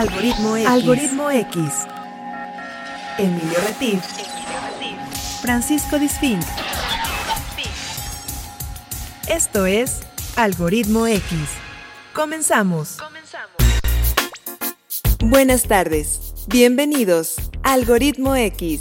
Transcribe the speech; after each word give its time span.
Algoritmo 0.00 0.56
X. 0.56 0.66
Algoritmo 0.66 1.30
X. 1.30 1.60
Emilio 3.18 3.58
Retif. 3.66 4.02
Francisco 5.42 5.98
Disfink. 5.98 6.40
Esto 9.28 9.66
es 9.66 10.00
Algoritmo 10.36 11.06
X. 11.06 11.38
Comenzamos. 12.14 12.96
Buenas 15.22 15.64
tardes. 15.64 16.32
Bienvenidos 16.48 17.36
a 17.62 17.74
Algoritmo 17.74 18.36
X. 18.36 18.80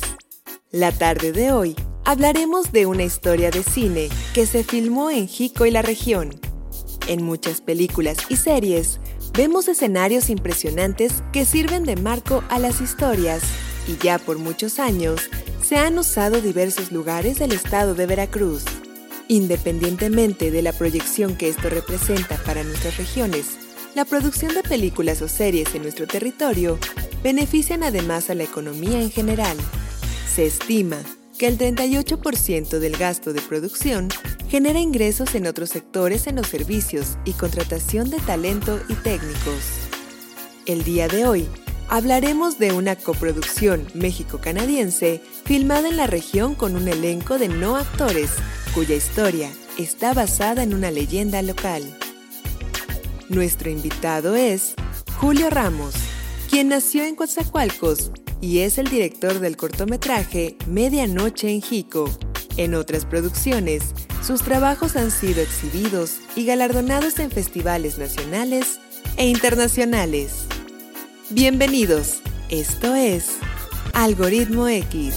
La 0.72 0.94
tarde 0.94 1.34
de 1.34 1.52
hoy 1.52 1.76
hablaremos 2.06 2.72
de 2.72 2.86
una 2.86 3.04
historia 3.04 3.52
de 3.52 3.64
cine 3.64 4.08
que 4.34 4.46
se 4.46 4.64
filmó 4.64 5.12
en 5.12 5.28
Jico 5.28 5.66
y 5.66 5.72
la 5.72 5.82
región. 5.82 6.40
En 7.08 7.24
muchas 7.26 7.60
películas 7.60 8.20
y 8.30 8.38
series 8.38 9.02
vemos 9.34 9.68
escenarios 9.68 10.30
impresionantes 10.30 11.24
que 11.32 11.46
sirven 11.46 11.84
de 11.84 11.96
marco 11.96 12.44
a 12.50 12.60
las 12.60 12.82
historias 12.82 13.42
y 13.88 13.98
ya 13.98 14.20
por 14.20 14.38
muchos 14.38 14.80
años 14.80 15.30
se 15.64 15.78
han 15.78 15.98
usado 15.98 16.42
diversos 16.42 16.92
lugares 16.92 17.40
del 17.40 17.52
estado 17.52 17.96
de 17.96 18.06
Veracruz. 18.06 18.66
Independientemente 19.28 20.52
de 20.52 20.62
la 20.62 20.74
proyección 20.74 21.36
que 21.36 21.50
esto 21.50 21.70
representa 21.70 22.38
para 22.38 22.64
nuestras 22.64 22.98
regiones, 22.98 23.58
la 23.96 24.06
producción 24.06 24.54
de 24.54 24.64
películas 24.64 25.22
o 25.22 25.28
series 25.28 25.74
en 25.76 25.84
nuestro 25.84 26.08
territorio 26.08 26.80
benefician 27.24 27.84
además 27.84 28.30
a 28.30 28.36
la 28.36 28.44
economía 28.44 29.02
en 29.02 29.12
general. 29.12 29.58
Se 30.34 30.46
estima 30.46 30.98
que 31.40 31.48
el 31.48 31.58
38% 31.58 32.80
del 32.80 32.98
gasto 32.98 33.32
de 33.32 33.42
producción 33.42 34.10
genera 34.50 34.80
ingresos 34.80 35.34
en 35.36 35.48
otros 35.48 35.70
sectores 35.70 36.28
en 36.28 36.36
los 36.36 36.48
servicios 36.48 37.18
y 37.24 37.32
contratación 37.32 38.10
de 38.10 38.20
talento 38.20 38.78
y 38.90 38.94
técnicos. 38.96 39.64
El 40.66 40.84
día 40.84 41.08
de 41.08 41.26
hoy 41.26 41.48
hablaremos 41.88 42.60
de 42.60 42.74
una 42.74 42.98
coproducción 42.98 43.88
México-canadiense 43.94 45.24
filmada 45.46 45.88
en 45.88 45.96
la 45.96 46.08
región 46.08 46.56
con 46.56 46.76
un 46.76 46.90
elenco 46.90 47.40
de 47.40 47.48
no 47.48 47.78
actores 47.78 48.32
cuya 48.76 48.96
historia 48.96 49.50
está 49.78 50.14
basada 50.14 50.62
en 50.62 50.74
una 50.74 50.92
leyenda 50.92 51.42
local. 51.42 51.84
Nuestro 53.30 53.70
invitado 53.70 54.36
es 54.36 54.74
Julio 55.20 55.50
Ramos, 55.50 55.96
quien 56.50 56.70
nació 56.70 57.04
en 57.04 57.16
Coatzacoalcos 57.16 58.12
y 58.42 58.60
es 58.60 58.78
el 58.78 58.90
director 58.90 59.40
del 59.40 59.56
cortometraje 59.56 60.58
Medianoche 60.68 61.50
en 61.50 61.62
Jico. 61.62 62.10
En 62.58 62.74
otras 62.74 63.06
producciones, 63.06 63.94
sus 64.26 64.42
trabajos 64.42 64.96
han 64.96 65.12
sido 65.12 65.42
exhibidos 65.42 66.18
y 66.36 66.46
galardonados 66.46 67.20
en 67.20 67.30
festivales 67.30 67.98
nacionales 68.00 68.80
e 69.18 69.28
internacionales. 69.28 70.46
Bienvenidos, 71.30 72.22
esto 72.50 72.96
es 72.96 73.38
Algoritmo 73.94 74.68
X. 74.68 75.16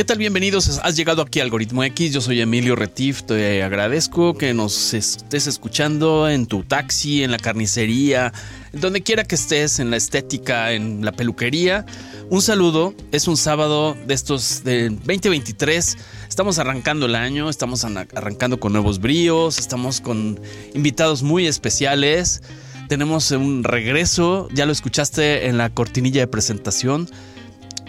¿Qué 0.00 0.04
tal? 0.04 0.16
Bienvenidos. 0.16 0.80
Has 0.82 0.96
llegado 0.96 1.20
aquí 1.20 1.40
a 1.40 1.42
Algoritmo 1.42 1.84
X. 1.84 2.14
Yo 2.14 2.22
soy 2.22 2.40
Emilio 2.40 2.74
Retif. 2.74 3.22
Te 3.24 3.62
agradezco 3.62 4.32
que 4.32 4.54
nos 4.54 4.94
estés 4.94 5.46
escuchando 5.46 6.26
en 6.26 6.46
tu 6.46 6.62
taxi, 6.62 7.22
en 7.22 7.30
la 7.30 7.38
carnicería, 7.38 8.32
donde 8.72 9.02
quiera 9.02 9.24
que 9.24 9.34
estés, 9.34 9.78
en 9.78 9.90
la 9.90 9.98
estética, 9.98 10.72
en 10.72 11.04
la 11.04 11.12
peluquería. 11.12 11.84
Un 12.30 12.40
saludo. 12.40 12.94
Es 13.12 13.28
un 13.28 13.36
sábado 13.36 13.94
de 14.06 14.14
estos 14.14 14.64
de 14.64 14.88
2023. 14.88 15.98
Estamos 16.26 16.58
arrancando 16.58 17.04
el 17.04 17.14
año, 17.14 17.50
estamos 17.50 17.84
arrancando 17.84 18.58
con 18.58 18.72
nuevos 18.72 19.00
bríos, 19.00 19.58
estamos 19.58 20.00
con 20.00 20.40
invitados 20.72 21.22
muy 21.22 21.46
especiales. 21.46 22.40
Tenemos 22.88 23.32
un 23.32 23.64
regreso, 23.64 24.48
ya 24.54 24.64
lo 24.64 24.72
escuchaste 24.72 25.46
en 25.48 25.58
la 25.58 25.68
cortinilla 25.68 26.22
de 26.22 26.26
presentación 26.26 27.06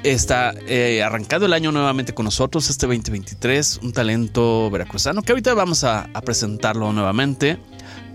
está 0.04 0.54
eh, 0.68 1.04
arrancado 1.04 1.46
el 1.46 1.54
año 1.54 1.72
nuevamente 1.72 2.14
con 2.14 2.26
nosotros, 2.26 2.70
este 2.70 2.88
2023, 2.88 3.80
un 3.84 3.94
talento 3.94 4.70
veracruzano 4.72 5.22
que 5.22 5.32
ahorita 5.32 5.54
vamos 5.54 5.84
a, 5.84 6.10
presentarlo 6.26 6.92
nuevamente. 6.94 7.58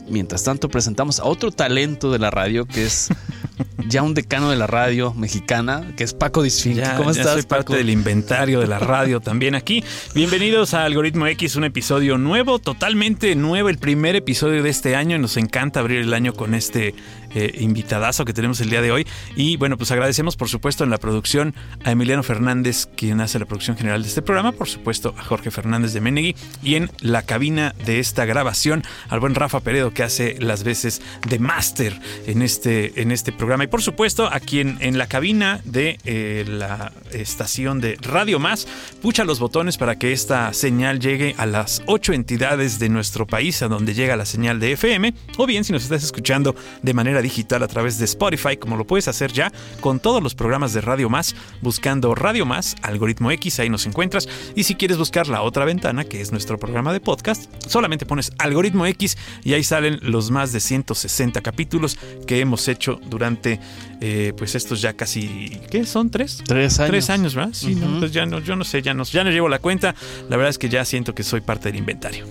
Mientras 0.09 0.45
tanto, 0.45 0.69
presentamos 0.69 1.19
a 1.19 1.25
otro 1.25 1.51
talento 1.51 2.13
de 2.13 2.21
la 2.21 2.31
radio 2.31 2.65
que 2.65 2.85
es 2.85 3.09
ya 3.89 4.03
un 4.03 4.15
decano 4.15 4.51
de 4.51 4.57
la 4.57 4.69
radio 4.69 5.13
mexicana, 5.15 5.93
que 5.97 6.05
es 6.05 6.15
Paco 6.15 6.43
Disfink. 6.43 6.81
¿Cómo 6.97 7.11
estás? 7.11 7.33
Soy 7.33 7.43
parte 7.43 7.77
del 7.77 7.91
inventario 7.91 8.61
de 8.61 8.69
la 8.69 8.79
radio 8.79 9.21
también 9.21 9.57
aquí. 9.57 9.83
Bienvenidos 10.15 10.75
a 10.75 10.85
Algoritmo 10.85 11.27
X, 11.27 11.57
un 11.57 11.65
episodio 11.65 12.19
nuevo, 12.19 12.61
totalmente 12.61 13.35
nuevo, 13.35 13.69
el 13.69 13.79
primer 13.79 14.15
episodio 14.15 14.63
de 14.63 14.71
este 14.71 14.95
año. 14.95 15.19
Nos 15.19 15.37
encanta 15.37 15.81
abrir 15.81 16.03
el 16.03 16.15
año 16.15 16.35
con 16.35 16.55
este 16.55 16.95
eh, 17.37 17.53
invitadazo 17.61 18.25
que 18.25 18.33
tenemos 18.33 18.63
el 18.63 18.71
día 18.71 18.81
de 18.81 18.91
hoy. 18.91 19.07
Y 19.37 19.59
bueno, 19.59 19.77
pues 19.77 19.91
agradecemos 19.91 20.37
por 20.37 20.49
supuesto 20.49 20.85
en 20.85 20.91
la 20.91 20.97
producción 20.97 21.55
a 21.85 21.91
Emiliano 21.91 22.23
Fernández, 22.23 22.89
quien 22.97 23.21
hace 23.21 23.39
la 23.39 23.45
producción 23.45 23.77
general 23.77 24.03
de 24.03 24.09
este 24.09 24.23
programa, 24.23 24.53
por 24.53 24.69
supuesto 24.69 25.15
a 25.19 25.23
Jorge 25.23 25.51
Fernández 25.51 25.93
de 25.93 26.01
Menegui 26.01 26.35
y 26.63 26.77
en 26.77 26.91
la 27.01 27.23
cabina 27.23 27.75
de 27.85 27.99
esta 27.99 28.25
grabación 28.25 28.85
al 29.11 29.21
buen 29.21 29.35
Rafa 29.35 29.61
Peredo 29.61 29.93
que 29.93 30.03
hace 30.03 30.37
las 30.41 30.65
veces 30.65 31.03
de 31.29 31.39
máster 31.39 32.01
en 32.27 32.41
este, 32.41 33.03
en 33.03 33.13
este 33.13 33.33
programa. 33.33 33.65
Y 33.65 33.67
por 33.67 33.83
supuesto 33.83 34.27
a 34.33 34.41
quien 34.41 34.79
en 34.81 34.97
la 34.97 35.07
cabina 35.07 35.61
de 35.65 35.99
eh, 36.07 36.47
la 36.49 36.91
estación 37.13 37.83
de 37.83 37.99
Radio 38.01 38.39
Más 38.39 38.67
pucha 39.03 39.25
los 39.25 39.41
botones 39.41 39.77
para 39.77 39.99
que 39.99 40.13
esta 40.13 40.55
señal 40.55 41.01
llegue 41.01 41.35
a 41.37 41.45
las 41.45 41.83
ocho 41.85 42.15
entidades 42.15 42.79
de 42.79 42.89
nuestro 42.89 43.27
país 43.27 43.61
a 43.61 43.69
donde 43.69 43.93
llega 43.93 44.17
la 44.17 44.25
señal 44.25 44.59
de 44.59 44.73
FM 44.73 45.13
o 45.37 45.47
bien 45.47 45.65
si 45.65 45.75
nos 45.75 45.83
estás 45.83 46.03
escuchando 46.03 46.57
de 46.81 46.95
manera 46.95 47.21
digital 47.27 47.63
a 47.63 47.69
través 47.69 47.99
de 47.99 48.05
Spotify, 48.05 48.57
como 48.57 48.77
lo 48.77 48.87
puedes 48.87 49.09
hacer 49.09 49.33
ya 49.33 49.53
con 49.81 49.99
todos 50.01 50.23
los 50.23 50.35
programas 50.35 50.73
de 50.73 50.81
Radio 50.81 51.09
Más, 51.09 51.35
buscando 51.61 52.15
Radio 52.15 52.47
Más, 52.47 52.77
Algoritmo 52.83 53.31
X, 53.33 53.59
ahí 53.61 53.69
nos 53.69 53.87
encuentras. 53.87 54.29
Y 54.55 54.63
si 54.63 54.77
quieres 54.77 54.97
buscar 54.97 55.27
la 55.29 55.43
otra 55.43 55.65
ventana, 55.65 56.05
que 56.05 56.21
es 56.21 56.31
nuestro 56.33 56.59
programa 56.59 56.93
de 56.93 57.01
podcast, 57.01 57.51
solamente 57.67 58.07
pones 58.07 58.33
Algoritmo 58.39 58.87
X 58.87 59.19
y 59.43 59.55
ahí 59.55 59.65
salen 59.65 59.99
los 60.03 60.31
más 60.31 60.53
de 60.53 60.61
160 60.61 61.41
capítulos 61.41 61.99
que 62.27 62.41
hemos 62.41 62.69
hecho 62.69 63.01
durante 63.09 63.59
eh, 64.01 64.33
pues 64.37 64.55
estos 64.55 64.81
ya 64.81 64.93
casi, 64.93 65.61
¿qué 65.71 65.85
son? 65.85 66.11
¿Tres? 66.11 66.43
Tres 66.47 66.79
años. 66.79 66.91
Tres 66.91 67.11
años, 67.11 67.35
¿verdad? 67.35 67.53
Sí, 67.53 67.77
pues 67.99 68.13
ya 68.13 68.27
no, 68.27 68.41
yo 68.41 68.55
no 68.57 68.65
sé, 68.65 68.83
ya 68.83 68.95
no, 68.95 69.05
ya 69.05 69.25
no 69.25 69.31
llevo 69.31 69.49
la 69.49 69.59
cuenta. 69.59 69.95
La 70.29 70.37
verdad 70.37 70.51
es 70.51 70.59
que 70.59 70.69
ya 70.69 70.85
siento 70.85 71.15
que 71.15 71.23
soy 71.23 71.41
parte 71.41 71.71
del 71.71 71.79
inventario. 71.79 72.27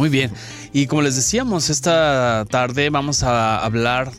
Muy 0.00 0.08
bien. 0.08 0.30
Y 0.72 0.86
como 0.86 1.02
les 1.02 1.14
decíamos, 1.14 1.68
esta 1.68 2.46
tarde 2.48 2.88
vamos 2.88 3.22
a 3.22 3.62
hablar 3.62 4.10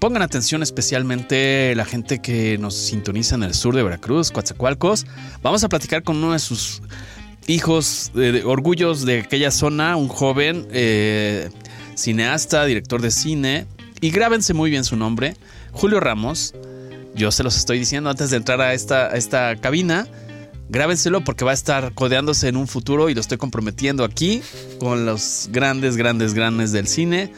Pongan 0.00 0.22
atención 0.22 0.60
especialmente 0.60 1.72
la 1.76 1.84
gente 1.84 2.18
que 2.18 2.58
nos 2.58 2.74
sintoniza 2.74 3.36
en 3.36 3.44
el 3.44 3.54
sur 3.54 3.76
de 3.76 3.84
Veracruz, 3.84 4.32
Coatzacoalcos. 4.32 5.06
Vamos 5.40 5.62
a 5.62 5.68
platicar 5.68 6.02
con 6.02 6.16
uno 6.16 6.32
de 6.32 6.40
sus 6.40 6.82
hijos, 7.46 8.10
orgullos 8.44 9.04
de 9.04 9.20
aquella 9.20 9.52
zona, 9.52 9.94
un 9.94 10.08
joven 10.08 10.66
eh, 10.72 11.50
cineasta, 11.94 12.64
director 12.64 13.00
de 13.00 13.12
cine. 13.12 13.66
Y 14.00 14.10
grábense 14.10 14.52
muy 14.52 14.68
bien 14.68 14.82
su 14.82 14.96
nombre, 14.96 15.36
Julio 15.70 16.00
Ramos. 16.00 16.54
Yo 17.14 17.30
se 17.30 17.44
los 17.44 17.56
estoy 17.56 17.78
diciendo 17.78 18.10
antes 18.10 18.30
de 18.30 18.38
entrar 18.38 18.60
a 18.60 18.74
esta, 18.74 19.06
a 19.08 19.16
esta 19.16 19.54
cabina 19.60 20.08
grábenselo 20.70 21.22
porque 21.22 21.44
va 21.44 21.50
a 21.50 21.54
estar 21.54 21.92
codeándose 21.94 22.48
en 22.48 22.56
un 22.56 22.68
futuro 22.68 23.10
y 23.10 23.14
lo 23.14 23.20
estoy 23.20 23.38
comprometiendo 23.38 24.04
aquí 24.04 24.42
con 24.78 25.04
los 25.04 25.48
grandes, 25.50 25.96
grandes, 25.96 26.32
grandes 26.32 26.72
del 26.72 26.86
cine. 26.86 27.32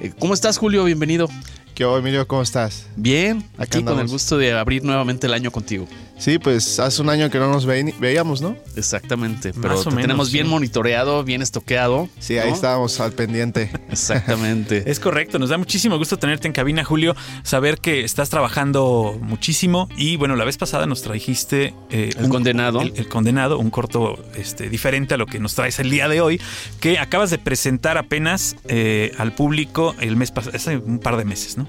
Eh, 0.00 0.12
¿Cómo 0.18 0.34
estás, 0.34 0.58
Julio? 0.58 0.84
Bienvenido. 0.84 1.28
¿Qué 1.74 1.84
onda, 1.84 2.00
Emilio? 2.00 2.28
¿Cómo 2.28 2.42
estás? 2.42 2.86
Bien, 2.94 3.48
aquí 3.58 3.82
con 3.82 3.98
el 3.98 4.06
gusto 4.06 4.38
de 4.38 4.52
abrir 4.52 4.84
nuevamente 4.84 5.26
el 5.26 5.32
año 5.32 5.50
contigo. 5.50 5.88
Sí, 6.16 6.38
pues 6.38 6.78
hace 6.78 7.02
un 7.02 7.10
año 7.10 7.28
que 7.30 7.38
no 7.38 7.50
nos 7.50 7.66
veíamos, 7.66 8.40
¿no? 8.40 8.56
Exactamente, 8.76 9.52
pero 9.60 9.82
tenemos 9.82 10.32
bien 10.32 10.46
monitoreado, 10.46 11.24
bien 11.24 11.42
estoqueado. 11.42 12.08
Sí, 12.18 12.38
ahí 12.38 12.52
estábamos 12.52 13.00
al 13.00 13.12
pendiente. 13.12 13.70
Exactamente. 13.90 14.90
es 14.90 15.00
correcto, 15.00 15.38
nos 15.38 15.50
da 15.50 15.58
muchísimo 15.58 15.98
gusto 15.98 16.16
tenerte 16.18 16.46
en 16.46 16.52
cabina, 16.52 16.84
Julio, 16.84 17.16
saber 17.42 17.78
que 17.78 18.04
estás 18.04 18.30
trabajando 18.30 19.18
muchísimo 19.20 19.88
y 19.96 20.16
bueno, 20.16 20.36
la 20.36 20.44
vez 20.44 20.56
pasada 20.56 20.86
nos 20.86 21.02
trajiste... 21.02 21.74
Eh, 21.90 22.10
el 22.16 22.28
condenado. 22.28 22.80
El, 22.80 23.08
condenado, 23.08 23.58
un 23.58 23.70
corto 23.70 24.22
este, 24.36 24.68
diferente 24.68 25.14
a 25.14 25.16
lo 25.16 25.26
que 25.26 25.38
nos 25.38 25.54
traes 25.54 25.78
el 25.78 25.90
día 25.90 26.08
de 26.08 26.20
hoy, 26.20 26.40
que 26.80 26.98
acabas 26.98 27.30
de 27.30 27.38
presentar 27.38 27.98
apenas 27.98 28.56
eh, 28.66 29.12
al 29.18 29.32
público 29.32 29.94
el 30.00 30.16
mes 30.16 30.30
pasado, 30.30 30.56
hace 30.56 30.76
un 30.76 30.98
par 30.98 31.16
de 31.16 31.24
meses, 31.24 31.56
¿no? 31.56 31.68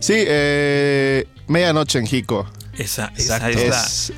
Sí, 0.00 0.14
eh, 0.16 1.26
medianoche 1.46 1.98
en 1.98 2.06
Jico. 2.06 2.46
Esa, 2.78 3.12
es 3.16 3.30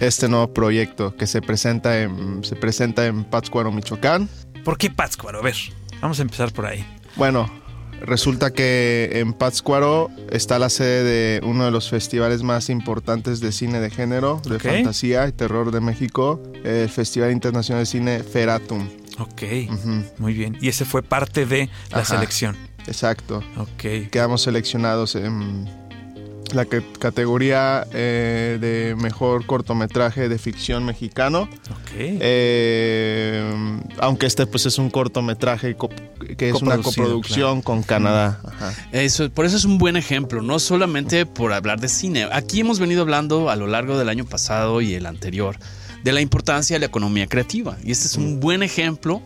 este 0.01 0.29
nuevo 0.29 0.53
proyecto 0.53 1.17
que 1.17 1.27
se 1.27 1.43
presenta 1.43 2.01
en, 2.01 2.45
se 2.45 2.57
presenta 2.57 3.07
en 3.07 3.25
Pátzcuaro, 3.25 3.73
Michoacán. 3.73 4.29
¿Por 4.65 4.79
qué 4.79 4.91
Pátzcuaro? 4.91 5.39
A 5.39 5.43
ver, 5.43 5.57
vamos 6.01 6.19
a 6.19 6.23
empezar 6.23 6.53
por 6.53 6.67
ahí. 6.67 6.85
Bueno, 7.17 7.51
resulta 8.03 8.53
que 8.53 9.11
en 9.15 9.33
Pátzcuaro 9.33 10.11
está 10.31 10.59
la 10.59 10.69
sede 10.69 11.03
de 11.05 11.41
uno 11.45 11.65
de 11.65 11.71
los 11.71 11.89
festivales 11.89 12.43
más 12.43 12.71
importantes 12.71 13.41
de 13.41 13.53
cine 13.53 13.81
de 13.81 13.91
género, 13.91 14.41
de 14.45 14.59
fantasía 14.59 15.27
y 15.27 15.33
terror 15.33 15.71
de 15.71 15.81
México, 15.81 16.43
el 16.65 16.89
Festival 16.89 17.33
Internacional 17.33 17.83
de 17.83 17.87
Cine 17.87 18.23
Feratum. 18.23 18.89
Ok, 19.19 19.43
muy 20.19 20.33
bien. 20.33 20.57
Y 20.61 20.69
ese 20.69 20.85
fue 20.85 21.03
parte 21.03 21.45
de 21.45 21.69
la 21.91 22.05
selección. 22.05 22.57
Exacto. 22.87 23.43
Ok. 23.57 24.11
Quedamos 24.11 24.43
seleccionados 24.43 25.15
en 25.15 25.69
la 26.55 26.65
categoría 26.65 27.87
eh, 27.93 28.59
de 28.61 28.95
mejor 28.97 29.47
cortometraje 29.47 30.29
de 30.29 30.39
ficción 30.39 30.85
mexicano. 30.85 31.43
Ok. 31.71 31.91
Eh, 31.97 33.81
aunque 33.99 34.27
este 34.27 34.47
pues 34.47 34.67
es 34.67 34.79
un 34.79 34.91
cortometraje 34.91 35.75
co- 35.77 35.91
que 36.37 36.49
es 36.51 36.61
una 36.63 36.79
coproducción 36.79 37.63
con 37.63 37.83
Canadá. 37.83 38.41
Ajá. 38.45 38.73
Eso, 38.93 39.31
por 39.31 39.47
eso 39.47 39.57
es 39.57 39.65
un 39.65 39.79
buen 39.79 39.97
ejemplo, 39.97 40.43
no 40.43 40.59
solamente 40.59 41.27
por 41.27 41.53
hablar 41.53 41.81
de 41.81 41.89
cine. 41.89 42.29
Aquí 42.33 42.61
hemos 42.61 42.79
venido 42.79 43.03
hablando 43.03 43.51
a 43.51 43.57
lo 43.57 43.67
largo 43.67 43.99
del 43.99 44.09
año 44.09 44.25
pasado 44.25 44.81
y 44.81 44.95
el 44.95 45.07
anterior 45.07 45.57
de 46.05 46.13
la 46.13 46.21
importancia 46.21 46.75
de 46.77 46.81
la 46.81 46.87
economía 46.87 47.27
creativa. 47.27 47.77
Y 47.85 47.91
este 47.91 48.07
es 48.07 48.17
un 48.17 48.41
buen 48.41 48.63
ejemplo 48.63 49.21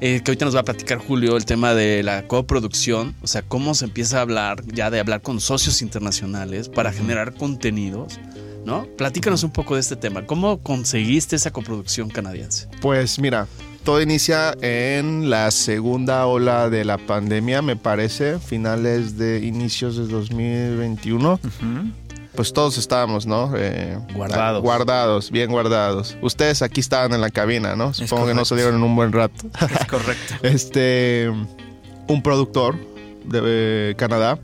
eh, 0.00 0.20
que 0.22 0.30
ahorita 0.30 0.44
nos 0.44 0.56
va 0.56 0.60
a 0.60 0.64
platicar 0.64 0.98
Julio, 0.98 1.36
el 1.36 1.44
tema 1.44 1.74
de 1.74 2.02
la 2.02 2.26
coproducción, 2.26 3.14
o 3.22 3.26
sea, 3.26 3.42
cómo 3.42 3.74
se 3.74 3.84
empieza 3.84 4.18
a 4.18 4.22
hablar 4.22 4.64
ya 4.66 4.90
de 4.90 5.00
hablar 5.00 5.22
con 5.22 5.40
socios 5.40 5.82
internacionales 5.82 6.68
para 6.68 6.92
generar 6.92 7.34
contenidos. 7.34 8.18
¿No? 8.62 8.86
Platícanos 8.98 9.42
un 9.42 9.52
poco 9.52 9.74
de 9.74 9.80
este 9.80 9.96
tema. 9.96 10.26
¿Cómo 10.26 10.58
conseguiste 10.62 11.34
esa 11.34 11.50
coproducción 11.50 12.10
canadiense? 12.10 12.68
Pues 12.82 13.18
mira, 13.18 13.46
todo 13.84 14.02
inicia 14.02 14.54
en 14.60 15.30
la 15.30 15.50
segunda 15.50 16.26
ola 16.26 16.68
de 16.68 16.84
la 16.84 16.98
pandemia, 16.98 17.62
me 17.62 17.76
parece, 17.76 18.38
finales 18.38 19.16
de 19.16 19.38
inicios 19.46 19.96
de 19.96 20.06
2021. 20.06 21.32
Ujú. 21.32 21.92
Pues 22.34 22.52
todos 22.52 22.78
estábamos, 22.78 23.26
¿no? 23.26 23.52
Eh, 23.56 23.98
Guardados. 24.14 24.62
Guardados, 24.62 25.30
bien 25.30 25.50
guardados. 25.50 26.16
Ustedes 26.22 26.62
aquí 26.62 26.80
estaban 26.80 27.12
en 27.12 27.20
la 27.20 27.30
cabina, 27.30 27.74
¿no? 27.76 27.92
Supongo 27.92 28.26
que 28.26 28.34
no 28.34 28.44
salieron 28.44 28.76
en 28.76 28.82
un 28.82 28.94
buen 28.96 29.12
rato. 29.12 29.34
Es 29.80 29.86
correcto. 29.86 30.34
este, 30.42 31.30
un 32.08 32.22
productor 32.22 32.76
de 33.24 33.40
eh, 33.90 33.94
Canadá, 33.96 34.38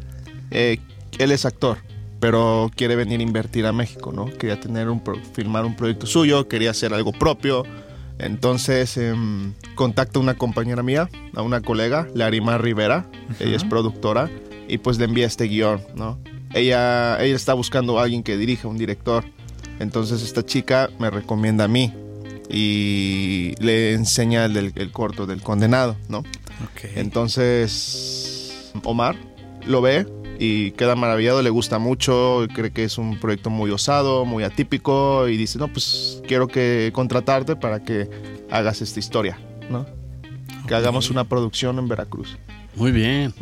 eh, 0.51 0.79
él 1.19 1.31
es 1.33 1.47
actor, 1.47 1.79
pero 2.21 2.71
quiere 2.75 2.97
venir 2.97 3.21
a 3.21 3.23
invertir 3.23 3.67
a 3.67 3.73
México, 3.73 4.13
¿no? 4.13 4.27
Quería 4.27 4.59
tener 4.61 4.89
un 4.91 5.01
pro- 5.01 5.17
un 5.17 5.77
proyecto 5.77 6.07
suyo, 6.07 6.49
quería 6.49 6.73
hacer 6.73 6.93
algo 6.93 7.13
propio. 7.13 7.63
Entonces 8.19 8.97
em, 8.97 9.53
contacta 9.75 10.19
a 10.19 10.23
una 10.23 10.35
compañera 10.35 10.83
mía, 10.83 11.09
a 11.35 11.43
una 11.43 11.61
colega, 11.61 12.09
Larimar 12.15 12.63
Rivera, 12.63 13.07
ella 13.41 13.57
es 13.57 13.65
productora, 13.65 14.31
y 14.69 14.79
pues 14.79 14.99
le 14.99 15.05
envía 15.05 15.27
este 15.27 15.45
guion, 15.45 15.81
¿no? 15.95 16.19
Ella, 16.55 17.23
ella 17.23 17.37
está 17.37 17.55
buscando 17.55 17.99
a 17.99 18.05
alguien 18.05 18.23
que 18.23 18.37
dirija, 18.37 18.69
un 18.69 18.79
director. 18.79 19.25
Entonces 19.79 20.23
esta 20.23 20.45
chica 20.45 20.91
me 20.99 21.11
recomienda 21.11 21.65
a 21.65 21.69
mí 21.69 21.93
y 22.49 23.55
le 23.59 23.93
enseña 23.93 24.45
el, 24.47 24.73
el 24.75 24.93
corto 24.93 25.27
del 25.27 25.43
condenado, 25.43 25.97
¿no? 26.09 26.19
Ok. 26.19 26.85
Entonces 26.95 28.73
Omar 28.85 29.17
lo 29.67 29.83
ve 29.83 30.07
y 30.39 30.73
queda 30.73 30.95
maravillado, 30.97 31.43
le 31.43 31.51
gusta 31.51 31.79
mucho, 31.79 32.47
cree 32.55 32.71
que 32.71 32.85
es 32.85 32.99
un 32.99 33.19
proyecto 33.19 33.51
muy 33.51 33.71
osado, 33.71 34.25
muy 34.25 34.45
atípico 34.45 35.29
y 35.29 35.37
dice, 35.37 35.59
no, 35.59 35.69
pues 35.69 36.23
quiero 36.27 36.49
que 36.49 36.91
contratarte 36.95 37.57
para 37.57 37.83
que 37.83 38.09
hagas 38.51 38.83
esta 38.83 39.01
historia, 39.01 39.39
¿no? 39.71 39.87
Que 40.67 40.75
hagamos 40.75 41.11
una 41.11 41.25
producción 41.25 41.79
en 41.79 41.89
Veracruz. 41.89 42.37
Muy 42.77 42.93
bien, 42.93 43.33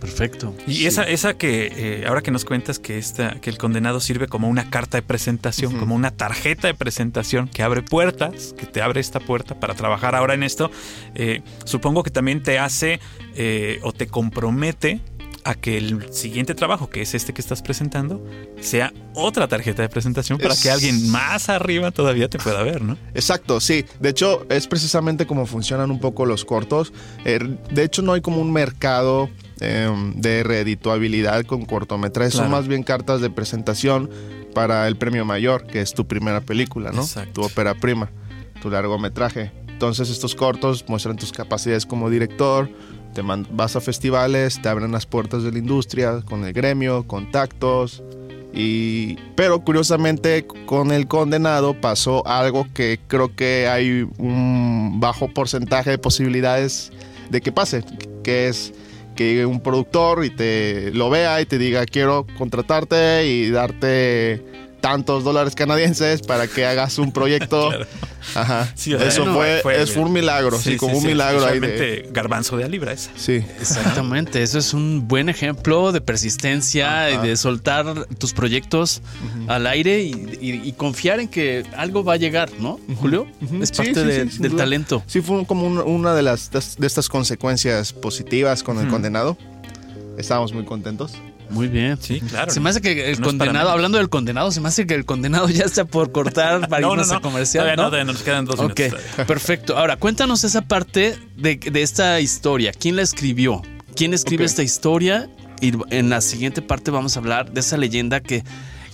perfecto. 0.00 0.54
Y 0.68 0.86
esa, 0.86 1.02
esa 1.02 1.34
que 1.34 1.72
eh, 1.74 2.04
ahora 2.06 2.22
que 2.22 2.30
nos 2.30 2.44
cuentas 2.44 2.78
que 2.78 2.98
esta, 2.98 3.40
que 3.40 3.50
el 3.50 3.58
condenado 3.58 3.98
sirve 3.98 4.28
como 4.28 4.48
una 4.48 4.70
carta 4.70 4.96
de 4.96 5.02
presentación, 5.02 5.76
como 5.76 5.96
una 5.96 6.12
tarjeta 6.12 6.68
de 6.68 6.74
presentación 6.74 7.48
que 7.48 7.64
abre 7.64 7.82
puertas, 7.82 8.54
que 8.56 8.64
te 8.64 8.82
abre 8.82 9.00
esta 9.00 9.18
puerta 9.18 9.58
para 9.58 9.74
trabajar 9.74 10.14
ahora 10.14 10.34
en 10.34 10.44
esto, 10.44 10.70
eh, 11.16 11.42
supongo 11.64 12.04
que 12.04 12.10
también 12.10 12.44
te 12.44 12.60
hace 12.60 13.00
eh, 13.34 13.80
o 13.82 13.92
te 13.92 14.06
compromete 14.06 15.00
a 15.46 15.54
que 15.54 15.78
el 15.78 16.12
siguiente 16.12 16.54
trabajo, 16.54 16.90
que 16.90 17.02
es 17.02 17.14
este 17.14 17.32
que 17.32 17.40
estás 17.40 17.62
presentando, 17.62 18.24
sea 18.60 18.92
otra 19.14 19.46
tarjeta 19.48 19.82
de 19.82 19.88
presentación 19.88 20.38
para 20.38 20.54
Es- 20.54 20.62
que 20.62 20.70
alguien 20.70 21.10
más 21.10 21.48
arriba 21.48 21.90
todavía 21.92 22.28
te 22.28 22.38
pueda 22.38 22.62
ver, 22.62 22.82
¿no? 22.82 22.96
Exacto, 23.14 23.60
sí. 23.60 23.84
De 24.00 24.08
hecho, 24.10 24.44
es 24.50 24.66
precisamente 24.66 25.26
como 25.26 25.46
funcionan 25.46 25.90
un 25.90 26.00
poco 26.00 26.26
los 26.26 26.44
cortos. 26.44 26.92
Eh, 27.24 27.38
de 27.70 27.82
hecho, 27.84 28.02
no 28.02 28.12
hay 28.12 28.20
como 28.20 28.40
un 28.40 28.52
mercado 28.52 29.28
eh, 29.60 29.90
de 30.16 30.42
reedituabilidad 30.42 31.44
con 31.46 31.64
cortometrajes. 31.64 32.34
Son 32.34 32.50
más 32.50 32.68
bien 32.68 32.82
cartas 32.82 33.20
de 33.20 33.30
presentación 33.30 34.10
para 34.54 34.86
el 34.88 34.96
premio 34.96 35.24
mayor, 35.24 35.66
que 35.66 35.80
es 35.80 35.94
tu 35.94 36.06
primera 36.06 36.40
película, 36.40 36.90
¿no? 36.92 37.02
Exacto. 37.02 37.32
Tu 37.32 37.42
ópera 37.46 37.74
prima, 37.74 38.10
tu 38.60 38.68
largometraje. 38.70 39.52
Entonces, 39.68 40.08
estos 40.10 40.34
cortos 40.34 40.84
muestran 40.88 41.16
tus 41.16 41.32
capacidades 41.32 41.84
como 41.86 42.08
director. 42.10 42.70
Te 43.16 43.22
vas 43.22 43.74
a 43.76 43.80
festivales, 43.80 44.60
te 44.60 44.68
abren 44.68 44.92
las 44.92 45.06
puertas 45.06 45.42
de 45.42 45.50
la 45.50 45.56
industria 45.56 46.20
con 46.22 46.44
el 46.44 46.52
gremio, 46.52 47.08
contactos. 47.08 48.02
Y, 48.52 49.16
pero 49.34 49.60
curiosamente 49.60 50.46
con 50.66 50.92
el 50.92 51.08
condenado 51.08 51.80
pasó 51.80 52.26
algo 52.26 52.66
que 52.74 53.00
creo 53.08 53.34
que 53.34 53.68
hay 53.68 54.06
un 54.18 55.00
bajo 55.00 55.32
porcentaje 55.32 55.92
de 55.92 55.98
posibilidades 55.98 56.92
de 57.30 57.40
que 57.40 57.52
pase, 57.52 57.84
que 58.22 58.48
es 58.48 58.74
que 59.14 59.46
un 59.46 59.60
productor 59.60 60.22
y 60.22 60.28
te 60.28 60.90
lo 60.92 61.08
vea 61.08 61.40
y 61.40 61.46
te 61.46 61.56
diga 61.56 61.86
quiero 61.86 62.26
contratarte 62.36 63.26
y 63.26 63.48
darte 63.48 64.44
tantos 64.86 65.24
dólares 65.24 65.56
canadienses 65.56 66.22
para 66.22 66.46
que 66.46 66.64
hagas 66.64 66.98
un 66.98 67.10
proyecto. 67.10 67.70
Claro. 67.76 67.86
Ajá. 68.34 68.72
Sí, 68.74 68.92
o 68.92 68.98
sea, 68.98 69.06
Eso 69.06 69.24
no, 69.24 69.34
fue, 69.34 69.60
fue- 69.62 69.80
es 69.80 69.92
fue 69.92 70.02
un 70.02 70.12
milagro, 70.12 70.58
sí, 70.58 70.76
como 70.76 70.96
un 70.96 71.00
sí, 71.02 71.06
milagro 71.08 71.46
ahí 71.46 71.60
de... 71.60 72.08
garbanzo 72.12 72.56
de 72.56 72.64
a 72.64 72.68
libra 72.68 72.92
esa. 72.92 73.10
Sí. 73.16 73.34
Exactamente, 73.60 74.42
eso 74.42 74.58
es 74.58 74.74
un 74.74 75.06
buen 75.06 75.28
ejemplo 75.28 75.92
de 75.92 76.00
persistencia 76.00 77.06
Ajá. 77.06 77.24
y 77.24 77.28
de 77.28 77.36
soltar 77.36 78.06
tus 78.18 78.32
proyectos 78.32 79.00
al 79.46 79.68
aire 79.68 80.02
y, 80.02 80.10
y- 80.40 80.60
y 80.68 80.72
confiar 80.72 81.20
en 81.20 81.28
que 81.28 81.64
algo 81.76 82.02
va 82.02 82.14
a 82.14 82.16
llegar, 82.16 82.50
¿no, 82.58 82.80
Julio? 82.96 83.28
Es 83.60 83.68
Sí, 83.68 83.74
parte 83.76 83.94
sí, 83.94 84.00
de- 84.06 84.30
sí, 84.30 84.38
del 84.40 84.52
duda. 84.52 84.64
talento. 84.64 85.02
Sí, 85.06 85.20
fue 85.20 85.46
como 85.46 85.64
un- 85.66 85.78
una 85.78 86.12
de 86.14 86.22
las 86.22 86.50
de 86.50 86.86
estas 86.86 87.08
consecuencias 87.08 87.92
positivas 87.92 88.64
con 88.64 88.78
el 88.80 88.88
condenado. 88.88 89.36
Estábamos 90.18 90.52
muy 90.52 90.64
contentos. 90.64 91.12
Muy 91.50 91.68
bien. 91.68 91.96
Sí, 92.00 92.20
claro. 92.20 92.50
Se 92.52 92.60
me 92.60 92.70
hace 92.70 92.80
que 92.80 93.10
el 93.10 93.20
No 93.20 93.26
condenado, 93.28 93.70
hablando 93.70 93.98
del 93.98 94.08
condenado, 94.08 94.50
se 94.50 94.60
me 94.60 94.68
hace 94.68 94.86
que 94.86 94.94
el 94.94 95.04
condenado 95.04 95.48
ya 95.48 95.64
está 95.64 95.84
por 95.84 96.12
cortar 96.12 96.68
para 96.68 96.86
irnos 96.86 97.10
a 97.12 97.20
comercial. 97.20 97.64
Todavía 97.64 97.76
no, 97.76 97.82
¿no? 97.84 97.88
todavía 97.90 98.12
nos 98.12 98.22
quedan 98.22 98.44
dos 98.44 98.58
Ok, 98.60 98.78
minutos. 98.78 99.00
todavía. 99.00 99.26
perfecto. 99.26 99.76
Ahora, 99.78 99.96
cuéntanos 99.96 100.44
esa 100.44 100.62
parte 100.62 101.18
de, 101.36 101.56
de 101.56 101.82
esta 101.82 102.20
historia. 102.20 102.72
¿Quién 102.72 102.96
la 102.96 103.02
escribió? 103.02 103.62
¿Quién 103.94 104.12
escribe 104.14 104.44
esta 104.44 104.62
historia? 104.62 105.28
Y 105.60 105.72
en 105.90 106.10
la 106.10 106.20
siguiente 106.20 106.60
parte 106.62 106.90
vamos 106.90 107.16
a 107.16 107.20
hablar 107.20 107.50
de 107.52 107.60
esa 107.60 107.78
leyenda 107.78 108.20
que, 108.20 108.44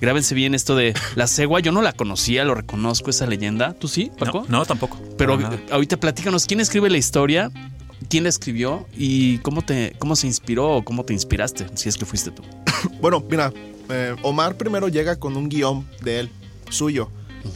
grábense 0.00 0.35
bien 0.35 0.54
esto 0.54 0.76
de 0.76 0.94
la 1.16 1.26
cegua. 1.26 1.59
Yo 1.61 1.73
no 1.73 1.82
la 1.82 1.92
conocía, 1.92 2.44
lo 2.44 2.54
reconozco 2.54 3.11
esa 3.11 3.26
leyenda. 3.26 3.73
¿Tú 3.73 3.88
sí, 3.88 4.12
Paco? 4.18 4.44
No, 4.49 4.59
no, 4.59 4.64
tampoco. 4.66 5.00
Pero 5.18 5.38
ahorita 5.73 5.97
platícanos, 5.97 6.47
¿quién 6.47 6.61
escribe 6.61 6.88
la 6.90 6.99
historia? 6.99 7.50
¿Quién 8.12 8.25
la 8.25 8.28
escribió? 8.28 8.87
¿Y 8.95 9.38
cómo, 9.38 9.62
te, 9.62 9.97
cómo 9.99 10.16
se 10.16 10.26
inspiró 10.26 10.69
o 10.69 10.85
cómo 10.85 11.02
te 11.02 11.14
inspiraste? 11.14 11.64
Si 11.73 11.88
es 11.88 11.97
que 11.97 12.04
fuiste 12.04 12.31
tú. 12.31 12.42
Bueno, 13.00 13.25
mira, 13.26 13.50
eh, 13.88 14.14
Omar 14.21 14.59
primero 14.59 14.88
llega 14.88 15.19
con 15.19 15.35
un 15.35 15.49
guion 15.49 15.88
de 16.02 16.21
él, 16.21 16.31
suyo, 16.69 17.09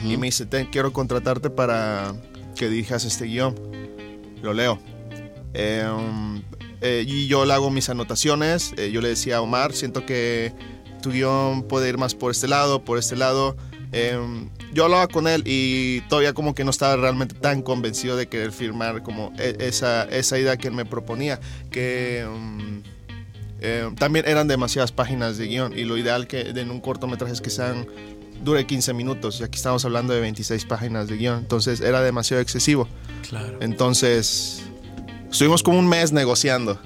y 0.03 0.17
me 0.17 0.29
dice, 0.29 0.47
"Ten, 0.47 0.65
quiero 0.73 0.95
contratarte 0.95 1.51
para 1.51 2.15
que 2.57 2.71
dirijas 2.71 3.05
este 3.05 3.27
guion. 3.27 3.55
Lo 4.43 4.55
leo. 4.55 4.79
Eh, 5.53 5.87
um, 5.95 6.41
eh, 6.81 7.05
y 7.07 7.27
yo 7.27 7.45
le 7.45 7.53
hago 7.53 7.71
mis 7.71 7.91
anotaciones. 7.91 8.73
eh, 8.79 8.91
yo 8.91 9.03
le 9.03 9.09
decía 9.09 9.37
a 9.37 9.43
Omar, 9.43 9.75
siento 9.75 10.07
que 10.07 10.55
tu 11.03 11.11
guion 11.11 11.65
puede 11.65 11.91
ir 11.91 11.99
más 11.99 12.15
por 12.15 12.31
este 12.31 12.49
lado, 12.49 12.83
por 12.83 12.97
este 12.99 13.15
lado. 13.15 13.59
Eh, 13.97 14.49
yo 14.75 14.85
hablaba 14.85 15.09
con 15.09 15.27
él 15.27 15.43
y 15.47 16.03
todavía 16.03 16.35
como 16.35 16.55
que 16.55 16.65
no 16.65 16.71
estaba 16.71 16.97
realmente 16.97 17.35
tan 17.35 17.63
convencido 17.63 18.17
de 18.17 18.27
querer 18.27 18.53
firmar 18.53 19.03
como 19.03 19.33
e- 19.39 19.57
esa, 19.61 20.05
esa 20.05 20.39
idea 20.39 20.57
que 20.57 20.69
él 20.69 20.75
me 20.75 20.85
proponía, 20.85 21.41
que 21.71 22.27
um, 22.29 22.83
eh, 23.61 23.91
también 23.99 24.27
eran 24.29 24.49
demasiadas 24.49 24.93
páginas 24.93 25.39
de 25.39 25.47
guion 25.47 25.79
y 25.79 25.85
lo 25.85 25.97
ideal 25.97 26.27
que 26.27 26.41
en 26.41 26.71
un 26.71 26.81
cortometraje 26.81 27.33
es 27.33 27.41
que 27.41 27.49
sean 27.51 27.87
dure 28.45 28.67
15 28.67 28.93
minutos 28.93 29.41
y 29.41 29.45
aquí 29.45 29.57
estamos 29.57 29.85
hablando 29.87 30.13
de 30.13 30.21
26 30.21 30.67
páginas 30.67 31.09
de 31.09 31.17
guion, 31.17 31.39
entonces 31.39 31.81
era 31.81 32.03
demasiado 32.03 32.43
excesivo. 32.43 32.87
Claro. 33.29 33.57
Entonces, 33.61 34.63
estuvimos 35.31 35.63
como 35.63 35.79
un 35.79 35.89
mes 35.89 36.13
negociando. 36.13 36.79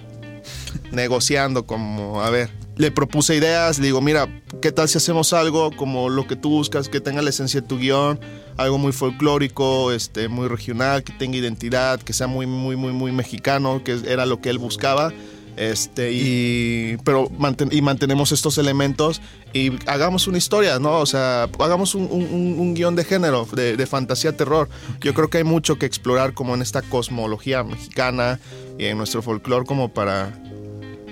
negociando 0.93 1.67
como, 1.67 2.23
a 2.23 2.31
ver, 2.31 2.50
le 2.77 2.91
propuse 2.91 3.37
ideas, 3.37 3.79
le 3.79 3.87
digo, 3.87 4.00
mira, 4.00 4.27
¿qué 4.62 4.73
tal 4.73 4.89
si 4.89 4.97
hacemos 4.99 5.33
algo 5.33 5.71
como 5.77 6.09
lo 6.09 6.27
que 6.27 6.37
tú 6.37 6.49
buscas, 6.50 6.89
que 6.89 7.00
tenga 7.00 7.21
la 7.21 7.31
esencia 7.31 7.61
de 7.61 7.67
tu 7.67 7.79
guion, 7.79 8.19
algo 8.57 8.79
muy 8.79 8.93
folclórico, 8.93 9.93
este, 9.93 10.29
muy 10.29 10.49
regional, 10.49 11.03
que 11.05 11.12
tenga 11.12 11.37
identidad, 11.37 12.00
que 12.00 12.12
sea 12.12 12.27
muy, 12.27 12.47
muy, 12.47 12.77
muy, 12.77 12.93
muy 12.93 13.12
mexicano, 13.12 13.83
que 13.85 13.99
era 14.07 14.25
lo 14.27 14.41
que 14.41 14.49
él 14.50 14.59
buscaba. 14.59 15.12
Este, 15.57 16.11
y, 16.12 16.97
pero 17.05 17.29
manten- 17.29 17.71
y 17.71 17.83
mantenemos 17.83 18.33
estos 18.33 18.57
elementos 18.57 19.21
y 19.53 19.73
hagamos 19.87 20.27
una 20.27 20.39
historia, 20.39 20.79
¿no? 20.79 20.93
O 21.00 21.05
sea, 21.07 21.50
hagamos 21.59 21.95
un, 21.95 22.05
un- 22.11 22.73
guion 22.75 22.97
de 22.97 23.05
género, 23.05 23.47
de, 23.53 23.77
de 23.77 23.87
fantasía 23.87 24.35
terror. 24.35 24.71
Yo 25.03 25.12
creo 25.12 25.29
que 25.29 25.39
hay 25.39 25.45
mucho 25.45 25.77
que 25.77 25.85
explorar 25.85 26.33
como 26.33 26.55
en 26.55 26.62
esta 26.62 26.81
cosmología 26.81 27.62
mexicana 27.62 28.41
y 28.79 28.87
en 28.87 28.97
nuestro 28.97 29.21
folclore 29.21 29.67
como 29.67 29.93
para, 29.93 30.33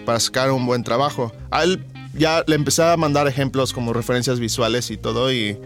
para 0.09 0.21
sacar 0.21 0.50
un 0.53 0.65
buen 0.65 0.85
trabajo. 0.85 1.35
A 1.50 1.65
él 1.65 1.85
ya 2.15 2.43
le 2.47 2.55
empecé 2.55 2.83
a 2.83 2.97
mandar 2.97 3.29
ejemplos 3.29 3.75
como 3.75 3.93
referencias 3.93 4.41
visuales 4.41 4.91
y 4.91 4.97
todo 4.97 5.31
y 5.31 5.59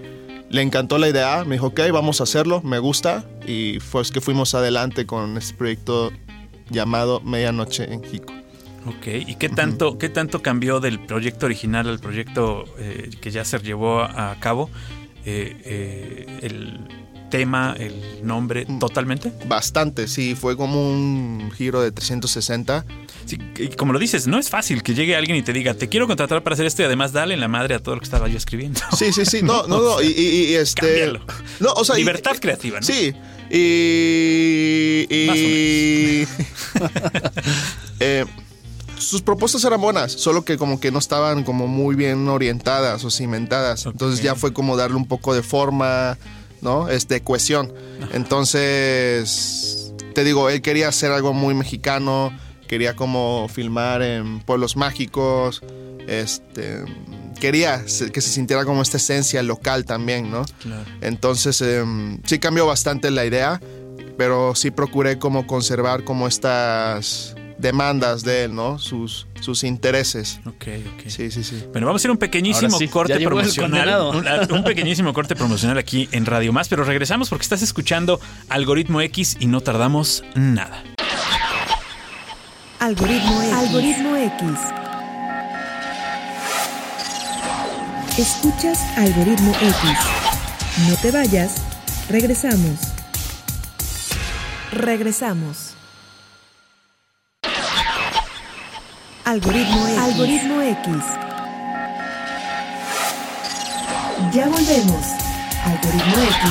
le 0.51 0.63
encantó 0.63 0.99
la 0.99 1.09
idea, 1.09 1.45
me 1.45 1.55
dijo, 1.55 1.69
ok, 1.69 1.79
vamos 1.93 2.19
a 2.19 2.25
hacerlo, 2.25 2.61
me 2.61 2.81
gusta 2.81 3.25
y 3.47 3.79
fue 3.79 4.03
que 4.13 4.21
fuimos 4.21 4.57
adelante 4.57 5.07
con 5.07 5.39
este 5.39 5.55
proyecto 5.55 6.11
llamado 6.71 7.21
Medianoche 7.21 7.85
en 7.85 8.03
Jico. 8.03 8.33
Ok, 8.85 9.07
¿y 9.29 9.37
qué 9.37 9.49
tanto, 9.49 9.97
qué 9.97 10.09
tanto 10.09 10.43
cambió 10.43 10.81
del 10.81 10.99
proyecto 10.99 11.47
original 11.47 11.89
al 11.89 12.01
proyecto 12.01 12.65
eh, 12.79 13.11
que 13.21 13.31
ya 13.31 13.45
se 13.45 13.61
llevó 13.61 14.01
a 14.03 14.35
cabo? 14.41 14.71
Eh, 15.25 15.57
eh, 15.65 16.39
el 16.43 16.81
tema, 17.33 17.75
el 17.79 17.95
nombre, 18.23 18.67
Mm. 18.69 18.79
totalmente. 18.79 19.33
Bastante, 19.47 20.07
sí, 20.07 20.37
fue 20.37 20.57
como 20.57 20.89
un 20.89 21.51
giro 21.57 21.81
de 21.83 21.91
360. 21.91 22.85
Sí, 23.25 23.39
y 23.59 23.69
como 23.69 23.93
lo 23.93 23.99
dices, 23.99 24.27
no 24.27 24.39
es 24.39 24.51
fácil 24.51 24.83
que 24.83 24.95
llegue 24.95 25.17
alguien 25.17 25.37
y 25.39 25.43
te 25.43 25.53
diga, 25.53 25.75
te 25.75 25.89
quiero 25.89 26.07
contratar 26.07 26.43
para 26.43 26.55
hacer 26.55 26.67
esto 26.67 26.83
y 26.83 26.85
además 26.85 27.13
dale 27.13 27.35
en 27.35 27.41
la 27.41 27.49
madre 27.49 27.75
a 27.75 27.79
todo 27.79 27.95
lo 27.95 28.01
que 28.01 28.05
estaba 28.05 28.29
yo 28.29 28.37
escribiendo. 28.37 28.81
Sí, 28.97 29.13
sí, 29.13 29.25
sí, 29.25 29.43
no, 29.43 29.67
no, 29.67 29.81
no, 29.83 30.03
y, 30.03 30.07
y- 30.09 30.45
y, 30.51 30.55
este... 30.55 30.81
Cámbialo. 30.83 31.21
No, 31.61 31.73
o 31.73 31.85
sea, 31.85 31.97
y- 31.97 32.01
Libertad 32.01 32.37
creativa, 32.41 32.79
¿no? 32.81 32.87
Sí, 32.87 33.15
y... 33.51 35.07
y- 35.09 36.27
Más 36.27 36.83
Eh, 38.01 38.25
sus 38.99 39.23
propuestas 39.23 39.65
eran 39.65 39.81
buenas, 39.81 40.13
solo 40.13 40.45
que 40.45 40.57
como 40.57 40.79
que 40.81 40.91
no 40.91 40.99
estaban 40.99 41.45
como 41.45 41.67
muy 41.69 41.95
bien 41.97 42.29
orientadas 42.29 43.05
o 43.05 43.11
cimentadas. 43.11 43.87
Entonces 43.87 44.23
ya 44.23 44.35
fue 44.35 44.53
como 44.53 44.77
darle 44.77 44.97
un 44.97 45.07
poco 45.07 45.35
de 45.35 45.43
forma, 45.43 46.19
¿no? 46.63 46.89
Este, 46.89 47.21
cohesión. 47.21 47.73
Entonces, 48.13 49.93
te 50.15 50.25
digo, 50.25 50.49
él 50.49 50.63
quería 50.63 50.89
hacer 50.89 51.13
algo 51.13 51.35
muy 51.35 51.55
mexicano, 51.55 52.33
quería 52.67 52.97
como 52.97 53.49
filmar 53.53 54.01
en 54.03 54.41
pueblos 54.41 54.77
mágicos, 54.77 55.63
este, 56.09 56.85
quería 57.41 57.85
que 57.85 58.21
se 58.21 58.31
sintiera 58.31 58.65
como 58.65 58.81
esta 58.81 58.97
esencia 58.97 59.43
local 59.43 59.85
también, 59.85 60.31
¿no? 60.31 60.45
Claro. 60.63 60.85
Entonces, 61.01 61.61
em, 61.61 62.21
sí 62.25 62.39
cambió 62.39 62.67
bastante 62.67 63.11
la 63.11 63.27
idea, 63.27 63.61
pero 64.17 64.55
sí 64.55 64.71
procuré 64.71 65.19
como 65.19 65.47
conservar 65.47 66.05
como 66.05 66.29
estas 66.29 67.35
demandas 67.63 68.23
de 68.25 68.45
él, 68.45 68.55
¿no? 68.55 68.79
Sus, 68.79 69.27
sus 69.41 69.65
intereses. 69.65 70.41
Ok, 70.45 70.67
ok. 70.95 71.09
Sí, 71.09 71.31
sí, 71.31 71.43
sí. 71.43 71.65
Bueno, 71.73 71.87
vamos 71.87 72.01
a 72.01 72.03
hacer 72.03 72.11
un 72.11 72.19
pequeñísimo 72.19 72.77
sí, 72.77 72.89
corte 72.89 73.19
promocional. 73.21 74.15
Un, 74.51 74.53
un 74.53 74.65
pequeñísimo 74.65 75.15
corte 75.15 75.35
promocional 75.35 75.79
aquí 75.79 76.09
en 76.13 76.27
Radio 76.27 76.53
Más, 76.53 76.69
pero 76.69 76.85
regresamos 76.85 77.31
porque 77.31 77.45
estás 77.45 77.63
escuchando 77.63 78.21
Algoritmo 78.51 79.01
X 79.01 79.37
y 79.41 79.47
no 79.47 79.61
tardamos 79.63 80.25
nada. 80.35 80.83
Algoritmo 82.81 83.43
X. 83.43 83.53
Algoritmo 83.55 84.17
X. 84.17 84.43
Escuchas 88.19 88.79
Algoritmo 88.99 89.53
X. 89.53 90.89
No 90.89 90.97
te 90.97 91.13
vayas. 91.13 91.63
Regresamos. 92.11 92.81
Regresamos. 94.73 95.72
Algoritmo 99.33 99.89
X. 99.89 99.99
Algoritmo 99.99 100.61
X. 100.61 100.87
Ya 104.35 104.47
volvemos. 104.47 105.07
Algoritmo 105.65 106.23
X. 106.23 106.51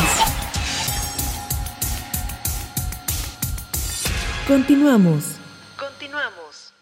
Continuamos. 4.47 5.23
Continuamos. 5.77 6.73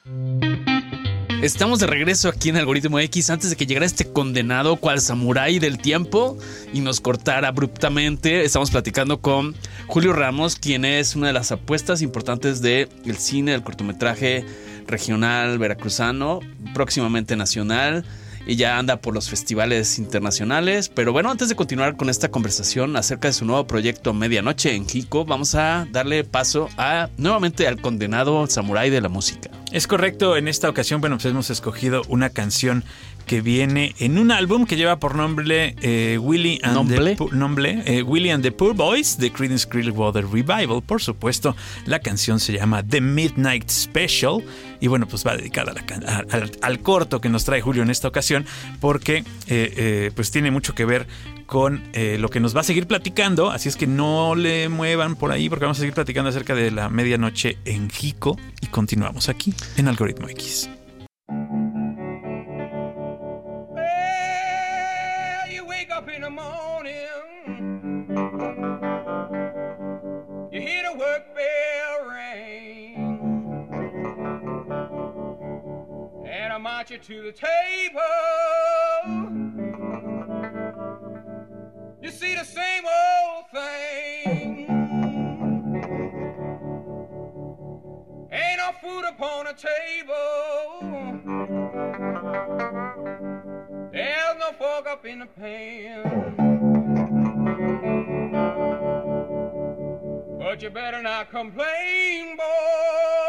Estamos 1.42 1.80
de 1.80 1.88
regreso 1.88 2.30
aquí 2.30 2.48
en 2.48 2.56
Algoritmo 2.56 3.00
X 3.00 3.30
antes 3.30 3.50
de 3.50 3.58
que 3.58 3.66
llegara 3.66 3.86
este 3.86 4.12
condenado 4.12 4.78
cual 4.78 5.02
samurái 5.02 5.60
del 5.60 5.80
tiempo 5.80 6.38
y 6.74 6.80
nos 6.80 7.02
cortara 7.02 7.50
abruptamente. 7.50 8.46
Estamos 8.46 8.72
platicando 8.72 9.20
con 9.20 9.54
Julio 9.90 10.14
Ramos, 10.14 10.56
quien 10.56 10.86
es 10.86 11.16
una 11.16 11.28
de 11.28 11.34
las 11.34 11.52
apuestas 11.52 12.04
importantes 12.04 12.62
del 12.62 13.18
cine, 13.18 13.54
del 13.54 13.64
cortometraje 13.64 14.46
regional 14.86 15.58
veracruzano, 15.58 16.42
próximamente 16.76 17.36
nacional. 17.36 18.06
Y 18.46 18.56
ya 18.56 18.78
anda 18.78 19.02
por 19.02 19.14
los 19.14 19.30
festivales 19.30 20.00
internacionales. 20.00 20.90
Pero 20.90 21.12
bueno, 21.12 21.30
antes 21.30 21.50
de 21.50 21.56
continuar 21.56 21.98
con 21.98 22.10
esta 22.10 22.30
conversación 22.30 22.96
acerca 22.96 23.28
de 23.28 23.34
su 23.34 23.46
nuevo 23.46 23.68
proyecto 23.68 24.14
Medianoche 24.14 24.76
en 24.76 24.88
Jico, 24.88 25.26
vamos 25.26 25.56
a 25.56 25.88
darle 25.92 26.24
paso 26.24 26.70
a 26.78 27.10
nuevamente 27.18 27.68
al 27.68 27.82
condenado 27.82 28.48
samurái 28.48 28.90
de 28.90 29.02
la 29.02 29.10
música. 29.10 29.50
Es 29.72 29.86
correcto, 29.86 30.36
en 30.38 30.48
esta 30.48 30.70
ocasión, 30.70 31.02
bueno, 31.02 31.18
pues 31.18 31.26
hemos 31.26 31.50
escogido 31.50 32.02
una 32.08 32.30
canción 32.30 32.84
que 33.30 33.42
viene 33.42 33.94
en 34.00 34.18
un 34.18 34.32
álbum 34.32 34.66
que 34.66 34.76
lleva 34.76 34.98
por 34.98 35.14
nombre 35.14 35.76
eh, 35.84 36.18
Willie 36.20 36.60
and 36.64 36.74
the 36.90 37.16
nombre, 37.32 37.84
eh, 37.86 38.02
Willie 38.02 38.32
and 38.32 38.42
the 38.42 38.52
Poor 38.52 38.74
Boys 38.74 39.20
de 39.20 39.32
Creedence 39.32 39.68
Clearwater 39.70 40.26
Revival. 40.26 40.82
Por 40.84 41.00
supuesto, 41.00 41.56
la 41.86 42.00
canción 42.00 42.40
se 42.40 42.54
llama 42.54 42.82
The 42.82 43.02
Midnight 43.02 43.70
Special 43.70 44.44
y 44.82 44.88
bueno, 44.88 45.08
pues 45.08 45.24
va 45.28 45.38
dedicada 45.38 45.74
a 45.74 45.76
la 45.76 45.86
can- 45.86 46.10
a- 46.10 46.26
al, 46.32 46.50
al 46.64 46.80
corto 46.80 47.22
que 47.22 47.30
nos 47.30 47.46
trae 47.46 47.62
Julio 47.62 47.84
en 47.84 47.92
esta 47.92 48.08
ocasión 48.08 48.48
porque 48.80 49.18
eh, 49.18 49.24
eh, 49.48 50.12
pues 50.16 50.32
tiene 50.32 50.50
mucho 50.50 50.74
que 50.74 50.86
ver 50.86 51.06
con 51.46 51.84
eh, 51.94 52.18
lo 52.20 52.30
que 52.30 52.40
nos 52.40 52.56
va 52.56 52.62
a 52.62 52.64
seguir 52.64 52.88
platicando, 52.88 53.52
así 53.52 53.70
es 53.70 53.76
que 53.76 53.86
no 53.86 54.34
le 54.34 54.70
muevan 54.70 55.16
por 55.16 55.32
ahí 55.32 55.50
porque 55.50 55.66
vamos 55.66 55.78
a 55.78 55.82
seguir 55.82 55.94
platicando 55.94 56.30
acerca 56.32 56.56
de 56.56 56.72
la 56.72 56.90
medianoche 56.90 57.60
en 57.66 57.92
Jico 57.92 58.40
y 58.60 58.66
continuamos 58.68 59.30
aquí 59.30 59.54
en 59.78 59.88
Algoritmo 59.88 60.28
X. 60.30 60.68
to 77.10 77.24
the 77.24 77.32
table. 77.32 78.00
You 82.04 82.12
see 82.12 82.36
the 82.36 82.44
same 82.44 82.84
old 82.86 83.46
thing. 83.52 84.68
Ain't 88.32 88.58
no 88.60 88.72
food 88.80 89.06
upon 89.10 89.46
the 89.46 89.54
table. 89.54 90.20
There's 93.92 94.38
no 94.38 94.52
fork 94.60 94.88
up 94.88 95.04
in 95.04 95.20
the 95.20 95.26
pan. 95.26 96.36
But 100.38 100.62
you 100.62 100.70
better 100.70 101.02
not 101.02 101.32
complain, 101.32 102.38
boy. 102.38 103.29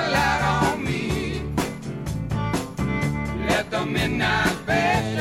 midnight 4.01 4.47
special 4.63 5.20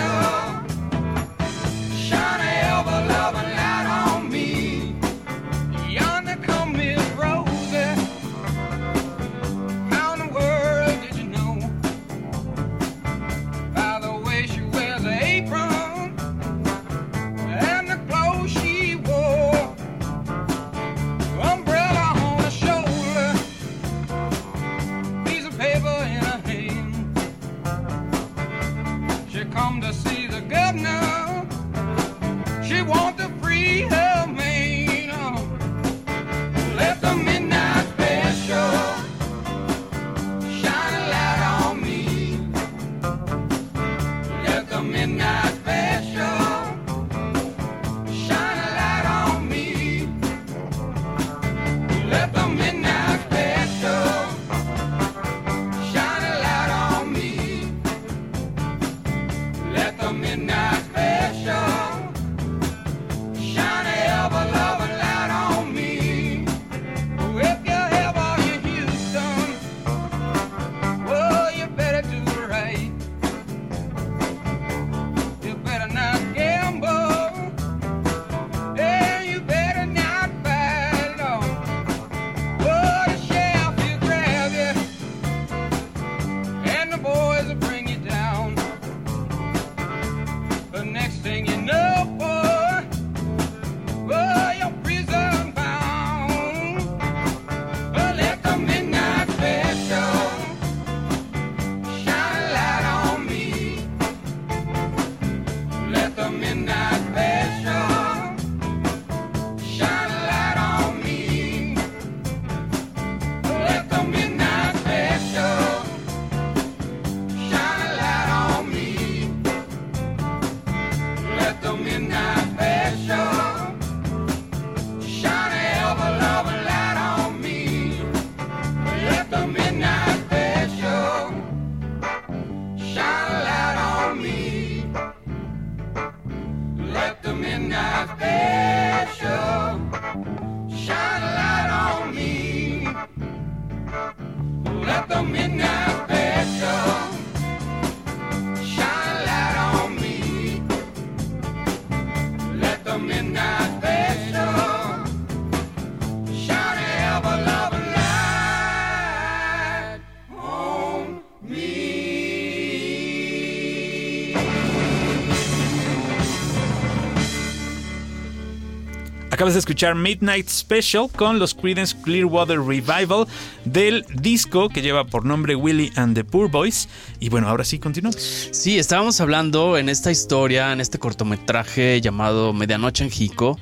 Acabas 169.40 169.54
de 169.54 169.60
escuchar 169.60 169.94
Midnight 169.94 170.50
Special 170.50 171.08
con 171.16 171.38
los 171.38 171.54
Creedence 171.54 171.96
Clearwater 172.02 172.60
Revival 172.60 173.26
del 173.64 174.04
disco 174.12 174.68
que 174.68 174.82
lleva 174.82 175.06
por 175.06 175.24
nombre 175.24 175.54
Willie 175.54 175.90
and 175.96 176.14
the 176.14 176.24
Poor 176.24 176.50
Boys. 176.50 176.90
Y 177.20 177.30
bueno, 177.30 177.48
ahora 177.48 177.64
sí 177.64 177.78
continuamos. 177.78 178.20
Sí, 178.52 178.78
estábamos 178.78 179.18
hablando 179.22 179.78
en 179.78 179.88
esta 179.88 180.10
historia, 180.10 180.74
en 180.74 180.82
este 180.82 180.98
cortometraje 180.98 182.02
llamado 182.02 182.52
Medianoche 182.52 183.02
en 183.02 183.10
Jico. 183.10 183.58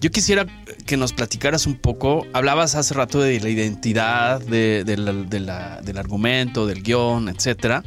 Yo 0.00 0.12
quisiera 0.12 0.46
que 0.86 0.96
nos 0.96 1.12
platicaras 1.12 1.66
un 1.66 1.74
poco. 1.74 2.24
Hablabas 2.32 2.76
hace 2.76 2.94
rato 2.94 3.18
de 3.20 3.40
la 3.40 3.48
identidad, 3.48 4.40
de- 4.40 4.84
del 4.84 5.98
argumento, 5.98 6.64
del 6.64 6.84
guion, 6.84 7.28
etcétera. 7.28 7.82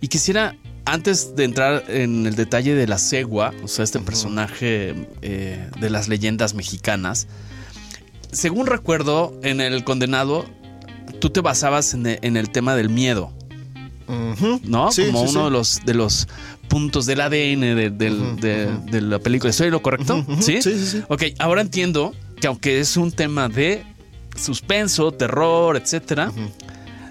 Y 0.00 0.08
quisiera, 0.08 0.56
antes 0.92 1.36
de 1.36 1.44
entrar 1.44 1.84
en 1.88 2.26
el 2.26 2.34
detalle 2.34 2.74
de 2.74 2.86
la 2.86 2.98
cegua, 2.98 3.52
o 3.62 3.68
sea, 3.68 3.84
este 3.84 3.98
personaje 4.00 4.94
eh, 5.22 5.70
de 5.80 5.90
las 5.90 6.08
leyendas 6.08 6.54
mexicanas, 6.54 7.26
según 8.32 8.66
recuerdo, 8.66 9.38
en 9.42 9.60
el 9.60 9.84
condenado, 9.84 10.44
tú 11.20 11.30
te 11.30 11.40
basabas 11.40 11.94
en 11.94 12.06
e- 12.06 12.18
en 12.22 12.36
el 12.36 12.50
tema 12.50 12.74
del 12.74 12.88
miedo. 12.90 13.32
¿no? 14.64 14.90
Sí, 14.90 15.04
Como 15.06 15.26
sí, 15.26 15.30
uno 15.36 15.40
sí. 15.40 15.44
de 15.44 15.50
los 15.50 15.80
de 15.84 15.94
los 15.94 16.28
puntos 16.68 17.04
del 17.04 17.20
ADN 17.20 17.60
de, 17.98 19.00
la 19.02 19.18
película. 19.18 19.50
¿Estoy 19.50 19.70
lo 19.70 19.82
correcto? 19.82 20.24
Sí, 20.40 20.62
sí, 20.62 20.86
sí. 20.86 21.02
Ok, 21.08 21.24
ahora 21.38 21.60
entiendo 21.60 22.14
que 22.40 22.46
aunque 22.46 22.80
es 22.80 22.96
un 22.96 23.12
tema 23.12 23.48
de 23.50 23.84
suspenso, 24.36 25.12
terror, 25.12 25.76
etcétera, 25.76 26.32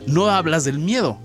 no 0.08 0.28
hablas 0.30 0.64
del 0.66 0.80
miedo. 0.80 1.20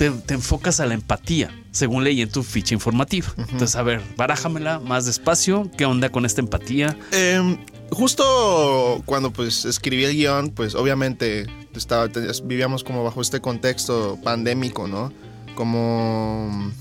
Te, 0.00 0.10
te 0.10 0.32
enfocas 0.32 0.80
a 0.80 0.86
la 0.86 0.94
empatía, 0.94 1.54
según 1.72 2.04
leí 2.04 2.22
en 2.22 2.30
tu 2.30 2.42
ficha 2.42 2.72
informativa. 2.72 3.28
Entonces, 3.36 3.76
a 3.76 3.82
ver, 3.82 4.00
barájamela 4.16 4.78
más 4.78 5.04
despacio. 5.04 5.70
¿Qué 5.76 5.84
onda 5.84 6.08
con 6.08 6.24
esta 6.24 6.40
empatía? 6.40 6.96
Em, 7.12 7.58
justo 7.90 9.02
cuando 9.04 9.30
pues 9.30 9.66
escribí 9.66 10.04
el 10.04 10.14
guion, 10.14 10.52
pues 10.52 10.74
obviamente 10.74 11.44
estaba, 11.74 12.08
vivíamos 12.44 12.82
como 12.82 13.04
bajo 13.04 13.20
este 13.20 13.42
contexto 13.42 14.18
pandémico, 14.24 14.88
¿no? 14.88 15.12
Como... 15.54 16.72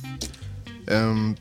em, 0.87 1.35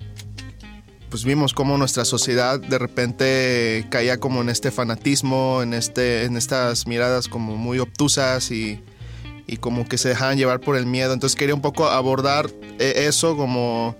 pues 1.11 1.23
vimos 1.23 1.55
cómo 1.55 1.79
nuestra 1.79 2.05
sociedad 2.05 2.59
de 2.59 2.79
repente 2.79 3.87
caía 3.89 4.19
como 4.19 4.43
en 4.43 4.49
este 4.49 4.73
fanatismo, 4.73 5.63
en, 5.63 5.75
este, 5.75 6.25
en 6.25 6.37
estas 6.37 6.89
miradas 6.89 7.29
como 7.29 7.57
muy 7.57 7.79
obtusas 7.79 8.51
y, 8.51 8.83
y 9.49 9.57
como 9.57 9.89
que 9.89 9.99
se 9.99 10.11
dejaban 10.11 10.39
llevar 10.39 10.61
por 10.61 10.77
el 10.77 10.87
miedo. 10.87 11.13
Entonces 11.13 11.35
quería 11.37 11.55
un 11.57 11.61
poco 11.63 11.89
abordar 11.89 12.49
eh, 12.79 13.07
eso 13.09 13.37
como, 13.37 13.97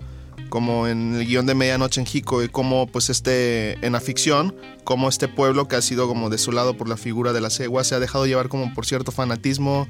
como 0.47 0.87
en 0.87 1.15
el 1.15 1.25
guion 1.27 1.45
de 1.45 1.55
Medianoche 1.55 1.99
en 1.99 2.05
Jico 2.07 2.41
y 2.43 2.47
cómo 2.47 2.87
pues 2.87 3.09
este, 3.09 3.83
en 3.85 3.91
la 3.91 3.99
ficción, 3.99 4.55
como 4.85 5.09
este 5.09 5.27
pueblo 5.27 5.67
que 5.67 5.75
ha 5.75 5.81
sido 5.81 6.07
como 6.07 6.29
desolado 6.29 6.77
por 6.77 6.87
la 6.87 6.95
figura 6.95 7.33
de 7.33 7.41
la 7.41 7.49
cegua 7.49 7.83
se 7.83 7.95
ha 7.95 7.99
dejado 7.99 8.25
llevar 8.25 8.47
como 8.47 8.73
por 8.73 8.85
cierto 8.85 9.11
fanatismo 9.11 9.87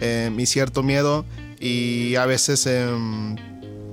eh, 0.00 0.30
y 0.36 0.46
cierto 0.46 0.82
miedo 0.82 1.24
y 1.60 2.16
a 2.16 2.26
veces... 2.26 2.66
em, 2.66 3.36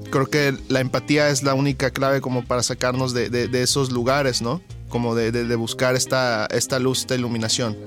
creo 0.10 0.26
que 0.26 0.56
la 0.70 0.80
empatía 0.80 1.30
es 1.30 1.44
la 1.44 1.54
única 1.54 1.92
clave 1.92 2.20
como 2.20 2.44
para 2.44 2.64
sacarnos 2.64 3.14
de, 3.14 3.30
de- 3.30 3.48
de 3.48 3.62
esos 3.62 3.92
lugares, 3.92 4.42
¿no? 4.42 4.60
Como 4.88 5.14
de, 5.14 5.32
de- 5.32 5.56
buscar 5.56 5.96
esta, 5.96 6.48
esta 6.48 6.80
luz, 6.80 7.02
esta 7.02 7.14
iluminación. 7.14 7.78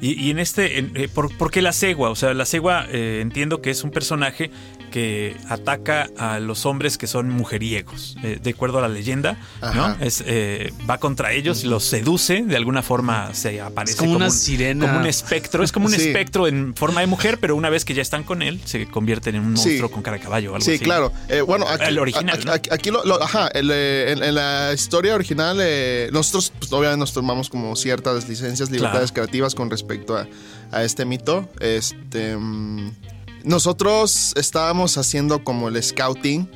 Y, 0.00 0.20
y 0.26 0.30
en 0.30 0.38
este, 0.38 0.78
en- 0.78 0.92
eh, 0.94 1.08
¿por, 1.12 1.34
por 1.36 1.50
qué 1.50 1.62
la 1.62 1.72
cegua? 1.72 2.10
O 2.10 2.14
sea, 2.16 2.34
la 2.34 2.44
cegua 2.46 2.86
eh, 2.90 3.20
entiendo 3.22 3.60
que 3.62 3.70
es 3.70 3.84
un 3.84 3.90
personaje 3.90 4.50
que 4.96 5.36
ataca 5.50 6.08
a 6.16 6.40
los 6.40 6.64
hombres 6.64 6.96
que 6.96 7.06
son 7.06 7.28
mujeriegos, 7.28 8.16
eh, 8.22 8.38
de 8.42 8.50
acuerdo 8.50 8.78
a 8.78 8.80
la 8.80 8.88
leyenda, 8.88 9.36
¿no? 9.74 9.94
Es, 10.00 10.24
eh, 10.26 10.72
va 10.88 10.96
contra 10.96 11.32
ellos, 11.34 11.64
los 11.64 11.84
seduce, 11.84 12.40
de 12.44 12.56
alguna 12.56 12.82
forma 12.82 13.34
se 13.34 13.60
aparece 13.60 13.92
Es 13.92 13.98
como 13.98 14.16
una 14.16 14.24
un, 14.24 14.30
sirena. 14.30 14.86
como 14.86 15.00
un 15.00 15.06
espectro, 15.06 15.62
es 15.62 15.70
como 15.70 15.84
un 15.84 15.92
Sí. 15.96 16.00
espectro 16.00 16.46
en 16.46 16.74
forma 16.74 17.02
de 17.02 17.08
mujer, 17.08 17.36
pero 17.38 17.56
una 17.56 17.68
vez 17.68 17.84
que 17.84 17.92
ya 17.92 18.00
están 18.00 18.24
con 18.24 18.40
él, 18.40 18.58
se 18.64 18.86
convierten 18.86 19.34
en 19.34 19.42
un 19.42 19.58
Sí. 19.58 19.68
monstruo 19.68 19.90
con 19.90 20.02
cara 20.02 20.16
de 20.16 20.22
caballo 20.22 20.52
o 20.52 20.54
algo 20.54 20.64
Sí, 20.64 20.76
así. 20.76 20.84
claro. 20.84 21.12
Eh, 21.28 21.42
bueno, 21.42 21.68
aquí, 21.68 21.84
El 21.88 21.98
original, 21.98 22.40
a- 22.40 22.44
¿no? 22.46 22.52
Aquí, 22.52 22.90
lo, 22.90 23.04
lo- 23.04 23.22
ajá, 23.22 23.48
el, 23.48 23.70
en, 23.70 24.22
en 24.22 24.34
la 24.34 24.72
historia 24.72 25.14
original, 25.14 25.58
nosotros 26.10 26.54
pues, 26.58 26.72
obviamente 26.72 27.00
nos 27.00 27.12
tomamos 27.12 27.50
como 27.50 27.76
ciertas 27.76 28.26
licencias, 28.30 28.70
libertades 28.70 29.12
creativas 29.12 29.54
con 29.54 29.68
respecto 29.68 30.16
a, 30.16 30.26
a 30.72 30.84
este 30.84 31.04
mito. 31.04 31.46
Este, 31.60 32.34
mm, 32.34 32.92
nosotros 33.46 34.32
estábamos 34.36 34.98
haciendo 34.98 35.42
como 35.44 35.68
el 35.68 35.82
scouting 35.82 36.50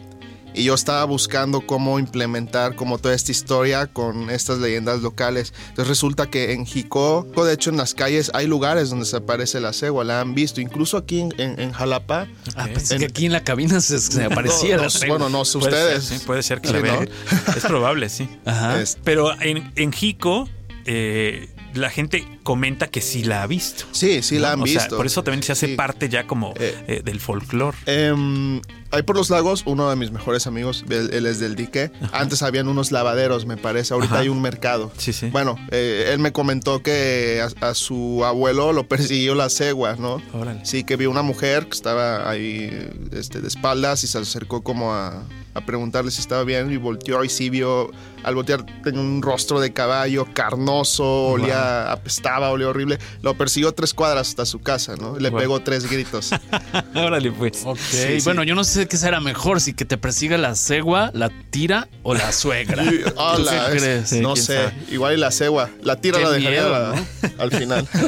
y 0.53 0.65
yo 0.65 0.75
estaba 0.75 1.05
buscando 1.05 1.65
cómo 1.65 2.01
implementar 2.01 2.75
como 2.75 2.99
toda 2.99 3.15
esta 3.15 3.31
historia 3.31 3.87
con 3.87 4.29
estas 4.31 4.59
leyendas 4.59 5.01
locales. 5.01 5.55
Entonces 5.69 5.87
resulta 5.87 6.27
que 6.29 6.53
en 6.53 6.67
Jico, 6.67 7.25
de 7.47 7.53
hecho 7.53 7.71
en 7.71 7.77
las 7.77 7.95
calles 7.95 8.33
hay 8.35 8.49
lugares 8.49 8.91
donde 8.91 9.05
se 9.07 9.17
aparece 9.17 9.61
la 9.61 9.73
cegua, 9.73 10.03
la 10.03 10.21
han 10.21 10.35
visto, 10.35 10.61
incluso 10.61 10.97
aquí 10.97 11.21
en, 11.21 11.33
en- 11.39 11.61
en 11.61 11.71
Jalapa. 11.71 12.27
Ah, 12.57 12.67
pensé 12.75 12.99
que 12.99 13.05
aquí 13.05 13.27
en 13.27 13.33
la 13.33 13.45
cabina 13.45 13.81
se, 13.81 14.01
se 14.01 14.25
aparecía 14.25 14.73
No, 14.75 14.83
la 14.83 14.89
no, 14.89 14.91
cegua. 14.91 15.19
bueno, 15.19 15.31
no 15.39 15.45
sé 15.45 15.59
ustedes. 15.59 16.05
ser, 16.05 16.19
sí, 16.19 16.25
puede 16.27 16.43
ser 16.43 16.61
que 16.61 16.67
Sí, 16.67 16.75
la 16.75 16.81
¿no? 16.81 16.85
vean. 16.85 17.09
Es 17.57 17.65
probable, 17.65 18.09
sí. 18.09 18.29
Ajá. 18.45 18.83
Es- 18.83 18.99
Pero 19.05 19.41
en, 19.41 19.73
en 19.77 19.93
Jico, 19.93 20.49
eh, 20.85 21.49
la 21.75 21.91
gente 21.91 22.27
comenta 22.43 22.89
que 22.89 23.01
sí 23.01 23.25
la 23.25 23.43
ha 23.43 23.47
visto. 23.47 23.85
Sí, 23.93 24.23
sí 24.23 24.39
la 24.39 24.53
han 24.53 24.63
O 24.63 24.67
sea, 24.67 24.81
visto. 24.83 24.97
por 24.97 25.07
eso 25.07 25.23
también 25.23 25.43
se 25.43 25.53
hace 25.53 25.69
Sí. 25.69 25.75
parte 25.77 26.09
ya 26.09 26.27
como 26.27 26.53
Eh, 26.59 26.85
eh, 26.89 27.03
del 27.05 27.21
folclore. 27.21 27.77
Em, 27.87 28.61
ahí 28.91 29.03
por 29.03 29.17
los 29.17 29.31
lagos, 29.31 29.63
uno 29.67 29.89
de 29.91 29.97
mis 29.97 30.11
mejores 30.11 30.47
amigos, 30.47 30.85
él, 30.89 31.11
él 31.13 31.27
es 31.27 31.39
del 31.39 31.55
dique. 31.57 31.91
Antes 32.13 32.43
habían 32.43 32.69
unos 32.69 32.91
lavaderos, 32.93 33.47
me 33.47 33.57
parece. 33.57 33.95
Ahorita 33.95 34.15
Ajá. 34.15 34.23
hay 34.23 34.29
un 34.29 34.41
mercado. 34.43 34.91
Sí, 34.97 35.13
sí. 35.13 35.27
Bueno, 35.31 35.57
eh, 35.71 36.11
él 36.13 36.19
me 36.19 36.33
comentó 36.33 36.83
que 36.83 37.43
a, 37.61 37.69
a 37.69 37.75
su 37.75 38.25
abuelo 38.25 38.73
lo 38.73 38.89
persiguió 38.89 39.35
la 39.35 39.49
cegua, 39.49 39.97
¿no? 39.97 40.23
Órale. 40.33 40.65
Sí, 40.65 40.85
que 40.85 40.97
vio 40.97 41.11
una 41.11 41.23
mujer 41.23 41.65
que 41.67 41.77
estaba 41.77 42.29
ahí 42.29 42.89
este, 43.13 43.41
de 43.41 43.49
espaldas 43.49 44.03
y 44.05 44.07
se 44.07 44.19
acercó 44.19 44.63
como 44.63 44.93
a, 44.95 45.25
a 45.55 45.61
preguntarle 45.65 46.11
si 46.11 46.21
estaba 46.21 46.45
bien 46.45 46.71
y 46.73 46.77
volteó 46.77 47.25
y 47.25 47.29
sí 47.29 47.51
vio, 47.51 47.91
al 48.23 48.35
voltear 48.35 48.65
tenía 48.85 49.01
un 49.01 49.21
rostro 49.23 49.61
de 49.61 49.73
caballo 49.73 50.27
carnoso, 50.33 51.05
olía, 51.29 51.91
apestaba, 51.91 52.51
olía 52.51 52.69
horrible. 52.69 52.99
Lo 53.23 53.35
persiguió 53.37 53.73
tres 53.73 53.93
cuadras 53.95 54.29
hasta 54.29 54.47
su 54.47 54.61
casa, 54.61 54.95
¿no? 54.97 55.19
Le 55.19 55.31
Wow. 55.31 55.39
pegó 55.41 55.61
tres 55.61 55.91
gritos. 55.91 56.31
Órale, 56.95 57.33
pues. 57.33 57.63
Ok, 57.65 57.79
Sí, 57.79 58.19
sí. 58.21 58.25
bueno, 58.25 58.43
yo 58.45 58.55
no 58.55 58.63
sé 58.65 58.87
qué 58.87 58.97
será 58.97 59.21
mejor, 59.21 59.61
si 59.61 59.73
que 59.75 59.85
te 59.85 59.97
persiga 59.99 60.39
la 60.39 60.55
cegua, 60.55 61.11
la 61.15 61.31
tira 61.51 61.89
o 62.03 62.15
la 62.15 62.33
suegra. 62.33 62.85
Y, 62.91 62.99
¿Tú 63.03 63.13
hola, 63.17 63.69
qué 63.73 63.79
crees? 63.79 64.13
No 64.15 64.37
sé, 64.37 64.55
sabe. 64.57 64.73
igual 64.91 65.15
y 65.15 65.17
la 65.17 65.31
cegua. 65.31 65.71
La 65.83 65.97
tira 65.97 66.19
Qué 66.19 66.25
la 66.25 66.31
dejaría 66.31 66.61
miedo, 66.63 66.71
la- 66.71 67.05
al 67.39 67.51
final. 67.51 67.89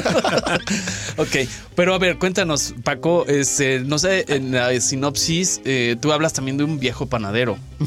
Ok, 1.17 1.47
pero 1.75 1.93
a 1.93 1.99
ver, 1.99 2.17
cuéntanos, 2.17 2.73
Paco, 2.83 3.25
este, 3.27 3.79
no 3.81 3.99
sé, 3.99 4.25
en 4.29 4.51
la 4.51 4.79
sinopsis, 4.81 5.61
eh, 5.63 5.95
tú 6.01 6.11
hablas 6.11 6.33
también 6.33 6.57
de 6.57 6.63
un 6.63 6.79
viejo 6.79 7.05
panadero, 7.05 7.32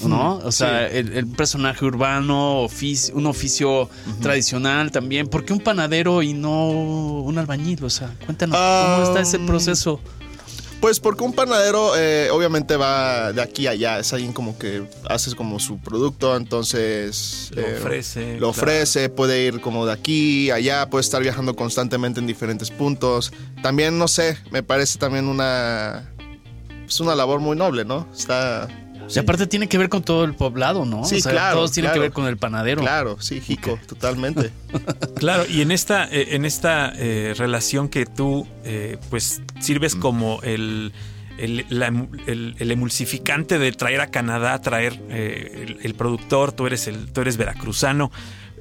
¿no? 0.04 0.37
O 0.38 0.52
sea, 0.52 0.88
Sí. 0.90 0.96
el, 0.98 1.12
el 1.14 1.26
personaje 1.26 1.85
urbano, 1.85 2.62
ofici- 2.64 3.12
un 3.14 3.26
oficio 3.26 3.88
tradicional 4.20 4.90
también. 4.90 5.26
¿Por 5.28 5.44
qué 5.44 5.52
un 5.52 5.61
panadero 5.61 6.22
y 6.22 6.32
no 6.35 6.68
un 6.70 7.38
albañil? 7.38 7.82
O 7.85 7.90
sea, 7.90 8.12
cuéntanos, 8.24 8.56
¿cómo 8.59 9.02
está 9.04 9.20
ese 9.20 9.38
proceso? 9.38 10.00
Pues 10.80 11.00
porque 11.00 11.24
un 11.24 11.32
panadero 11.32 11.92
eh, 11.96 12.28
obviamente 12.30 12.76
va 12.76 13.32
de 13.32 13.40
aquí 13.40 13.66
a 13.66 13.70
allá, 13.70 13.98
es 13.98 14.12
alguien 14.12 14.35
como 14.35 14.59
que 14.59 14.85
haces 15.09 15.35
como 15.35 15.59
su 15.59 15.78
producto, 15.78 16.37
entonces 16.37 17.50
Lo 17.54 17.62
eh, 17.62 17.76
ofrece. 17.78 18.20
lo 18.35 18.38
claro. 18.38 18.48
ofrece, 18.50 19.09
puede 19.09 19.42
ir 19.46 19.62
como 19.62 19.87
de 19.87 19.92
aquí 19.94 20.50
a 20.50 20.56
allá, 20.56 20.90
puede 20.90 21.00
estar 21.00 21.22
viajando 21.22 21.56
constantemente 21.56 22.20
en 22.20 22.26
diferentes 22.26 22.70
puntos. 22.70 23.32
También, 23.62 23.96
no 23.98 24.06
sé, 24.06 24.37
me 24.50 24.62
parece 24.62 24.98
también 24.98 25.28
una... 25.28 26.12
Es 26.87 27.00
una 27.00 27.14
labor 27.16 27.40
muy 27.40 27.56
noble, 27.56 27.85
¿no? 27.87 28.06
Está... 28.14 28.68
Y 29.14 29.19
aparte 29.19 29.47
tiene 29.47 29.69
que 29.69 29.79
ver 29.79 29.88
con 29.88 30.03
todo 30.03 30.25
el 30.25 30.35
poblado, 30.35 30.85
¿no? 30.85 31.05
Sí, 31.05 31.16
o 31.16 31.21
sea, 31.21 31.33
claro, 31.33 31.57
todos 31.57 31.73
tienen 31.73 31.92
que 31.92 31.99
ver 32.01 32.12
con 32.12 32.27
el 32.27 32.37
panadero. 32.37 32.81
Claro, 32.83 33.21
sí, 33.21 33.40
Jico, 33.40 33.79
totalmente. 33.87 34.51
Claro, 35.16 35.45
y 35.49 35.62
en 35.62 35.71
esta, 35.71 36.05
eh, 36.11 36.29
en 36.35 36.45
esta 36.45 36.92
eh, 36.97 37.35
relación 37.38 37.88
que 37.88 38.05
tú 38.05 38.47
eh, 38.64 38.99
pues 39.09 39.40
sirves 39.61 39.95
como 39.97 40.40
el, 40.42 40.92
el, 41.38 41.64
la 41.71 41.88
emu- 41.90 42.09
el- 42.27 42.55
el 42.59 42.71
emulsificante 42.71 43.59
de 43.59 43.73
traer 43.73 44.01
a 44.03 44.09
Canadá, 44.09 44.61
traer 44.61 45.01
eh, 45.09 45.64
el, 45.69 45.79
el 45.83 45.95
productor, 45.95 46.53
tú 46.53 46.66
eres 46.66 46.87
el, 46.87 47.11
tú 47.12 47.23
eres 47.23 47.37
veracruzano. 47.38 48.11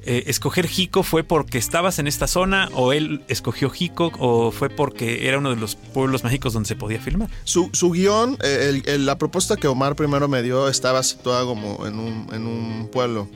Eh, 0.08 0.24
¿Escoger 0.28 0.68
Jico 0.68 1.02
fue 1.02 1.24
porque 1.24 1.58
estabas 1.58 1.98
en 1.98 2.06
esta 2.06 2.28
zona 2.28 2.68
o 2.74 2.92
él 2.92 3.22
escogió 3.26 3.68
Jico 3.70 4.12
o 4.20 4.52
fue 4.52 4.70
porque 4.70 5.26
era 5.28 5.38
uno 5.38 5.50
de 5.50 5.56
los 5.56 5.74
pueblos 5.74 6.22
mágicos 6.22 6.52
donde 6.52 6.68
se 6.68 6.76
podía 6.76 7.00
filmar? 7.00 7.28
Su, 7.42 7.70
su 7.72 7.90
guion, 7.90 8.38
eh, 8.42 8.68
el- 8.84 8.88
el- 8.88 9.04
la 9.06 9.18
propuesta 9.18 9.56
que 9.56 9.66
Omar 9.66 9.96
primero 9.96 10.28
me 10.28 10.42
dio 10.42 10.68
estaba 10.68 11.02
situada 11.02 11.44
como 11.44 11.84
en 11.86 11.98
un, 11.98 12.28
en 12.32 12.46
un 12.46 12.88
pueblo. 12.92 13.28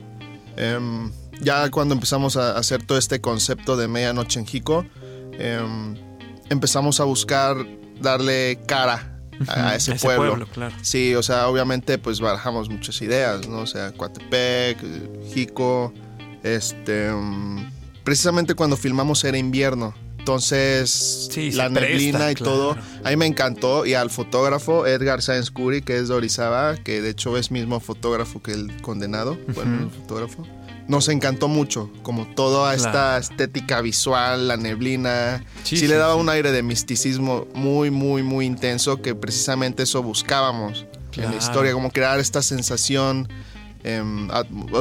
Em, 0.56 1.10
ya 1.40 1.70
cuando 1.70 1.94
empezamos 1.94 2.36
a 2.36 2.56
hacer 2.56 2.84
todo 2.84 2.98
este 2.98 3.20
concepto 3.20 3.76
de 3.76 3.88
Medianoche 3.88 4.38
en 4.38 4.46
Jico, 4.46 4.86
em, 5.32 5.96
empezamos 6.50 7.00
a 7.00 7.04
buscar 7.04 7.56
darle 8.00 8.60
cara 8.66 9.18
a, 9.48 9.70
a 9.70 9.74
ese, 9.74 9.94
pueblo. 9.96 10.46
claro. 10.52 10.74
Sí, 10.82 11.14
o 11.14 11.22
sea, 11.22 11.48
obviamente 11.48 11.98
pues 11.98 12.20
barajamos 12.20 12.68
muchas 12.68 13.00
ideas, 13.02 13.48
¿no? 13.48 13.58
O 13.60 13.66
sea, 13.66 13.90
Coatepec, 13.92 14.78
Jico, 15.32 15.92
Este, 16.42 17.10
mm, 17.12 17.70
precisamente 18.04 18.54
cuando 18.54 18.76
filmamos 18.76 19.22
era 19.24 19.36
invierno. 19.38 19.94
Entonces, 20.18 21.28
Sí, 21.32 21.50
la 21.52 21.68
presta, 21.70 21.80
neblina 21.88 22.30
y 22.30 22.34
claro. 22.34 22.52
todo, 22.52 22.76
a 23.04 23.10
mí 23.10 23.16
me 23.16 23.26
encantó. 23.26 23.86
Y 23.86 23.94
al 23.94 24.10
fotógrafo 24.10 24.86
Edgar 24.86 25.22
Sáenz 25.22 25.50
Curi, 25.50 25.80
que 25.82 25.96
es 25.98 26.08
de 26.08 26.14
Orizaba, 26.14 26.76
que 26.76 27.00
de 27.00 27.10
hecho 27.10 27.36
es 27.36 27.50
mismo 27.50 27.80
fotógrafo 27.80 28.42
que 28.42 28.52
el 28.52 28.80
condenado, 28.82 29.38
bueno, 29.54 29.84
el 29.84 29.90
fotógrafo. 29.90 30.46
Nos 30.88 31.08
encantó 31.08 31.46
mucho, 31.48 31.88
como 32.02 32.26
toda 32.34 32.74
esta 32.74 32.90
Claro. 32.90 33.18
estética 33.20 33.80
visual, 33.80 34.48
la 34.48 34.56
neblina. 34.56 35.44
Sí, 35.62 35.76
Sí, 35.76 35.82
sí, 35.82 35.88
le 35.88 35.94
daba 35.96 36.14
sí. 36.14 36.20
un 36.20 36.28
aire 36.28 36.50
de 36.52 36.62
misticismo 36.62 37.46
muy, 37.54 37.90
muy, 37.90 38.22
muy 38.22 38.44
intenso, 38.44 39.00
que 39.00 39.14
precisamente 39.14 39.84
eso 39.84 40.02
buscábamos 40.02 40.80
en 40.82 41.10
Claro. 41.12 41.30
la 41.30 41.36
historia, 41.36 41.72
como 41.72 41.90
crear 41.90 42.18
esta 42.20 42.42
sensación 42.42 43.28
em, 43.84 44.28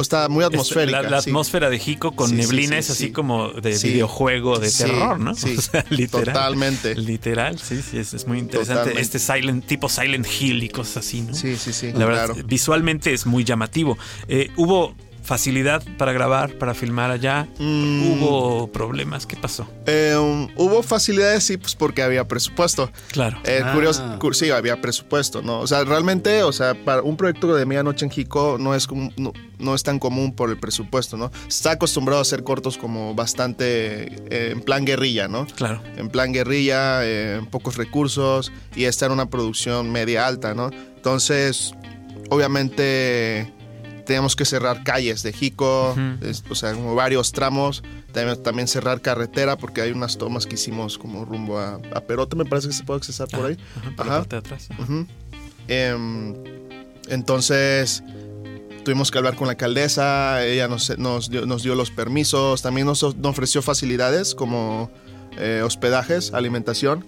está 0.00 0.28
muy 0.28 0.44
Este, 0.44 0.54
atmosférica. 0.56 1.02
La, 1.02 1.10
la 1.10 1.22
sí. 1.22 1.30
atmósfera 1.30 1.70
de 1.70 1.78
Jico 1.78 2.12
con 2.12 2.28
Sí, 2.30 2.34
neblina 2.36 2.74
sí, 2.74 2.78
es 2.78 2.90
así 2.90 3.04
sí. 3.06 3.12
como 3.12 3.48
de 3.50 3.76
videojuego 3.78 4.58
de 4.58 4.70
terror, 4.70 5.18
¿no? 5.18 5.34
sí, 5.34 5.54
O 5.58 5.60
sea, 5.62 5.84
literal. 5.90 6.26
totalmente. 6.34 6.94
Literal, 6.94 7.58
sí, 7.58 7.80
sí, 7.82 7.98
es, 7.98 8.14
es 8.14 8.26
muy 8.26 8.38
interesante. 8.38 8.80
Totalmente. 8.90 9.00
Este 9.02 9.18
Silent, 9.18 9.66
tipo 9.66 9.88
Silent 9.88 10.26
Hill 10.40 10.62
y 10.62 10.68
cosas 10.68 10.98
así, 10.98 11.22
¿no? 11.22 11.34
Sí, 11.34 11.56
sí, 11.56 11.72
sí, 11.72 11.92
La 11.92 12.06
verdad, 12.06 12.36
visualmente 12.46 13.12
es 13.12 13.26
muy 13.26 13.44
llamativo. 13.44 13.96
Eh, 14.28 14.50
¿Hubo 14.56 14.94
facilidad 15.34 15.80
para 15.96 16.12
grabar, 16.12 16.54
para 16.58 16.74
filmar 16.74 17.12
allá? 17.12 17.46
Mm. 17.60 18.02
¿Hubo 18.20 18.66
problemas? 18.72 19.26
¿Qué 19.26 19.36
pasó? 19.36 19.64
Eh, 19.86 20.16
um, 20.18 20.48
hubo 20.56 20.82
facilidades, 20.82 21.44
sí, 21.44 21.56
pues 21.56 21.76
porque 21.76 22.02
había 22.02 22.26
presupuesto. 22.26 22.90
Claro. 23.12 23.38
Eh, 23.44 23.60
Ah. 23.64 23.72
curioso, 23.72 24.02
cu- 24.18 24.34
sí, 24.34 24.50
había 24.50 24.80
presupuesto, 24.80 25.40
¿no? 25.40 25.60
O 25.60 25.68
sea, 25.68 25.84
realmente, 25.84 26.42
o 26.42 26.50
sea, 26.50 26.74
para 26.84 27.02
un 27.02 27.16
proyecto 27.16 27.54
de 27.54 27.64
medianoche 27.64 28.04
en 28.04 28.10
Jico 28.10 28.56
no 28.58 28.74
es, 28.74 28.88
como- 28.88 29.12
no, 29.16 29.32
no 29.60 29.76
es 29.76 29.84
tan 29.84 30.00
común 30.00 30.34
por 30.34 30.50
el 30.50 30.58
presupuesto, 30.58 31.16
¿no? 31.16 31.30
Se 31.46 31.60
Está 31.60 31.70
acostumbrado 31.72 32.18
a 32.18 32.22
hacer 32.22 32.42
cortos 32.42 32.76
como 32.76 33.14
bastante 33.14 33.66
eh, 34.34 34.50
en 34.50 34.62
plan 34.62 34.84
guerrilla, 34.84 35.28
¿no? 35.28 35.46
Claro. 35.54 35.80
En 35.96 36.08
plan 36.08 36.32
guerrilla, 36.32 37.02
eh, 37.04 37.40
pocos 37.52 37.76
recursos 37.76 38.50
y 38.74 38.84
esta 38.86 39.04
era 39.04 39.14
una 39.14 39.26
producción 39.30 39.92
media 39.92 40.26
alta, 40.26 40.54
¿no? 40.54 40.70
Entonces, 40.96 41.72
obviamente 42.30 43.52
teníamos 44.10 44.34
que 44.34 44.44
cerrar 44.44 44.82
calles 44.82 45.22
de 45.22 45.32
Jico, 45.32 45.94
es- 46.20 46.42
o 46.50 46.56
sea, 46.56 46.72
como 46.74 46.96
varios 46.96 47.30
tramos, 47.30 47.84
también, 48.12 48.42
también 48.42 48.66
cerrar 48.66 49.00
carretera 49.00 49.56
porque 49.56 49.82
hay 49.82 49.92
unas 49.92 50.18
tomas 50.18 50.46
que 50.46 50.56
hicimos 50.56 50.98
como 50.98 51.24
rumbo 51.24 51.60
a, 51.60 51.78
a 51.94 52.00
Perote, 52.00 52.34
me 52.34 52.44
parece 52.44 52.66
que 52.66 52.74
se 52.74 52.82
puede 52.82 52.98
accesar 52.98 53.28
por 53.28 53.46
ahí. 53.46 53.56
Ajá, 53.76 53.90
por 53.96 54.06
la 54.06 54.12
Ajá. 54.12 54.20
parte 54.22 54.34
de 54.36 54.40
atrás. 54.40 54.68
ajá. 54.72 55.06
Em, 55.68 56.34
entonces 57.08 58.02
tuvimos 58.84 59.12
que 59.12 59.18
hablar 59.18 59.36
con 59.36 59.46
la 59.46 59.52
alcaldesa, 59.52 60.44
ella 60.44 60.66
nos, 60.66 60.98
nos, 60.98 61.30
dio, 61.30 61.46
nos 61.46 61.62
dio 61.62 61.76
los 61.76 61.92
permisos, 61.92 62.62
también 62.62 62.86
nos, 62.88 63.02
nos 63.02 63.30
ofreció 63.30 63.62
facilidades 63.62 64.34
como 64.34 64.90
eh, 65.38 65.62
hospedajes, 65.64 66.32
alimentación. 66.34 67.04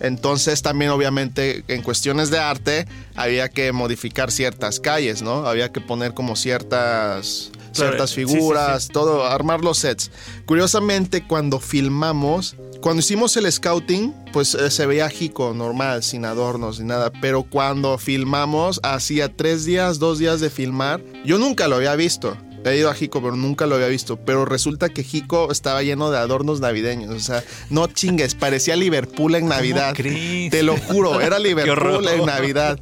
Entonces 0.00 0.62
también 0.62 0.90
obviamente 0.90 1.64
en 1.68 1.82
cuestiones 1.82 2.30
de 2.30 2.38
arte 2.38 2.86
había 3.14 3.48
que 3.48 3.72
modificar 3.72 4.30
ciertas 4.30 4.80
calles, 4.80 5.22
¿no? 5.22 5.46
Había 5.46 5.72
que 5.72 5.80
poner 5.80 6.14
como 6.14 6.36
ciertas, 6.36 7.50
Claro, 7.72 7.90
ciertas 7.90 8.10
sí, 8.10 8.26
sí, 8.26 8.34
figuras, 8.34 8.84
sí. 8.84 8.92
todo, 8.92 9.26
armar 9.26 9.62
los 9.62 9.78
sets. 9.78 10.10
Curiosamente 10.46 11.26
cuando 11.26 11.60
filmamos, 11.60 12.56
cuando 12.80 13.00
hicimos 13.00 13.36
el 13.36 13.50
scouting, 13.50 14.14
pues 14.32 14.54
eh, 14.54 14.70
se 14.70 14.86
veía 14.86 15.08
Jico 15.08 15.54
normal, 15.54 16.02
sin 16.02 16.24
adornos 16.24 16.78
ni 16.78 16.86
nada, 16.86 17.10
pero 17.20 17.42
cuando 17.42 17.98
filmamos, 17.98 18.80
hacía 18.82 19.34
tres 19.34 19.64
días, 19.64 19.98
dos 19.98 20.18
días 20.18 20.40
de 20.40 20.50
filmar, 20.50 21.02
yo 21.24 21.38
nunca 21.38 21.68
lo 21.68 21.76
había 21.76 21.96
visto. 21.96 22.36
He 22.72 22.76
ido 22.78 22.90
a 22.90 22.94
Jico, 22.94 23.22
pero 23.22 23.36
nunca 23.36 23.66
lo 23.66 23.76
había 23.76 23.86
visto. 23.88 24.16
Pero 24.16 24.44
resulta 24.44 24.88
que 24.88 25.02
Jico 25.04 25.50
estaba 25.52 25.82
lleno 25.82 26.10
de 26.10 26.18
adornos 26.18 26.60
navideños. 26.60 27.10
O 27.14 27.20
sea, 27.20 27.42
no 27.70 27.86
chingues, 27.86 28.34
parecía 28.34 28.76
Liverpool 28.76 29.34
en 29.36 29.48
Navidad. 29.48 29.94
Te 29.94 30.62
lo 30.62 30.76
juro, 30.76 31.20
era 31.20 31.38
Liverpool 31.40 32.06
en 32.08 32.26
Navidad. 32.26 32.78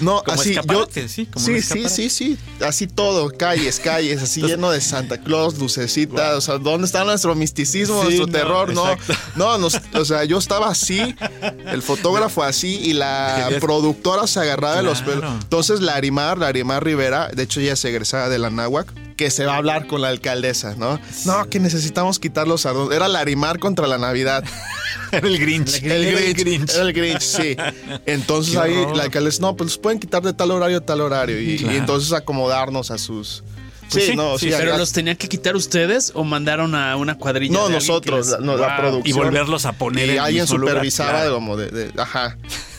No, 0.00 0.22
Como 0.24 0.40
así 0.40 0.54
yo. 0.54 0.88
sí, 1.08 1.26
como 1.26 1.44
sí, 1.44 1.60
sí, 1.62 1.88
sí, 1.88 2.08
sí. 2.10 2.38
Así 2.60 2.86
todo, 2.86 3.30
calles, 3.36 3.80
calles, 3.80 4.22
así 4.22 4.40
Entonces- 4.40 4.56
lleno 4.56 4.70
de 4.70 4.80
Santa 4.80 5.18
Claus, 5.20 5.58
lucecitas. 5.58 6.34
O 6.36 6.40
sea, 6.40 6.58
¿dónde 6.58 6.86
está 6.86 7.04
nuestro 7.04 7.34
misticismo, 7.34 7.98
Sí, 8.02 8.04
nuestro 8.04 8.26
no, 8.26 8.32
terror? 8.32 8.72
No, 8.74 8.96
no, 9.36 9.58
nos- 9.58 9.80
o 9.94 10.04
sea, 10.04 10.24
yo 10.24 10.38
estaba 10.38 10.68
así, 10.68 11.14
el 11.66 11.82
fotógrafo 11.82 12.42
así 12.42 12.78
y 12.82 12.92
la 12.92 13.48
productora 13.60 14.26
se 14.26 14.40
agarraba 14.40 14.76
de 14.76 14.82
los 14.84 15.02
pelos. 15.02 15.24
Entonces, 15.42 15.80
Larimar, 15.80 16.38
Larimar 16.38 16.84
Rivera, 16.84 17.28
de 17.34 17.42
hecho, 17.42 17.60
ella 17.60 17.72
es 17.72 17.84
egresada 17.84 18.28
de 18.28 18.38
la 18.38 18.50
Náhuac, 18.50 18.92
que 19.18 19.30
se 19.30 19.44
va 19.44 19.54
a 19.54 19.56
hablar 19.58 19.86
con 19.88 20.00
la 20.00 20.08
alcaldesa, 20.08 20.74
¿no? 20.76 20.98
No, 21.26 21.50
que 21.50 21.58
necesitamos 21.60 22.18
quitar 22.18 22.48
los 22.48 22.64
adornos. 22.64 22.94
Era 22.94 23.08
Larimar 23.08 23.58
contra 23.58 23.86
la 23.86 23.98
Navidad. 23.98 24.42
Era 25.12 25.26
el 25.26 25.38
Grinch. 25.38 25.82
El 25.82 26.34
Grinch, 26.34 26.70
Era 26.72 26.82
el 26.84 26.92
Grinch, 26.92 27.20
sí. 27.20 27.56
Entonces 28.06 28.54
Qué 28.54 28.60
ahí 28.60 28.76
horror. 28.76 28.96
la 28.96 29.02
alcaldesa, 29.04 29.40
no, 29.42 29.56
pues 29.56 29.70
los 29.72 29.78
pueden 29.78 29.98
quitar 29.98 30.22
de 30.22 30.32
tal 30.32 30.50
horario 30.52 30.78
a 30.78 30.80
tal 30.80 31.00
horario. 31.00 31.40
Y, 31.40 31.56
Claro. 31.58 31.74
y 31.74 31.76
entonces 31.78 32.12
acomodarnos 32.12 32.90
a 32.92 32.96
sus. 32.98 33.42
Pues 33.90 34.04
sí, 34.04 34.10
sí, 34.12 34.16
no, 34.16 34.38
sí, 34.38 34.50
sí. 34.50 34.54
¿Pero 34.56 34.70
acá- 34.70 34.78
los 34.78 34.92
tenían 34.92 35.16
que 35.16 35.28
quitar 35.28 35.56
ustedes 35.56 36.12
o 36.14 36.22
mandaron 36.22 36.74
a 36.76 36.94
una 36.96 37.16
cuadrilla? 37.18 37.52
No, 37.54 37.66
de 37.68 37.74
nosotros, 37.74 38.28
les- 38.28 38.38
la- 38.38 38.46
no, 38.46 38.56
la 38.56 38.76
producción. 38.76 39.06
Y 39.06 39.12
volverlos 39.18 39.64
a 39.66 39.72
poner 39.72 40.06
Y 40.06 40.10
en 40.10 40.14
el 40.16 40.20
alguien 40.20 40.42
mismo 40.44 40.58
lugar, 40.58 40.74
supervisaba 40.76 41.10
claro. 41.10 41.34
como 41.34 41.56
de, 41.56 41.70
de- 41.70 42.00
Ajá. 42.00 42.36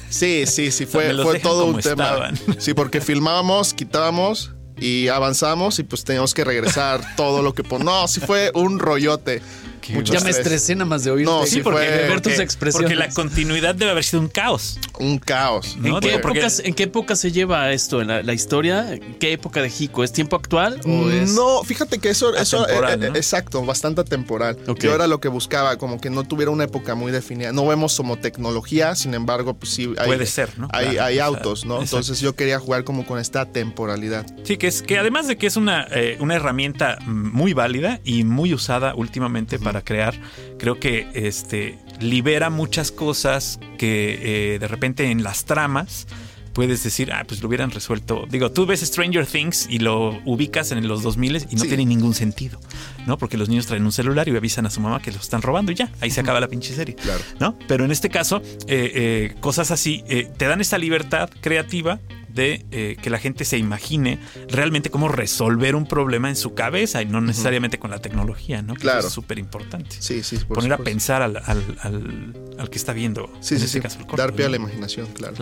Sí, 0.10 0.45
sí, 0.47 0.71
sí, 0.71 0.86
fue, 0.86 1.13
fue 1.21 1.39
todo 1.39 1.65
un 1.65 1.80
tema. 1.82 2.06
estaban. 2.06 2.39
Sí, 2.60 2.73
porque 2.73 3.02
filmábamos, 3.02 3.73
quitábamos 3.73 4.52
y 4.81 5.07
avanzamos 5.07 5.79
y 5.79 5.83
pues 5.83 6.03
teníamos 6.03 6.33
que 6.33 6.43
regresar 6.43 7.15
todo 7.15 7.41
lo 7.41 7.53
que. 7.53 7.63
No, 7.79 8.07
sí 8.07 8.19
fue 8.19 8.51
un 8.53 8.79
rollote. 8.79 9.41
Qué 9.89 9.95
Mucho 9.95 10.13
Ya 10.13 10.19
me 10.21 10.30
estresé 10.30 10.75
nada 10.75 10.86
más 10.86 11.04
de 11.04 11.12
oírte. 11.12 11.32
No, 11.32 11.45
sí, 11.45 11.58
de 11.58 11.63
porque- 11.63 11.80
ver 11.80 12.21
tus 12.21 12.34
Porque- 12.34 12.43
expresiones. 12.43 12.89
Porque 12.91 12.95
la 12.95 13.10
continuidad 13.13 13.73
debe 13.75 13.91
haber 13.91 14.04
sido 14.04 14.21
un 14.21 14.28
caos. 14.30 14.80
Un 14.99 15.17
caos. 15.17 15.75
¿no? 15.80 15.95
¿En, 15.95 15.99
qué 16.02 16.15
épocas- 16.15 16.62
¿En 16.63 16.73
qué 16.73 16.84
época 16.84 17.15
se 17.15 17.32
lleva 17.32 17.71
esto? 17.71 18.02
¿En 18.02 18.08
la, 18.08 18.21
la 18.23 18.34
historia? 18.34 18.99
¿Qué 19.19 19.34
época 19.34 19.62
de 19.62 19.69
Jico? 19.69 20.04
¿Es 20.04 20.12
tiempo 20.13 20.36
actual 20.36 20.80
o 20.86 21.10
es...? 21.10 21.32
No, 21.34 21.63
fíjate 21.63 21.97
que 21.99 22.10
eso, 22.10 22.36
eso 22.36 22.67
eh, 22.67 22.73
eh, 22.93 22.97
¿no? 22.97 23.15
exacto, 23.15 23.65
bastante 23.65 24.04
temporal. 24.04 24.58
Yo 24.80 24.93
era 24.93 25.08
lo 25.08 25.19
que 25.19 25.28
buscaba, 25.28 25.78
como 25.78 25.99
que 25.99 26.10
no 26.10 26.23
tuviera 26.23 26.52
una 26.52 26.65
época 26.65 26.93
muy 26.95 27.12
definida. 27.12 27.52
No 27.52 27.65
vemos 27.67 27.95
como 27.97 28.17
tecnología, 28.17 28.95
sin 28.95 29.13
embargo, 29.15 29.56
pues 29.56 29.71
sí 29.73 29.91
hay, 29.97 30.08
Puede 30.08 30.25
ser, 30.25 30.58
¿no? 30.60 30.67
hay, 30.71 30.86
Claro, 30.91 31.04
hay 31.06 31.13
o 31.15 31.17
sea, 31.17 31.25
autos, 31.25 31.65
¿no? 31.65 31.75
exacto. 31.75 31.97
Entonces 31.97 32.19
yo 32.19 32.36
quería 32.36 32.60
jugar 32.60 32.84
como 32.84 33.06
con 33.06 33.19
esta 33.19 33.45
temporalidad. 33.45 34.25
Sí, 34.43 34.58
que 34.58 34.67
es 34.67 34.82
que 34.82 34.97
además 34.99 35.28
de 35.28 35.38
que 35.38 35.47
es 35.47 35.56
una, 35.56 35.88
eh, 35.91 36.17
una 36.19 36.36
herramienta 36.36 36.97
muy 37.06 37.54
válida 37.54 37.99
y 38.04 38.23
muy 38.23 38.54
usada 38.54 38.93
últimamente 38.95 39.58
para 39.60 39.78
crear, 39.81 40.15
creo 40.57 40.79
que 40.79 41.07
este 41.13 41.77
libera 41.99 42.49
muchas 42.49 42.91
cosas 42.91 43.59
que 43.77 44.53
eh, 44.55 44.59
de 44.59 44.67
repente 44.67 45.11
en 45.11 45.23
las 45.23 45.45
tramas 45.45 46.07
puedes 46.53 46.83
decir, 46.83 47.13
ah, 47.13 47.23
pues 47.27 47.41
lo 47.41 47.47
hubieran 47.47 47.71
resuelto. 47.71 48.25
Digo, 48.29 48.51
tú 48.51 48.65
ves 48.65 48.81
Stranger 48.81 49.25
Things 49.25 49.67
y 49.69 49.79
lo 49.79 50.19
ubicas 50.25 50.71
en 50.71 50.85
los 50.87 51.03
2000 51.03 51.45
y 51.49 51.55
no 51.55 51.61
Sí. 51.61 51.67
tiene 51.69 51.85
ningún 51.85 52.13
sentido, 52.13 52.59
¿no? 53.05 53.17
Porque 53.17 53.37
los 53.37 53.47
niños 53.47 53.67
traen 53.67 53.85
un 53.85 53.91
celular 53.93 54.27
y 54.27 54.35
avisan 54.35 54.65
a 54.65 54.69
su 54.69 54.81
mamá 54.81 55.01
que 55.01 55.11
lo 55.11 55.19
están 55.19 55.41
robando 55.41 55.71
y 55.71 55.75
ya, 55.75 55.89
ahí 56.01 56.09
se 56.11 56.19
acaba 56.21 56.39
la 56.39 56.47
pinche 56.49 56.73
serie. 56.73 56.95
Claro. 56.95 57.21
¿no? 57.39 57.57
Pero 57.67 57.85
en 57.85 57.91
este 57.91 58.09
caso, 58.09 58.41
eh, 58.67 58.91
eh, 58.93 59.35
cosas 59.39 59.71
así 59.71 60.03
eh, 60.09 60.27
te 60.37 60.45
dan 60.45 60.59
esta 60.59 60.77
libertad 60.77 61.29
creativa 61.39 61.99
de 62.33 62.65
eh, 62.71 62.95
que 63.01 63.09
la 63.09 63.17
gente 63.19 63.45
se 63.45 63.57
imagine 63.57 64.19
realmente 64.47 64.89
cómo 64.89 65.07
resolver 65.07 65.75
un 65.75 65.85
problema 65.85 66.29
en 66.29 66.35
su 66.35 66.53
cabeza 66.53 67.01
y 67.01 67.05
no 67.05 67.21
necesariamente 67.21 67.79
con 67.79 67.91
la 67.91 67.99
tecnología, 67.99 68.61
¿no? 68.61 68.73
Que 68.75 68.81
Claro. 68.81 68.99
Eso 68.99 69.07
es 69.07 69.13
súper 69.13 69.39
importante. 69.39 69.95
Sí, 69.99 70.23
sí, 70.23 70.37
por 70.37 70.55
Poner 70.57 70.73
a 70.73 70.77
pensar 70.77 71.21
al, 71.21 71.37
al- 71.37 71.77
al- 71.81 72.33
al 72.59 72.69
que 72.69 72.77
está 72.77 72.93
viendo. 72.93 73.27
Sí, 73.41 73.55
en 73.55 73.59
sí, 73.59 73.65
este 73.65 73.77
sí. 73.77 73.81
caso, 73.81 73.99
el 73.99 74.05
corto, 74.05 74.17
Dar 74.21 74.33
pie 74.33 74.45
a 74.45 74.49
la 74.49 74.55
imaginación, 74.57 75.07
claro. 75.13 75.35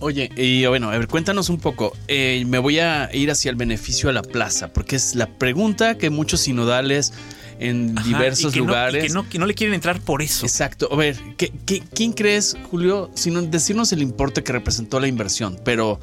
Oye, 0.00 0.30
y 0.36 0.64
bueno, 0.66 0.90
a 0.90 0.96
ver, 0.96 1.08
cuéntanos 1.08 1.48
un 1.48 1.58
poco. 1.58 1.92
Eh, 2.06 2.44
me 2.46 2.58
voy 2.58 2.78
a 2.78 3.10
ir 3.12 3.30
hacia 3.32 3.50
el 3.50 3.56
beneficio 3.56 4.08
a 4.08 4.12
la 4.12 4.22
plaza, 4.22 4.72
porque 4.72 4.94
es 4.94 5.16
la 5.16 5.26
pregunta 5.26 5.98
que 5.98 6.08
muchos 6.10 6.40
sinodales 6.42 7.12
en 7.60 7.96
Ajá, 7.98 8.06
diversos 8.06 8.52
y 8.52 8.54
que 8.54 8.58
no- 8.60 8.64
y 8.64 8.68
lugares. 8.68 9.04
que, 9.04 9.10
no, 9.12 9.28
que 9.28 9.38
no 9.38 9.46
le 9.46 9.54
quieren 9.54 9.74
entrar 9.74 10.00
por 10.00 10.22
eso. 10.22 10.46
Exacto. 10.46 10.88
A 10.92 10.96
ver, 10.96 11.16
¿qué, 11.36 11.52
qué- 11.66 11.82
quién 11.94 12.12
crees, 12.12 12.56
Julio, 12.70 13.10
sin 13.14 13.50
decirnos 13.50 13.92
el 13.92 14.02
importe 14.02 14.42
que 14.42 14.52
representó 14.52 15.00
la 15.00 15.08
inversión, 15.08 15.58
pero 15.64 15.98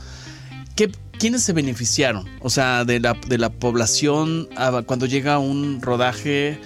¿qué, 0.75 0.91
¿quiénes 1.17 1.43
se 1.43 1.53
beneficiaron? 1.53 2.27
O 2.41 2.49
sea, 2.49 2.83
de 2.85 2.99
la, 2.99 3.13
de 3.27 3.37
la 3.37 3.49
población 3.49 4.49
a- 4.57 4.81
cuando 4.85 5.05
llega 5.05 5.39
un 5.39 5.81
rodaje, 5.81 6.59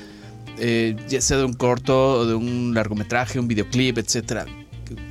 eh, 0.58 0.96
ya 1.08 1.22
sea 1.22 1.38
de 1.38 1.46
un 1.46 1.54
corto, 1.54 2.14
o 2.20 2.26
de 2.26 2.34
un 2.36 2.74
largometraje, 2.74 3.40
un 3.40 3.48
videoclip, 3.48 3.98
etcétera. 3.98 4.46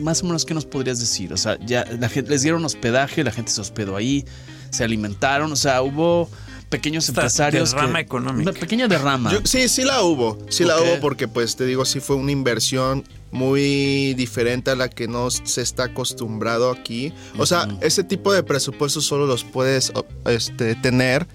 Más 0.00 0.22
o 0.22 0.26
menos, 0.26 0.44
¿qué 0.44 0.54
nos 0.54 0.64
podrías 0.66 0.98
decir? 0.98 1.32
O 1.32 1.36
sea, 1.36 1.56
ya 1.64 1.84
la 2.00 2.08
gente, 2.08 2.30
les 2.30 2.42
dieron 2.42 2.64
hospedaje, 2.64 3.22
la 3.22 3.30
gente 3.30 3.52
se 3.52 3.60
hospedó 3.60 3.94
ahí, 3.96 4.24
se 4.70 4.82
alimentaron, 4.82 5.52
o 5.52 5.56
sea, 5.56 5.80
hubo 5.82 6.28
pequeños 6.68 7.08
Esta 7.08 7.22
empresarios. 7.22 7.72
derrama 7.72 7.94
que- 7.98 8.00
económica. 8.02 8.50
Una 8.50 8.60
pequeña 8.60 8.88
derrama. 8.88 9.32
Yo- 9.32 9.40
sí, 9.44 9.68
sí 9.68 9.82
la 9.84 10.02
hubo. 10.02 10.38
Sí 10.48 10.64
la 10.64 10.80
hubo 10.80 11.00
porque, 11.00 11.28
pues, 11.28 11.56
te 11.56 11.64
digo, 11.66 11.84
sí 11.84 12.00
fue 12.00 12.16
una 12.16 12.32
inversión 12.32 13.04
muy 13.30 14.14
diferente 14.14 14.70
a 14.70 14.76
la 14.76 14.88
que 14.88 15.06
no 15.08 15.30
se 15.30 15.60
está 15.62 15.84
acostumbrado 15.84 16.70
aquí. 16.70 17.12
O 17.38 17.46
sea, 17.46 17.68
ese 17.80 18.02
tipo 18.04 18.32
de 18.32 18.42
presupuestos 18.42 19.04
solo 19.04 19.26
los 19.26 19.44
puedes 19.44 19.92
este, 20.26 20.74
tener 20.76 21.26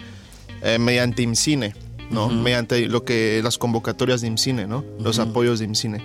eh, 0.62 0.80
mediante 0.80 1.22
IMCINE, 1.24 1.74
¿no? 2.10 2.30
Mediante 2.30 2.88
lo 2.88 3.04
que 3.04 3.42
las 3.44 3.58
convocatorias 3.58 4.22
de 4.22 4.28
IMCINE, 4.28 4.66
¿no? 4.66 4.84
Los 5.00 5.20
apoyos 5.20 5.60
de 5.60 5.66
IMCINE. 5.66 6.02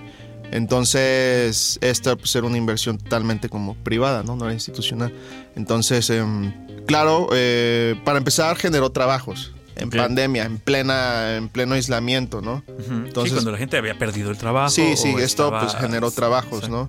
Entonces, 0.53 1.79
esta 1.83 2.17
pues, 2.17 2.35
era 2.37 2.47
una 2.47 2.57
inversión 2.57 2.99
totalmente 2.99 3.49
como 3.49 3.75
privada, 3.75 4.23
¿no? 4.23 4.37
No 4.37 4.45
era 4.45 4.55
institucional. 4.55 5.13
Entonces, 5.57 6.09
em, 6.11 6.53
claro, 6.87 7.29
eh, 7.33 7.95
para 8.05 8.19
empezar, 8.19 8.57
generó 8.57 8.91
trabajos 8.91 9.53
en 9.77 9.91
pandemia, 9.91 10.45
en 10.45 10.59
plena, 10.59 11.37
en 11.37 11.49
pleno 11.49 11.75
aislamiento, 11.75 12.41
¿no? 12.41 12.63
Entonces- 13.07 13.31
sí, 13.31 13.35
cuando 13.35 13.53
la 13.53 13.59
gente 13.59 13.77
había 13.77 13.99
perdido 13.99 14.31
el 14.31 14.39
trabajo. 14.39 14.71
Sí, 14.71 14.97
sí, 14.97 15.09
esto, 15.11 15.45
estaba- 15.47 15.61
pues, 15.61 15.75
generó 15.77 16.11
trabajos, 16.11 16.69
¿no? 16.69 16.87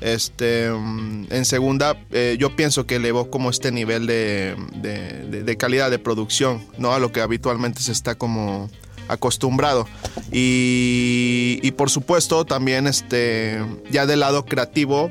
Este, 0.00 0.70
mm, 0.70 1.26
en 1.30 1.44
segunda, 1.44 1.96
eh, 2.10 2.36
yo 2.38 2.54
pienso 2.56 2.86
que 2.86 2.96
elevó 2.96 3.30
como 3.30 3.48
este 3.50 3.70
nivel 3.72 4.06
de, 4.06 4.54
de- 4.74 5.26
de- 5.30 5.42
de 5.44 5.56
calidad 5.56 5.90
de 5.90 5.98
producción, 5.98 6.62
¿no? 6.78 6.92
A 6.92 6.98
lo 6.98 7.10
que 7.12 7.20
habitualmente 7.20 7.80
se 7.80 7.92
está 7.92 8.14
como 8.16 8.68
acostumbrado. 9.08 9.86
Y, 10.32 11.60
y 11.62 11.70
por 11.72 11.90
supuesto, 11.90 12.44
también 12.44 12.86
este, 12.86 13.60
ya 13.90 14.06
del 14.06 14.20
lado 14.20 14.44
creativo, 14.44 15.10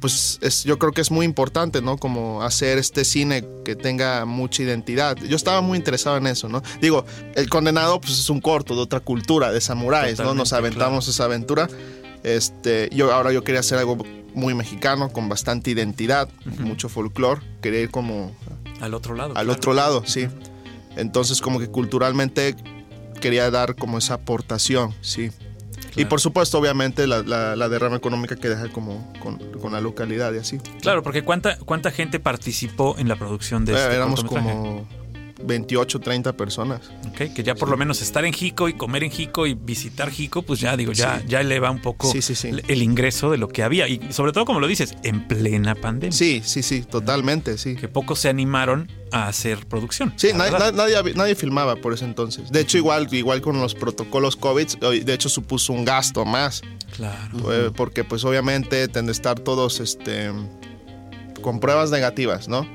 pues 0.00 0.38
es, 0.42 0.64
yo 0.64 0.78
creo 0.78 0.92
que 0.92 1.00
es 1.00 1.10
muy 1.10 1.24
importante, 1.24 1.80
¿no? 1.80 1.96
Como 1.96 2.42
hacer 2.42 2.76
este 2.76 3.04
cine 3.06 3.42
que 3.64 3.74
tenga 3.74 4.26
mucha 4.26 4.62
identidad. 4.62 5.16
Yo 5.16 5.34
estaba 5.34 5.62
muy 5.62 5.78
interesado 5.78 6.18
en 6.18 6.26
eso, 6.26 6.48
¿no? 6.48 6.62
Digo, 6.80 7.06
El 7.34 7.48
Condenado, 7.48 8.00
pues 8.00 8.18
es 8.18 8.28
un 8.28 8.40
corto 8.42 8.74
de 8.74 8.82
otra 8.82 9.00
cultura, 9.00 9.50
de 9.50 9.62
samuráis, 9.62 10.18
¿no? 10.18 10.34
Nos 10.34 10.52
aventamos 10.52 11.08
esa 11.08 11.24
aventura. 11.24 11.68
Este, 12.22 12.90
yo 12.92 13.12
ahora 13.14 13.32
yo 13.32 13.44
quería 13.44 13.60
hacer 13.60 13.78
algo 13.78 13.96
muy 14.34 14.52
mexicano, 14.52 15.10
con 15.10 15.28
bastante 15.28 15.70
identidad, 15.70 16.28
mucho 16.58 16.88
folclore. 16.90 17.40
Quería 17.62 17.80
ir 17.80 17.90
como 17.90 18.30
Al 18.80 18.92
otro 18.92 19.14
lado. 19.14 19.30
al 19.30 19.46
claro. 19.46 19.52
otro 19.52 19.72
lado, 19.72 20.02
sí. 20.06 20.28
Entonces 20.96 21.40
como 21.40 21.58
que 21.58 21.68
culturalmente 21.68 22.56
quería 23.20 23.50
dar 23.50 23.74
como 23.76 23.98
esa 23.98 24.14
aportación, 24.14 24.94
sí. 25.00 25.30
Y 25.96 26.06
por 26.06 26.20
supuesto, 26.20 26.58
obviamente, 26.58 27.06
la, 27.06 27.22
la- 27.22 27.54
la 27.54 27.68
derrama 27.68 27.96
económica 27.96 28.34
que 28.34 28.48
deja 28.48 28.68
como 28.68 29.12
con, 29.20 29.38
con 29.60 29.72
la 29.72 29.80
localidad 29.80 30.32
y 30.34 30.38
así. 30.38 30.58
Claro, 30.80 31.02
porque 31.04 31.22
¿cuánta, 31.22 31.56
¿cuánta 31.58 31.90
gente 31.92 32.18
participó 32.18 32.96
en 32.98 33.08
la 33.08 33.14
producción 33.16 33.64
de 33.64 33.74
Eh, 33.74 33.76
este 33.76 33.94
éramos 33.94 34.24
como 34.24 34.88
28, 35.46 36.00
30 36.00 36.32
personas. 36.34 36.80
Ok, 37.08 37.32
que 37.34 37.42
ya 37.42 37.54
por 37.54 37.68
lo 37.68 37.76
menos 37.76 38.02
estar 38.02 38.24
en 38.24 38.32
Jico 38.32 38.68
y 38.68 38.74
comer 38.74 39.04
en 39.04 39.10
Jico 39.10 39.46
y 39.46 39.54
visitar 39.54 40.10
Jico, 40.10 40.42
pues 40.42 40.60
ya 40.60 40.76
digo, 40.76 40.92
ya, 40.92 41.18
Sí. 41.20 41.26
ya 41.28 41.40
eleva 41.40 41.70
un 41.70 41.80
poco 41.80 42.10
Sí, 42.12 42.20
el- 42.68 42.82
ingreso 42.82 43.30
de 43.30 43.38
lo 43.38 43.48
que 43.48 43.62
había. 43.62 43.88
Y 43.88 44.00
sobre 44.12 44.32
todo, 44.32 44.44
como 44.44 44.60
lo 44.60 44.66
dices, 44.66 44.94
en 45.02 45.26
plena 45.28 45.74
pandemia. 45.74 46.12
Sí, 46.16 46.42
sí, 46.44 46.62
sí, 46.62 46.82
totalmente, 46.82 47.58
sí. 47.58 47.76
Que 47.76 47.88
pocos 47.88 48.18
se 48.20 48.28
animaron 48.28 48.90
a 49.12 49.28
hacer 49.28 49.66
producción. 49.66 50.12
Sí, 50.16 50.28
nadie, 50.34 51.14
nadie 51.14 51.34
filmaba 51.34 51.76
por 51.76 51.92
ese 51.92 52.04
entonces. 52.04 52.50
De 52.50 52.60
hecho, 52.60 52.78
igual, 52.78 53.08
igual 53.12 53.40
con 53.40 53.60
los 53.60 53.74
protocolos 53.74 54.36
COVID, 54.36 54.66
de 55.04 55.14
hecho 55.14 55.28
supuso 55.28 55.72
un 55.72 55.84
gasto 55.84 56.24
más. 56.24 56.62
Claro. 56.96 57.52
eh, 57.52 57.70
porque 57.74 58.04
pues 58.04 58.24
obviamente 58.24 58.86
tenden 58.86 59.08
a 59.08 59.12
estar 59.12 59.40
todos 59.40 59.80
este, 59.80 60.30
con 61.42 61.58
pruebas 61.58 61.90
negativas, 61.90 62.46
¿no? 62.46 62.68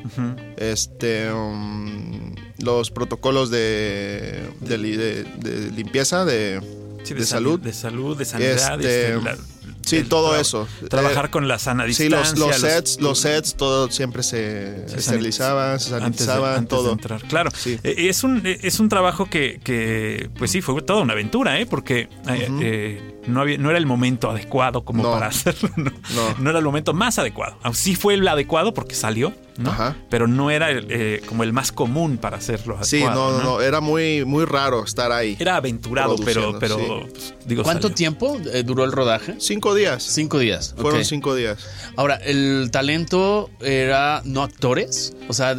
Este, 0.58 1.32
um, 1.32 2.29
los 2.62 2.92
protocolos 2.92 3.50
de, 3.50 4.44
de, 4.62 4.78
li- 4.78 4.96
de- 4.98 5.24
de 5.24 5.72
limpieza, 5.72 6.26
de, 6.26 6.62
Sí, 7.04 7.14
de 7.14 7.20
sal- 7.22 7.28
salud. 7.28 7.60
De 7.60 7.74
salud, 7.74 8.18
de 8.18 8.26
sanidad. 8.26 8.80
Este, 8.82 9.14
este, 9.14 9.22
la- 9.24 9.38
sí, 9.86 10.04
todo 10.04 10.36
eso. 10.36 10.68
Trabajar 10.90 11.26
Eh, 11.26 11.30
con 11.32 11.48
la 11.48 11.58
sana 11.58 11.84
Sí, 11.92 12.04
distancia. 12.04 12.36
los, 12.38 12.48
los 12.50 12.58
sets, 12.62 13.00
los 13.02 13.20
sets, 13.20 13.56
todo 13.56 13.90
siempre 13.90 14.22
se, 14.24 14.88
Se 14.90 14.98
esterilizaban, 14.98 15.80
se 15.80 15.86
antes 15.96 16.20
de- 16.20 16.26
sanitizaban, 16.26 16.54
antes 16.56 16.70
de 16.70 16.84
todo. 16.84 16.92
entrar. 16.92 17.22
Claro. 17.24 17.50
Sí. 17.56 17.80
Eh, 17.84 17.96
Es 18.10 18.24
un, 18.24 18.46
eh, 18.46 18.60
es 18.62 18.80
un 18.80 18.90
trabajo 18.90 19.30
que, 19.30 19.60
que, 19.64 20.30
pues 20.38 20.52
sí, 20.52 20.62
fue 20.62 20.82
toda 20.82 21.02
una 21.02 21.14
aventura, 21.14 21.60
¿eh? 21.60 21.66
Porque 21.66 22.10
eh, 22.28 22.48
eh, 22.62 23.20
no, 23.28 23.42
había, 23.42 23.58
no 23.58 23.70
era 23.70 23.80
el 23.80 23.86
momento 23.86 24.30
adecuado 24.30 24.84
como 24.84 25.02
No. 25.04 25.14
para 25.14 25.28
hacerlo, 25.28 25.70
¿no? 25.78 25.92
No. 26.14 26.36
No 26.40 26.50
era 26.50 26.60
el 26.60 26.66
momento 26.66 26.94
más 26.94 27.18
adecuado. 27.18 27.58
Sí 27.74 27.96
fue 27.96 28.16
el 28.16 28.28
adecuado 28.28 28.74
porque 28.74 28.94
salió, 28.96 29.34
¿no? 29.60 29.70
Ajá. 29.72 29.96
Pero 30.10 30.28
no 30.28 30.50
era 30.50 30.72
el, 30.72 30.88
eh, 30.90 31.22
como 31.28 31.44
el 31.44 31.54
más 31.54 31.72
común 31.72 32.18
para 32.18 32.38
hacerlo 32.38 32.78
Sí, 32.84 32.98
adecuado, 33.04 33.32
no, 33.34 33.38
no, 33.38 33.44
no, 33.44 33.62
era 33.62 33.82
muy, 33.82 34.26
muy 34.26 34.46
raro 34.46 34.84
estar 34.84 35.12
ahí. 35.12 35.36
Era 35.40 35.58
aventurado, 35.58 36.16
pero, 36.24 36.58
pero 36.60 36.78
sí. 36.78 36.84
pues, 37.12 37.34
digo, 37.46 37.64
¿Cuánto 37.64 37.84
salió. 37.90 37.96
tiempo 37.96 38.40
eh, 38.54 38.64
duró 38.64 38.84
el 38.86 38.92
rodaje? 38.92 39.36
Cinco 39.40 39.76
días. 39.76 40.02
Cinco 40.04 40.40
días. 40.40 40.74
Fueron 40.78 41.04
cinco 41.06 41.36
días. 41.36 41.60
Ahora, 41.98 42.16
¿el 42.16 42.70
talento 42.72 43.50
era 43.62 44.22
no 44.26 44.44
actores? 44.44 45.14
O 45.28 45.34
sea, 45.34 45.56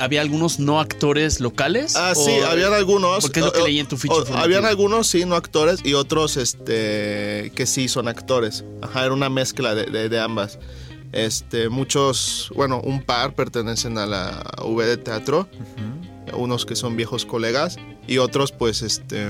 ¿había 0.00 0.20
algunos 0.20 0.58
no 0.58 0.80
actores 0.80 1.40
locales? 1.40 1.94
Ah, 1.96 2.12
¿O- 2.16 2.24
sí, 2.24 2.32
habían 2.46 2.74
algunos. 2.74 3.22
Porque 3.22 3.40
es 3.40 3.46
lo 3.46 3.52
que 3.52 3.60
o- 3.60 3.66
leí 3.66 3.78
en 3.78 3.86
tu 3.86 3.96
ficha 3.96 4.14
o-. 4.14 4.36
Habían 4.36 4.64
algunos, 4.64 5.06
sí, 5.06 5.24
no 5.24 5.36
actores, 5.36 5.80
y 5.84 5.94
otros 5.94 6.36
este, 6.36 7.52
que 7.54 7.66
sí 7.66 7.88
son 7.88 8.08
actores. 8.08 8.64
Ajá, 8.82 9.04
era 9.04 9.14
una 9.14 9.28
mezcla 9.30 9.74
de, 9.74 9.84
de- 9.86 10.08
de 10.08 10.20
ambas. 10.20 10.58
Este, 11.14 11.68
muchos, 11.68 12.50
bueno, 12.56 12.80
un 12.80 13.00
par 13.00 13.36
pertenecen 13.36 13.98
a 13.98 14.06
la 14.06 14.42
V 14.64 14.84
de 14.84 14.96
teatro, 14.96 15.48
unos 16.36 16.66
que 16.66 16.74
son 16.74 16.96
viejos 16.96 17.24
colegas, 17.24 17.76
y 18.08 18.18
otros, 18.18 18.50
pues, 18.50 18.82
este. 18.82 19.28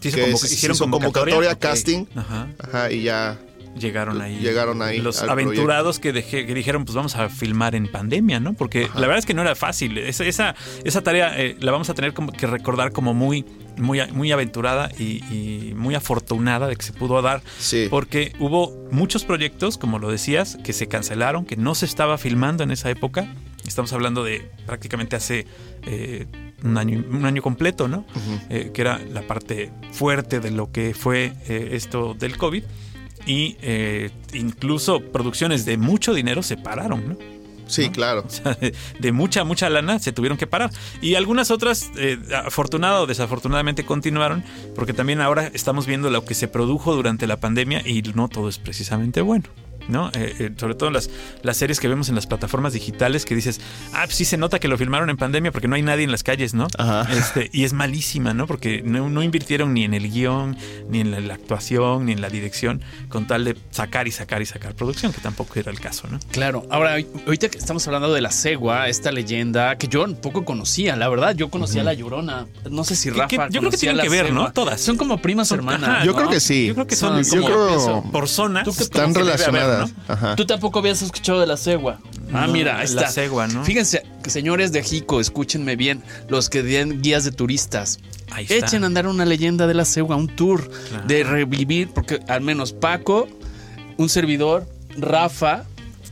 Sí, 0.00 0.10
que 0.10 0.30
hicieron 0.30 0.76
convocatoria, 0.76 1.52
ok. 1.52 1.58
casting, 1.60 2.06
Ajá. 2.16 2.48
ajá, 2.58 2.90
y 2.90 3.04
ya. 3.04 3.38
Llegaron 3.78 4.20
ahí. 4.20 4.38
Llegaron 4.38 4.82
ahí 4.82 4.98
Los 5.00 5.22
aventurados 5.22 5.98
que, 5.98 6.12
dejé- 6.12 6.46
que 6.46 6.54
dijeron, 6.54 6.84
pues 6.84 6.94
vamos 6.94 7.16
a 7.16 7.28
filmar 7.28 7.74
en 7.74 7.90
pandemia, 7.90 8.38
¿no? 8.38 8.52
Porque 8.52 8.88
la 8.94 9.00
verdad 9.02 9.18
es 9.18 9.26
que 9.26 9.34
no 9.34 9.42
era 9.42 9.54
fácil. 9.54 9.96
Esa, 9.98 10.24
esa, 10.24 10.54
esa 10.84 11.02
tarea 11.02 11.38
eh, 11.40 11.56
la 11.60 11.72
vamos 11.72 11.88
a 11.90 11.94
tener 11.94 12.12
como 12.12 12.32
que 12.32 12.46
recordar 12.46 12.92
como 12.92 13.14
muy, 13.14 13.44
muy, 13.78 14.00
muy 14.12 14.30
aventurada 14.30 14.90
y, 14.98 15.24
y 15.34 15.74
muy 15.74 15.94
afortunada 15.94 16.66
de 16.66 16.76
que 16.76 16.82
se 16.84 16.92
pudo 16.92 17.20
dar. 17.22 17.42
Sí. 17.58 17.86
Porque 17.88 18.32
hubo 18.38 18.76
muchos 18.90 19.24
proyectos, 19.24 19.78
como 19.78 19.98
lo 19.98 20.10
decías, 20.10 20.58
que 20.62 20.72
se 20.74 20.86
cancelaron, 20.88 21.46
que 21.46 21.56
no 21.56 21.74
se 21.74 21.86
estaba 21.86 22.18
filmando 22.18 22.62
en 22.64 22.70
esa 22.72 22.90
época. 22.90 23.32
Estamos 23.66 23.92
hablando 23.92 24.22
de 24.24 24.50
prácticamente 24.66 25.16
hace 25.16 25.46
eh, 25.86 26.26
un, 26.62 26.76
año, 26.76 27.02
un 27.10 27.24
año 27.24 27.40
completo, 27.42 27.88
¿no? 27.88 28.04
Eh, 28.50 28.70
que 28.74 28.80
era 28.82 28.98
la 28.98 29.22
parte 29.22 29.70
fuerte 29.92 30.40
de 30.40 30.50
lo 30.50 30.70
que 30.72 30.94
fue 30.94 31.32
eh, 31.48 31.70
esto 31.72 32.14
del 32.18 32.36
COVID. 32.36 32.64
Y 33.26 33.56
eh, 33.62 34.10
incluso 34.32 35.00
producciones 35.00 35.64
de 35.64 35.76
mucho 35.76 36.14
dinero 36.14 36.42
se 36.42 36.56
pararon, 36.56 37.08
¿no? 37.10 37.16
Sí, 37.66 37.90
claro. 37.90 38.24
O 38.26 38.30
sea, 38.30 38.54
de, 38.54 38.74
de 38.98 39.12
mucha, 39.12 39.44
mucha 39.44 39.68
lana 39.70 39.98
se 39.98 40.12
tuvieron 40.12 40.38
que 40.38 40.46
parar. 40.46 40.70
Y 41.00 41.14
algunas 41.14 41.50
otras, 41.50 41.90
eh, 41.96 42.18
afortunada 42.44 43.00
o 43.00 43.06
desafortunadamente, 43.06 43.84
continuaron, 43.84 44.44
porque 44.74 44.92
también 44.92 45.20
ahora 45.20 45.50
estamos 45.54 45.86
viendo 45.86 46.10
lo 46.10 46.24
que 46.24 46.34
se 46.34 46.48
produjo 46.48 46.94
durante 46.94 47.26
la 47.26 47.38
pandemia 47.38 47.82
y 47.86 48.02
no 48.14 48.28
todo 48.28 48.48
es 48.48 48.58
precisamente 48.58 49.20
bueno. 49.20 49.44
¿No? 49.88 50.08
Eh, 50.14 50.34
eh, 50.38 50.50
sobre 50.56 50.74
todo 50.74 50.90
las, 50.90 51.10
las 51.42 51.56
series 51.56 51.80
que 51.80 51.88
vemos 51.88 52.08
en 52.08 52.14
las 52.14 52.26
plataformas 52.26 52.72
digitales 52.72 53.24
que 53.24 53.34
dices, 53.34 53.60
ah, 53.92 54.02
pues 54.04 54.16
sí 54.16 54.24
se 54.24 54.36
nota 54.36 54.58
que 54.58 54.68
lo 54.68 54.76
filmaron 54.78 55.10
en 55.10 55.16
pandemia 55.16 55.52
porque 55.52 55.68
no 55.68 55.76
hay 55.76 55.82
nadie 55.82 56.04
en 56.04 56.10
las 56.10 56.22
calles, 56.22 56.54
¿no? 56.54 56.66
Ajá. 56.78 57.06
Este, 57.12 57.50
y 57.52 57.64
es 57.64 57.72
malísima, 57.72 58.34
¿no? 58.34 58.46
Porque 58.46 58.82
no, 58.84 59.08
no 59.10 59.22
invirtieron 59.22 59.74
ni 59.74 59.84
en 59.84 59.94
el 59.94 60.10
guion, 60.10 60.56
ni 60.88 61.00
en 61.00 61.10
la, 61.10 61.20
la 61.20 61.34
actuación, 61.34 62.06
ni 62.06 62.12
en 62.12 62.20
la 62.20 62.28
dirección, 62.30 62.82
con 63.08 63.26
tal 63.26 63.44
de 63.44 63.56
sacar 63.70 64.08
y 64.08 64.10
sacar 64.12 64.42
y 64.42 64.46
sacar 64.46 64.74
producción, 64.74 65.12
que 65.12 65.20
tampoco 65.20 65.58
era 65.58 65.70
el 65.70 65.80
caso, 65.80 66.08
¿no? 66.10 66.18
Claro, 66.30 66.66
ahora 66.70 66.96
ahorita 67.26 67.48
que 67.48 67.58
estamos 67.58 67.86
hablando 67.86 68.12
de 68.12 68.20
la 68.20 68.30
cegua, 68.30 68.88
esta 68.88 69.12
leyenda 69.12 69.76
que 69.76 69.88
yo 69.88 70.06
poco 70.16 70.44
conocía, 70.44 70.96
la 70.96 71.08
verdad, 71.08 71.34
yo 71.34 71.50
conocía 71.50 71.82
a 71.82 71.84
la 71.84 71.94
Llorona. 71.94 72.46
No 72.70 72.84
sé 72.84 72.96
si 72.96 73.10
Rafa. 73.10 73.26
que 73.28 73.36
yo 73.50 73.60
creo 73.60 73.70
que 73.70 73.76
tienen 73.76 73.96
la 73.98 74.02
que 74.02 74.08
ver, 74.08 74.26
cegua. 74.26 74.44
¿no? 74.46 74.52
Todas. 74.52 74.80
Son 74.80 74.96
como 74.96 75.18
primas 75.20 75.50
hermanas. 75.52 75.88
ajá, 75.88 76.04
Yo 76.04 76.12
¿no? 76.12 76.16
creo 76.18 76.28
que 76.30 76.40
sí. 76.40 76.66
Yo 76.68 76.74
creo 76.74 76.86
que 76.86 76.96
son, 76.96 77.24
Son 77.24 77.40
como 77.42 77.50
yo 77.50 77.54
creo- 77.78 78.04
por 78.12 78.28
zonas. 78.28 78.64
¿Tú 78.64 78.74
qué 78.74 78.82
Están 78.82 79.14
relacionadas. 79.14 79.71
¿No? 79.80 79.90
Ajá. 80.08 80.36
Tú 80.36 80.44
tampoco 80.46 80.78
habías 80.78 81.02
escuchado 81.02 81.40
de 81.40 81.46
la 81.46 81.56
cegua. 81.56 81.98
Ah, 82.32 82.46
No, 82.46 82.52
mira, 82.52 82.78
ahí 82.78 82.88
la 82.88 83.02
está. 83.02 83.08
cegua, 83.12 83.46
¿no? 83.48 83.64
Fíjense, 83.64 84.02
señores 84.26 84.72
de 84.72 84.82
Jico, 84.82 85.20
escúchenme 85.20 85.76
bien, 85.76 86.02
los 86.28 86.48
que 86.48 86.62
den 86.62 87.02
guías 87.02 87.24
de 87.24 87.32
turistas. 87.32 87.98
Ahí 88.30 88.44
está. 88.48 88.66
Echen 88.66 88.84
a 88.84 88.86
andar 88.86 89.06
una 89.06 89.24
leyenda 89.26 89.66
de 89.66 89.74
la 89.74 89.84
cegua, 89.84 90.16
un 90.16 90.28
tour 90.28 90.68
Claro. 90.88 91.06
de 91.06 91.24
revivir, 91.24 91.88
porque 91.90 92.20
al 92.28 92.40
menos 92.40 92.72
Paco, 92.72 93.28
un 93.98 94.08
servidor, 94.08 94.66
Rafa, 94.96 95.64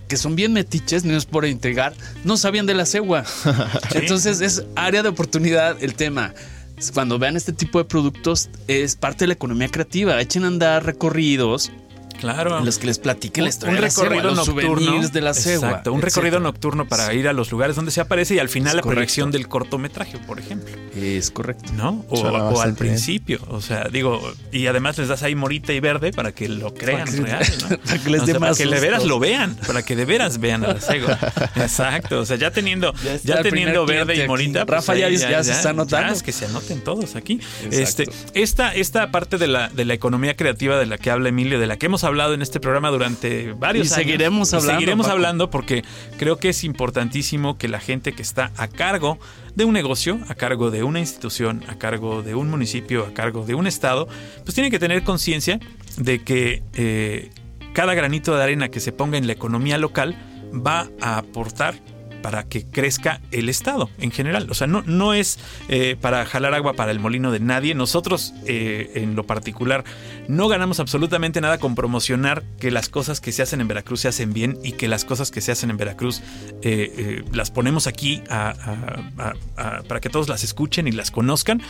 que 0.09 0.17
son 0.17 0.37
bien 0.37 0.53
metiches, 0.53 1.05
no 1.05 1.17
es 1.17 1.25
por 1.25 1.47
intrigar, 1.47 1.95
no 2.25 2.37
sabían 2.37 2.67
de 2.67 2.75
la 2.75 2.85
cegua. 2.85 3.25
Entonces 3.95 4.41
es 4.41 4.65
área 4.77 5.03
de 5.03 5.09
oportunidad 5.09 5.77
el 5.83 5.95
tema. 5.95 6.35
Cuando 6.95 7.19
vean 7.19 7.37
este 7.37 7.53
tipo 7.53 7.79
de 7.79 7.85
productos, 7.85 8.49
es 8.67 8.97
parte 8.97 9.21
de 9.25 9.29
la 9.29 9.35
economía 9.35 9.69
creativa. 9.69 10.19
Echen 10.21 10.45
a 10.45 10.47
andar 10.49 10.85
recorridos 10.85 11.71
Claro. 12.21 12.59
en 12.59 12.65
los 12.67 12.79
que 12.79 12.87
les 12.87 12.99
platiquen 12.99 13.45
la 13.45 13.51
historia 13.51 13.71
un 13.71 13.77
de 13.77 13.83
la 13.83 13.91
cegua, 13.91 14.09
recorrido 14.11 14.35
los 14.35 14.47
nocturno. 14.49 14.81
souvenirs 14.87 15.13
de 15.13 15.21
la 15.21 15.35
cegua. 15.35 15.69
Exacto, 15.69 15.93
un 15.93 16.03
recorrido 16.03 16.37
etcétera. 16.37 16.41
nocturno 16.53 16.89
para 16.89 17.13
ir 17.15 17.29
a 17.29 17.33
los 17.33 17.51
lugares 17.51 17.77
donde 17.77 17.91
se 17.91 18.01
aparece 18.01 18.35
y 18.35 18.39
al 18.39 18.49
final 18.49 18.69
Es 18.69 18.75
la 18.77 18.83
correcto. 18.83 18.97
proyección 18.97 19.31
del 19.31 19.49
cortometraje, 19.49 20.19
por 20.19 20.39
ejemplo. 20.39 20.75
Es 20.95 21.31
correcto. 21.31 21.73
¿No? 21.75 22.05
O, 22.09 22.21
o 22.21 22.61
al 22.61 22.73
bien. 22.73 22.77
principio. 22.77 23.41
O 23.49 23.61
sea, 23.61 23.89
digo, 23.91 24.21
y 24.53 24.67
además 24.67 24.99
les 24.99 25.09
das 25.09 25.23
ahí 25.23 25.35
morita 25.35 25.73
y 25.73 25.81
verde 25.81 26.13
para 26.13 26.33
que 26.33 26.49
lo 26.49 26.75
crean 26.75 27.07
Para 27.07 27.13
que- 27.17 27.23
real, 27.23 27.45
¿no? 27.63 27.69
para 27.85 27.99
que 28.03 28.11
les 28.11 28.21
O 28.23 28.27
dé 28.27 28.33
sea, 28.33 28.41
más 28.41 28.59
Para 28.59 28.69
que 28.69 28.75
de 28.75 28.81
veras 28.81 29.05
lo 29.05 29.19
vean, 29.19 29.55
para 29.67 29.83
que 29.83 29.97
de 29.97 30.05
veras 30.05 30.39
vean 30.39 30.65
a 30.65 30.69
la 30.75 30.81
cegua. 30.81 31.19
Exacto. 31.57 32.21
O 32.21 32.27
sea, 32.27 32.37
ya 32.37 32.51
teniendo, 32.51 32.93
Ya 33.25 33.43
teniendo 33.43 33.87
verde 33.87 34.23
y 34.23 34.27
morita. 34.27 34.63
aquí. 34.63 34.71
Rafa 34.71 34.95
ya- 34.97 35.07
ahí 35.07 35.17
ya 35.17 35.43
se 35.43 35.53
está 35.53 35.71
anotando. 35.71 36.09
ya 36.09 36.13
es 36.15 36.23
que 36.23 36.33
se 36.33 36.47
anoten 36.47 36.81
todos 36.83 37.17
aquí. 37.17 37.41
Exacto. 37.65 37.77
Este, 38.03 38.05
esta, 38.35 38.75
esta 38.75 39.11
parte 39.11 39.39
de 39.39 39.47
la, 39.47 39.69
de 39.69 39.85
la 39.85 39.95
economía 39.95 40.37
creativa 40.37 40.79
de 40.79 40.87
la 40.87 40.99
que 40.99 41.11
habla 41.11 41.29
Emilio, 41.31 41.59
de 41.59 41.67
la 41.67 41.77
que 41.79 41.87
hemos 41.87 42.05
hablado 42.05 42.10
en 42.11 42.43
este 42.43 42.61
programa 42.61 42.91
durante 42.91 43.53
varios 43.53 43.89
Y 43.89 43.95
años. 43.95 44.05
seguiremos 44.05 44.53
Y 44.53 44.57
hablando, 44.57 44.73
seguiremos 44.79 45.07
Paco. 45.07 45.17
hablando 45.17 45.51
porque 45.51 45.85
creo 46.19 46.37
que 46.39 46.49
es 46.51 46.65
importantísimo 46.65 47.57
que 47.57 47.69
la 47.69 47.81
gente 47.81 48.13
que 48.13 48.23
está 48.23 48.51
a 48.57 48.69
cargo 48.69 49.19
de 49.55 49.65
un 49.65 49.73
negocio, 49.73 50.19
a 50.29 50.35
cargo 50.35 50.71
de 50.71 50.83
una 50.83 50.99
institución, 51.01 51.65
a 51.69 51.77
cargo 51.77 52.23
de 52.23 52.35
un 52.35 52.51
municipio, 52.51 53.07
a 53.07 53.15
cargo 53.15 53.45
de 53.47 53.55
un 53.55 53.67
estado, 53.67 54.09
pues 54.45 54.55
tiene 54.55 54.71
que 54.71 54.79
tener 54.79 55.03
conciencia 55.05 55.61
de 55.97 56.23
que 56.23 56.63
eh, 56.75 57.31
cada 57.73 57.95
granito 57.95 58.37
de 58.37 58.43
arena 58.43 58.69
que 58.69 58.81
se 58.81 58.93
ponga 58.93 59.17
en 59.17 59.27
la 59.27 59.33
economía 59.33 59.79
local 59.79 60.17
va 60.55 60.89
a 61.01 61.19
aportar 61.19 61.75
para 62.23 62.45
que 62.45 62.65
crezca 62.65 63.21
el 63.31 63.49
Estado 63.49 63.91
en 63.99 64.11
general. 64.11 64.49
O 64.51 64.55
sea, 64.55 64.67
no, 64.67 64.83
no 64.83 65.15
es 65.15 65.39
eh, 65.69 65.97
para 66.01 66.25
jalar 66.27 66.55
agua 66.55 66.75
para 66.75 66.91
el 66.91 67.01
molino 67.01 67.33
de 67.33 67.41
nadie. 67.41 67.75
Nosotros, 67.75 68.33
eh, 68.47 68.93
en 68.95 69.17
lo 69.17 69.25
particular, 69.27 69.85
no 70.29 70.49
ganamos 70.49 70.81
absolutamente 70.81 71.41
nada 71.41 71.59
con 71.59 71.75
promocionar 71.75 72.43
que 72.59 72.71
las 72.71 72.89
cosas 72.89 73.21
que 73.21 73.33
se 73.33 73.43
hacen 73.43 73.61
en 73.61 73.69
Veracruz 73.69 74.01
se 74.01 74.09
hacen 74.09 74.33
bien 74.33 74.59
y 74.63 74.73
que 74.73 74.89
las 74.89 75.05
cosas 75.05 75.31
que 75.31 75.41
se 75.41 75.53
hacen 75.53 75.71
en 75.71 75.77
Veracruz 75.77 76.21
eh, 76.63 76.93
eh, 76.97 77.25
las 77.33 77.51
ponemos 77.51 77.87
aquí 77.87 78.23
para 78.29 80.01
que 80.01 80.09
todos 80.09 80.29
las 80.29 80.45
escuchen 80.45 80.87
y 80.87 80.93
las 80.93 81.11
conozcan. 81.11 81.63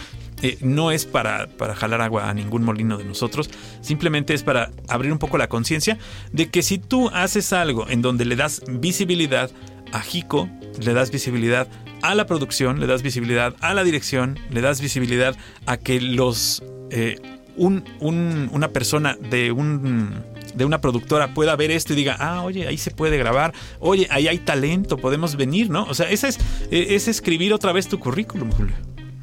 No 0.63 0.91
es 0.91 1.05
para, 1.05 1.49
para 1.49 1.75
jalar 1.75 2.01
agua 2.01 2.31
a 2.31 2.35
ningún 2.35 2.63
molino 2.63 2.97
de 2.97 3.05
nosotros, 3.05 3.51
simplemente 3.83 4.33
es 4.33 4.43
para 4.43 4.71
abrir 4.89 5.13
un 5.13 5.19
poco 5.19 5.37
la 5.37 5.49
conciencia 5.49 5.99
de 6.33 6.49
que 6.49 6.63
si 6.63 6.79
tú 6.79 7.11
haces 7.11 7.53
algo 7.53 7.89
en 7.89 8.01
donde 8.01 8.25
le 8.25 8.37
das 8.37 8.63
visibilidad 8.67 9.51
a 9.93 10.01
Jico, 10.01 10.49
le 10.81 10.93
das 10.95 11.11
visibilidad 11.11 11.69
a 12.03 12.15
la 12.15 12.27
producción, 12.27 12.81
le 12.81 12.87
das 12.87 13.03
visibilidad 13.03 13.55
a 13.61 13.75
la 13.75 13.85
dirección, 13.85 14.39
le 14.51 14.61
das 14.61 14.81
visibilidad 14.81 15.37
a 15.67 15.77
que 15.77 16.01
los 16.01 16.63
eh, 16.91 17.19
un- 17.57 17.85
un- 18.01 18.49
una 18.53 18.69
persona 18.69 19.17
de 19.31 19.53
un 19.53 20.15
de 20.55 20.65
una 20.65 20.81
productora 20.81 21.33
pueda 21.33 21.55
ver 21.55 21.71
esto 21.71 21.93
y 21.93 21.97
diga, 21.97 22.17
ah, 22.19 22.43
oye, 22.43 22.67
ahí 22.67 22.77
se 22.77 22.91
puede 22.91 23.17
grabar, 23.19 23.53
oye, 23.79 24.09
ahí 24.11 24.27
hay 24.27 24.39
talento, 24.39 24.97
podemos 24.97 25.37
venir, 25.37 25.71
¿no? 25.71 25.85
O 25.85 25.95
sea, 25.95 26.11
ese 26.11 26.27
es, 26.27 26.39
es 26.73 27.07
escribir 27.07 27.53
otra 27.53 27.71
vez 27.73 27.87
tu 27.87 28.01
currículum, 28.01 28.51
Julio. 28.51 28.75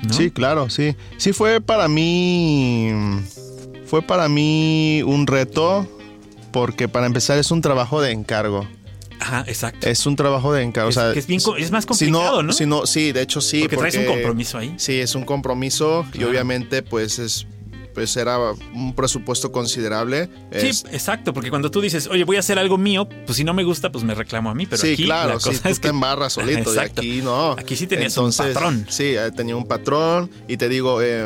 Sí, 0.09 0.31
claro, 0.31 0.69
sí. 0.69 0.95
Sí 1.17 1.33
fue 1.33 1.59
para 1.59 1.89
mí 1.89 2.91
fue 3.87 4.01
para 4.01 4.29
mí 4.29 5.01
un 5.05 5.27
reto 5.27 5.87
porque 6.53 6.87
para 6.87 7.07
empezar 7.07 7.37
es 7.39 7.51
un 7.51 7.61
trabajo 7.61 8.01
de 8.01 8.11
encargo. 8.11 8.65
Ajá, 9.19 9.43
exacto. 9.47 9.87
Es 9.87 10.05
un 10.05 10.15
trabajo 10.15 10.53
de 10.53 10.63
encargo, 10.63 10.89
Es- 10.89 10.97
o 10.97 11.01
sea, 11.01 11.13
que 11.13 11.19
es 11.19 11.27
bien 11.27 11.41
co- 11.41 11.57
es 11.57 11.71
más 11.71 11.83
si 11.83 11.87
complicado, 11.87 12.43
¿no? 12.43 12.53
Si 12.53 12.65
no, 12.65 12.85
sí, 12.85 13.11
de 13.11 13.21
hecho 13.21 13.41
sí, 13.41 13.61
porque, 13.61 13.77
traes 13.77 13.95
un 13.97 14.05
compromiso 14.05 14.57
ahí. 14.57 14.73
Sí, 14.77 14.99
es 14.99 15.15
un 15.15 15.23
compromiso 15.25 16.05
y 16.13 16.23
obviamente 16.23 16.81
pues 16.83 17.19
es 17.19 17.47
pues 17.93 18.15
era 18.15 18.37
un 18.75 18.93
presupuesto 18.93 19.51
considerable. 19.51 20.29
Sí, 20.55 20.67
Es- 20.67 20.85
exacto, 20.91 21.33
porque 21.33 21.49
cuando 21.49 21.71
tú 21.71 21.81
dices, 21.81 22.05
oye, 22.05 22.25
voy 22.25 22.35
a 22.35 22.41
hacer 22.41 22.59
algo 22.59 22.77
mío, 22.77 23.09
pues 23.25 23.37
si 23.37 23.43
no 23.43 23.55
me 23.55 23.63
gusta, 23.63 23.91
pues 23.91 24.03
me 24.03 24.13
reclamo 24.13 24.51
a 24.51 24.53
mí, 24.53 24.67
pero 24.67 24.79
sí, 24.79 24.93
aquí 24.93 25.05
claro, 25.05 25.33
la 25.33 25.39
sí, 25.39 25.49
cosa 25.49 25.63
tú 25.63 25.69
es 25.69 25.75
te 25.77 25.81
que 25.81 25.87
embarras 25.87 26.33
solito 26.33 26.75
y 26.75 26.77
aquí 26.77 27.21
no. 27.23 27.53
Aquí 27.53 27.75
sí 27.75 27.87
tenías 27.87 28.15
un 28.17 28.31
patrón. 28.31 28.85
Sí, 28.87 29.15
eh, 29.15 29.31
tenía 29.35 29.55
un 29.55 29.65
patrón 29.65 30.29
y 30.47 30.57
te 30.57 30.69
digo, 30.69 31.01
eh, 31.01 31.25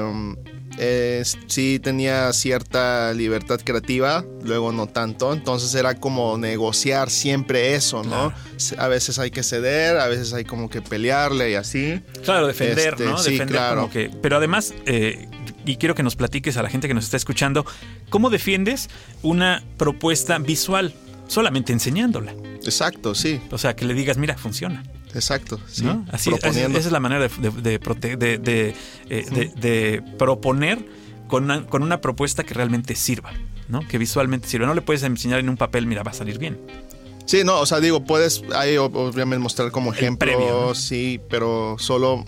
eh, 0.83 1.21
sí 1.45 1.77
tenía 1.79 2.33
cierta 2.33 3.13
libertad 3.13 3.59
creativa, 3.63 4.25
luego 4.43 4.71
no 4.71 4.87
tanto, 4.87 5.31
entonces 5.31 5.75
era 5.75 5.93
como 5.93 6.39
negociar 6.39 7.11
siempre 7.11 7.75
eso, 7.75 8.03
¿no? 8.03 8.33
A 8.79 8.87
veces 8.87 9.19
hay 9.19 9.29
que 9.29 9.43
ceder, 9.43 9.99
a 9.99 10.07
veces 10.07 10.33
hay 10.33 10.43
como 10.43 10.71
que 10.71 10.81
pelearle 10.81 11.51
y 11.51 11.53
así. 11.53 12.01
Claro, 12.23 12.47
defender, 12.47 12.95
Este, 12.95 13.05
¿no? 13.05 13.17
sí, 13.19 13.33
defender 13.33 13.55
claro. 13.57 13.81
como 13.81 13.93
que. 13.93 14.09
Pero 14.23 14.37
además, 14.37 14.73
eh, 14.87 15.27
y 15.65 15.75
quiero 15.77 15.93
que 15.93 16.01
nos 16.01 16.15
platiques 16.15 16.57
a 16.57 16.63
la 16.63 16.69
gente 16.69 16.87
que 16.87 16.95
nos 16.95 17.03
está 17.05 17.17
escuchando, 17.17 17.63
¿cómo 18.09 18.31
defiendes 18.31 18.89
una 19.21 19.63
propuesta 19.77 20.39
visual? 20.39 20.95
Solamente 21.27 21.71
enseñándola. 21.73 22.33
Exacto, 22.63 23.13
sí, 23.13 23.39
O 23.51 23.57
sea, 23.59 23.75
que 23.75 23.85
le 23.85 23.93
digas, 23.93 24.17
mira, 24.17 24.35
funciona. 24.35 24.83
Exacto, 25.15 25.59
sí. 25.67 25.83
¿no? 25.83 26.05
Así, 26.11 26.29
proponiendo. 26.29 26.77
esa 26.79 26.87
es 26.89 26.91
la 26.91 26.99
manera 26.99 27.27
de, 27.27 27.49
de- 27.49 27.61
de 27.61 27.79
prote- 27.81 28.17
de- 28.17 28.37
de, 28.37 28.75
de- 29.09 29.51
de 29.55 30.03
proponer 30.17 30.85
con 31.27 31.45
una, 31.45 31.65
con 31.65 31.83
una 31.83 32.01
propuesta 32.01 32.43
que 32.43 32.53
realmente 32.53 32.95
sirva, 32.95 33.31
¿no? 33.69 33.87
Que 33.87 33.97
visualmente 33.97 34.47
sirva. 34.47 34.67
No 34.67 34.73
le 34.73 34.81
puedes 34.81 35.03
enseñar 35.03 35.39
en 35.39 35.49
un 35.49 35.57
papel, 35.57 35.85
mira, 35.87 36.03
va 36.03 36.11
a 36.11 36.13
salir 36.13 36.37
bien. 36.39 36.59
Sí, 37.25 37.43
no, 37.45 37.59
o 37.59 37.65
sea, 37.65 37.79
digo, 37.79 38.03
puedes 38.03 38.41
ahí 38.55 38.75
ob- 38.75 38.95
obviamente 38.95 39.39
mostrar 39.39 39.71
como 39.71 39.93
ejemplo, 39.93 40.25
previo, 40.27 40.67
¿no? 40.67 40.75
sí, 40.75 41.21
pero 41.29 41.77
solo 41.79 42.25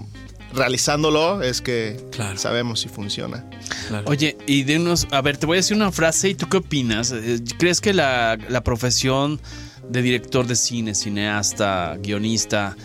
realizándolo 0.54 1.42
es 1.42 1.62
que 1.62 2.00
Claro. 2.12 2.38
sabemos 2.38 2.80
si 2.82 2.88
funciona. 2.90 3.44
Claro. 3.88 4.06
Oye, 4.08 4.38
y 4.46 4.64
de 4.64 4.78
unos, 4.78 5.08
a 5.12 5.22
ver, 5.22 5.38
te 5.38 5.46
voy 5.46 5.56
a 5.56 5.60
decir 5.60 5.76
una 5.76 5.92
frase 5.92 6.30
y 6.30 6.36
tú 6.36 6.48
qué 6.48 6.58
opinas. 6.58 7.12
Eh, 7.12 7.40
¿Crees 7.58 7.82
que 7.82 7.94
la, 7.94 8.38
la 8.50 8.64
profesión 8.64 9.42
de 9.90 10.02
director 10.02 10.48
de 10.48 10.56
cine, 10.56 10.96
cineasta, 10.96 11.98
guionista, 12.02 12.76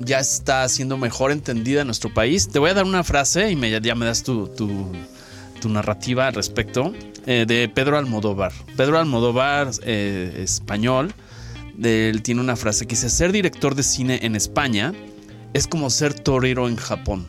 ya 0.00 0.20
está 0.20 0.68
siendo 0.68 0.96
mejor 0.96 1.32
entendida 1.32 1.80
en 1.80 1.86
nuestro 1.86 2.12
país? 2.12 2.48
Te 2.48 2.58
voy 2.58 2.70
a 2.70 2.74
dar 2.74 2.84
una 2.84 3.04
frase 3.04 3.50
y 3.50 3.56
me, 3.56 3.70
ya 3.80 3.94
me 3.94 4.06
das 4.06 4.22
tu, 4.22 4.48
tu, 4.48 5.68
narrativa 5.68 6.28
al 6.28 6.34
respecto 6.34 6.94
eh, 7.26 7.44
de 7.46 7.68
Pedro 7.68 7.98
Almodóvar. 7.98 8.52
Pedro 8.76 8.98
Almodóvar, 8.98 9.70
eh, 9.82 10.40
español, 10.42 11.12
él 11.82 12.22
tiene 12.22 12.40
una 12.40 12.56
frase 12.56 12.86
que 12.86 12.94
dice, 12.94 13.10
ser 13.10 13.32
director 13.32 13.74
de 13.74 13.82
cine 13.82 14.20
en 14.22 14.34
España 14.34 14.94
es 15.52 15.66
como 15.66 15.90
ser 15.90 16.14
torero 16.14 16.68
en 16.68 16.76
Japón. 16.76 17.28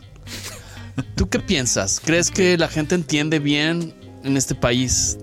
¿Tú 1.16 1.28
qué 1.28 1.38
piensas? 1.38 2.00
¿Crees 2.04 2.30
que 2.30 2.56
la 2.58 2.68
gente 2.68 2.94
entiende 2.94 3.38
bien 3.38 3.94
en 4.24 4.36
este 4.36 4.54
país? 4.54 5.18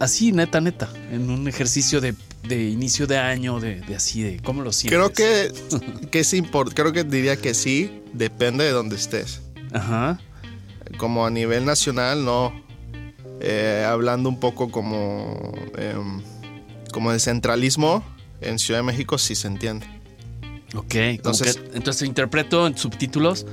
Así, 0.00 0.32
neta, 0.32 0.60
neta, 0.60 0.88
en 1.10 1.30
un 1.30 1.48
ejercicio 1.48 2.00
de, 2.00 2.14
de 2.42 2.68
inicio 2.68 3.06
de 3.06 3.18
año, 3.18 3.60
de, 3.60 3.80
de 3.80 3.96
así, 3.96 4.22
de 4.22 4.40
cómo 4.40 4.62
lo 4.62 4.72
sientes. 4.72 4.96
Creo 4.98 5.12
que, 5.12 5.52
que 6.10 6.20
es 6.20 6.34
importante, 6.34 6.80
creo 6.82 6.92
que 6.92 7.04
diría 7.04 7.36
que 7.36 7.54
sí, 7.54 8.02
depende 8.12 8.64
de 8.64 8.70
donde 8.70 8.96
estés. 8.96 9.40
Ajá. 9.72 10.18
Como 10.96 11.26
a 11.26 11.30
nivel 11.30 11.64
nacional, 11.64 12.24
no. 12.24 12.52
Eh, 13.40 13.84
hablando 13.88 14.28
un 14.28 14.40
poco 14.40 14.70
como, 14.70 15.52
em, 15.76 16.22
como 16.92 17.12
de 17.12 17.20
centralismo, 17.20 18.02
en 18.40 18.58
Ciudad 18.58 18.80
de 18.80 18.84
México 18.84 19.18
sí 19.18 19.34
se 19.34 19.46
entiende. 19.48 19.86
Ok. 20.74 20.94
Entonces- 20.94 21.56
Entonces, 21.56 21.76
entonces 21.76 22.08
interpreto 22.08 22.66
en 22.66 22.76
subtítulos 22.76 23.46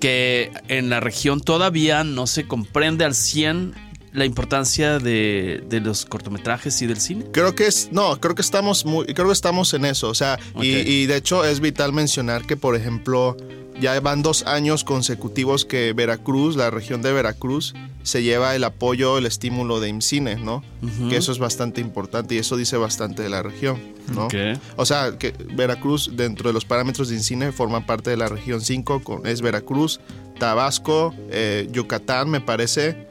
que 0.00 0.50
en 0.68 0.90
la 0.90 1.00
región 1.00 1.40
todavía 1.40 2.04
no 2.04 2.26
se 2.26 2.46
comprende 2.46 3.04
al 3.04 3.14
100 3.14 3.74
la 4.14 4.24
importancia 4.24 5.00
de, 5.00 5.62
de 5.68 5.80
los 5.80 6.06
cortometrajes 6.06 6.80
y 6.82 6.86
del 6.86 7.00
cine. 7.00 7.26
Creo 7.32 7.54
que 7.54 7.66
es, 7.66 7.88
no, 7.90 8.20
creo 8.20 8.36
que 8.36 8.42
estamos 8.42 8.86
muy, 8.86 9.06
creo 9.06 9.26
que 9.26 9.32
estamos 9.32 9.74
en 9.74 9.84
eso, 9.84 10.08
o 10.08 10.14
sea, 10.14 10.38
y, 10.60 11.06
de 11.06 11.16
hecho 11.16 11.44
es 11.44 11.60
vital 11.60 11.92
mencionar 11.92 12.46
que, 12.46 12.56
por 12.56 12.76
ejemplo, 12.76 13.36
ya 13.80 13.98
van 13.98 14.22
dos 14.22 14.44
años 14.46 14.84
consecutivos 14.84 15.64
que 15.64 15.92
Veracruz, 15.92 16.54
la 16.54 16.70
región 16.70 17.02
de 17.02 17.12
Veracruz, 17.12 17.74
se 18.04 18.22
lleva 18.22 18.54
el 18.54 18.62
apoyo, 18.62 19.18
el 19.18 19.26
estímulo 19.26 19.80
de 19.80 19.88
IMCINE, 19.88 20.36
¿no? 20.36 20.62
Que 21.08 21.16
eso 21.16 21.32
es 21.32 21.38
bastante 21.40 21.80
importante 21.80 22.36
y 22.36 22.38
eso 22.38 22.56
dice 22.56 22.76
bastante 22.76 23.22
de 23.22 23.30
la 23.30 23.42
región, 23.42 23.80
¿no? 24.14 24.28
O 24.76 24.86
sea, 24.86 25.18
que 25.18 25.34
Veracruz, 25.56 26.12
dentro 26.14 26.50
de 26.50 26.52
los 26.54 26.64
parámetros 26.64 27.08
de 27.08 27.16
INCINE, 27.16 27.50
forma 27.50 27.84
parte 27.84 28.10
de 28.10 28.16
la 28.16 28.28
región 28.28 28.60
5, 28.60 29.02
con, 29.02 29.26
es 29.26 29.40
Veracruz, 29.40 29.98
Tabasco, 30.38 31.12
eh, 31.30 31.68
Yucatán, 31.72 32.30
me 32.30 32.40
parece, 32.40 33.08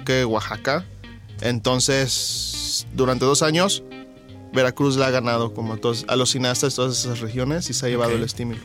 creo 0.00 0.04
que 0.04 0.24
Oaxaca. 0.24 0.84
Entonces, 1.40 2.86
durante 2.94 3.24
dos 3.24 3.42
años, 3.42 3.82
Veracruz 4.52 4.96
la 4.96 5.06
ha 5.06 5.10
ganado 5.10 5.52
como 5.54 5.74
a, 5.74 5.76
todos, 5.78 6.04
a 6.08 6.16
los 6.16 6.30
cineastas 6.30 6.72
de 6.72 6.76
todas 6.76 6.98
esas 7.00 7.20
regiones 7.20 7.68
y 7.70 7.74
se 7.74 7.86
ha 7.86 7.88
llevado 7.88 8.12
Ok. 8.12 8.18
el 8.18 8.24
estímulo. 8.24 8.58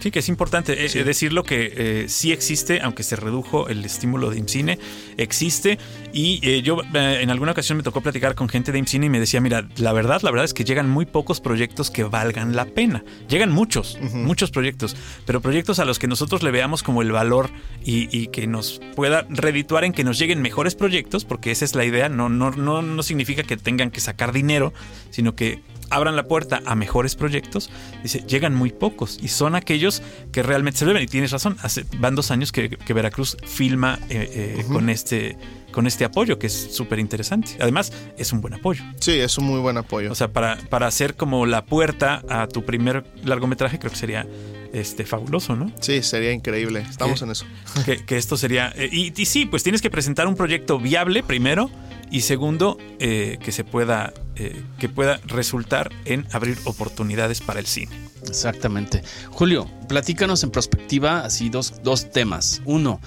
Sí, 0.00 0.10
que 0.10 0.18
es 0.18 0.28
importante 0.28 0.84
eh, 0.84 0.88
Sí. 0.88 0.98
eh, 0.98 1.04
decirlo 1.04 1.44
que 1.44 1.72
eh, 1.76 2.08
sí 2.08 2.32
existe, 2.32 2.80
aunque 2.82 3.02
se 3.02 3.16
redujo 3.16 3.68
el 3.68 3.84
estímulo 3.84 4.30
de 4.30 4.38
IMCINE, 4.38 4.78
existe. 5.16 5.78
Y 6.16 6.38
eh, 6.48 6.62
yo 6.62 6.80
eh, 6.94 7.18
en 7.22 7.30
alguna 7.30 7.50
ocasión 7.50 7.76
me 7.76 7.82
tocó 7.82 8.00
platicar 8.00 8.36
con 8.36 8.48
gente 8.48 8.70
de 8.70 8.78
IMCINE 8.78 9.06
y 9.06 9.08
me 9.08 9.18
decía, 9.18 9.40
mira, 9.40 9.66
la 9.78 9.92
verdad, 9.92 10.22
la 10.22 10.30
verdad 10.30 10.44
es 10.44 10.54
que 10.54 10.62
llegan 10.62 10.88
muy 10.88 11.06
pocos 11.06 11.40
proyectos 11.40 11.90
que 11.90 12.04
valgan 12.04 12.54
la 12.54 12.66
pena. 12.66 13.02
Llegan 13.28 13.50
muchos, 13.50 13.98
muchos 14.12 14.52
proyectos, 14.52 14.96
pero 15.26 15.40
proyectos 15.40 15.80
a 15.80 15.84
los 15.84 15.98
que 15.98 16.06
nosotros 16.06 16.44
le 16.44 16.52
veamos 16.52 16.84
como 16.84 17.02
el 17.02 17.10
valor 17.10 17.50
y, 17.84 18.16
y 18.16 18.28
que 18.28 18.46
nos 18.46 18.80
pueda 18.94 19.26
redituar 19.28 19.82
en 19.82 19.92
que 19.92 20.04
nos 20.04 20.16
lleguen 20.16 20.40
mejores 20.40 20.76
proyectos, 20.76 21.24
porque 21.24 21.50
esa 21.50 21.64
es 21.64 21.74
la 21.74 21.84
idea, 21.84 22.08
no, 22.08 22.28
no, 22.28 22.52
no, 22.52 22.80
no 22.80 23.02
significa 23.02 23.42
que 23.42 23.56
tengan 23.56 23.90
que 23.90 23.98
sacar 23.98 24.32
dinero, 24.32 24.72
sino 25.10 25.34
que 25.34 25.62
abran 25.90 26.16
la 26.16 26.24
puerta 26.24 26.62
a 26.66 26.74
mejores 26.74 27.14
proyectos, 27.14 27.70
dice, 28.02 28.24
llegan 28.26 28.54
muy 28.54 28.70
pocos 28.70 29.18
y 29.22 29.28
son 29.28 29.54
aquellos 29.54 30.02
que 30.32 30.42
realmente 30.42 30.78
se 30.78 30.86
deben. 30.86 31.02
Y 31.02 31.06
tienes 31.06 31.30
razón, 31.30 31.56
hace, 31.62 31.84
van 31.98 32.14
dos 32.14 32.30
años 32.30 32.52
que, 32.52 32.70
que 32.70 32.92
Veracruz 32.92 33.36
filma 33.44 33.98
eh, 34.08 34.58
eh, 34.58 34.64
con, 34.70 34.88
este, 34.90 35.36
con 35.74 35.88
este 35.88 36.04
apoyo, 36.04 36.38
que 36.38 36.46
es 36.46 36.68
súper 36.70 37.00
interesante. 37.00 37.56
Además, 37.60 37.92
es 38.16 38.32
un 38.32 38.40
buen 38.40 38.54
apoyo. 38.54 38.84
Sí, 39.00 39.10
es 39.10 39.36
un 39.38 39.46
muy 39.46 39.58
buen 39.58 39.76
apoyo. 39.76 40.12
O 40.12 40.14
sea, 40.14 40.32
para, 40.32 40.56
para 40.70 40.86
hacer 40.86 41.16
como 41.16 41.46
la 41.46 41.64
puerta 41.66 42.22
a 42.28 42.46
tu 42.46 42.64
primer 42.64 43.04
largometraje, 43.24 43.80
creo 43.80 43.90
que 43.90 43.98
sería 43.98 44.24
este, 44.72 45.04
fabuloso, 45.04 45.56
¿no? 45.56 45.72
sí, 45.80 46.00
sería 46.02 46.30
increíble. 46.32 46.86
Estamos 46.88 47.22
en 47.22 47.32
eso. 47.32 47.44
que, 47.84 48.04
que 48.04 48.16
esto 48.16 48.36
sería... 48.36 48.72
eh, 48.76 48.88
y, 48.90 49.20
y 49.20 49.26
sí, 49.26 49.46
pues 49.46 49.64
tienes 49.64 49.82
que 49.82 49.90
presentar 49.90 50.28
un 50.28 50.36
proyecto 50.36 50.78
viable 50.78 51.24
primero 51.24 51.68
y 52.08 52.20
segundo, 52.20 52.78
eh, 53.00 53.38
que 53.42 53.50
se 53.50 53.64
pueda, 53.64 54.14
eh, 54.36 54.62
que 54.78 54.88
pueda 54.88 55.18
resultar 55.26 55.90
en 56.04 56.24
abrir 56.30 56.56
oportunidades 56.64 57.40
para 57.40 57.58
el 57.58 57.66
cine. 57.66 57.98
Exactamente. 58.28 59.02
Julio, 59.30 59.68
platícanos 59.88 60.44
en 60.44 60.50
perspectiva 60.50 61.24
así 61.24 61.50
dos, 61.50 61.82
dos 61.82 62.12
temas. 62.12 62.62
Uno, 62.64 63.00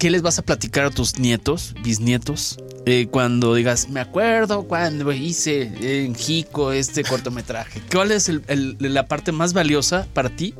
¿qué 0.00 0.10
les 0.10 0.22
vas 0.22 0.38
a 0.38 0.42
platicar 0.42 0.86
a 0.86 0.90
tus 0.90 1.18
nietos, 1.18 1.74
bisnietos, 1.84 2.58
eh, 2.86 3.06
cuando 3.10 3.54
digas, 3.54 3.88
me 3.90 4.00
acuerdo 4.00 4.64
cuando 4.64 5.12
hice 5.12 6.04
en 6.04 6.14
Jico 6.16 6.72
este 6.72 7.04
cortometraje? 7.04 7.80
¿Cuál 7.92 8.10
es 8.10 8.28
el- 8.28 8.42
el- 8.48 8.76
la 8.80 9.06
parte 9.06 9.30
más 9.30 9.52
valiosa 9.52 10.08
para 10.12 10.30
ti 10.30 10.54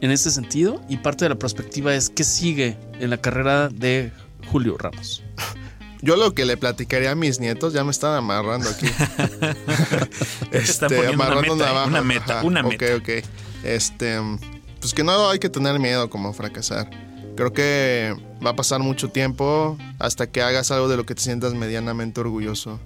en 0.00 0.10
este 0.10 0.30
sentido? 0.30 0.80
Y 0.88 0.98
parte 0.98 1.24
de 1.24 1.30
la 1.30 1.34
perspectiva 1.36 1.94
es, 1.94 2.10
¿qué 2.10 2.22
sigue 2.24 2.76
en 3.00 3.10
la 3.10 3.16
carrera 3.16 3.68
de 3.70 4.12
Julio 4.52 4.76
Ramos? 4.78 5.24
Yo 6.02 6.14
lo 6.16 6.32
que 6.32 6.44
le 6.44 6.56
platicaría 6.56 7.10
a 7.10 7.14
mis 7.16 7.40
nietos, 7.40 7.72
ya 7.72 7.82
me 7.82 7.90
están 7.90 8.14
amarrando 8.14 8.68
aquí. 8.70 8.86
Te 10.50 10.58
están 10.58 10.90
poniendo 10.90 11.24
una 11.26 11.40
meta, 11.40 11.56
navaja. 11.56 11.86
una 11.86 12.02
meta, 12.02 12.42
una 12.44 12.60
ok, 12.60 12.68
meta. 12.70 12.96
ok. 12.96 13.08
Este, 13.64 14.18
pues 14.80 14.94
que 14.94 15.02
no 15.02 15.28
hay 15.30 15.40
que 15.40 15.48
tener 15.48 15.78
miedo 15.80 16.08
como 16.08 16.32
fracasar. 16.32 16.88
Creo 17.38 17.52
que 17.52 18.16
va 18.44 18.50
a 18.50 18.56
pasar 18.56 18.80
mucho 18.80 19.10
tiempo 19.10 19.78
hasta 20.00 20.26
que 20.26 20.42
hagas 20.42 20.72
algo 20.72 20.88
de 20.88 20.96
lo 20.96 21.06
que 21.06 21.14
te 21.14 21.22
sientas 21.22 21.54
medianamente 21.54 22.18
orgulloso. 22.20 22.80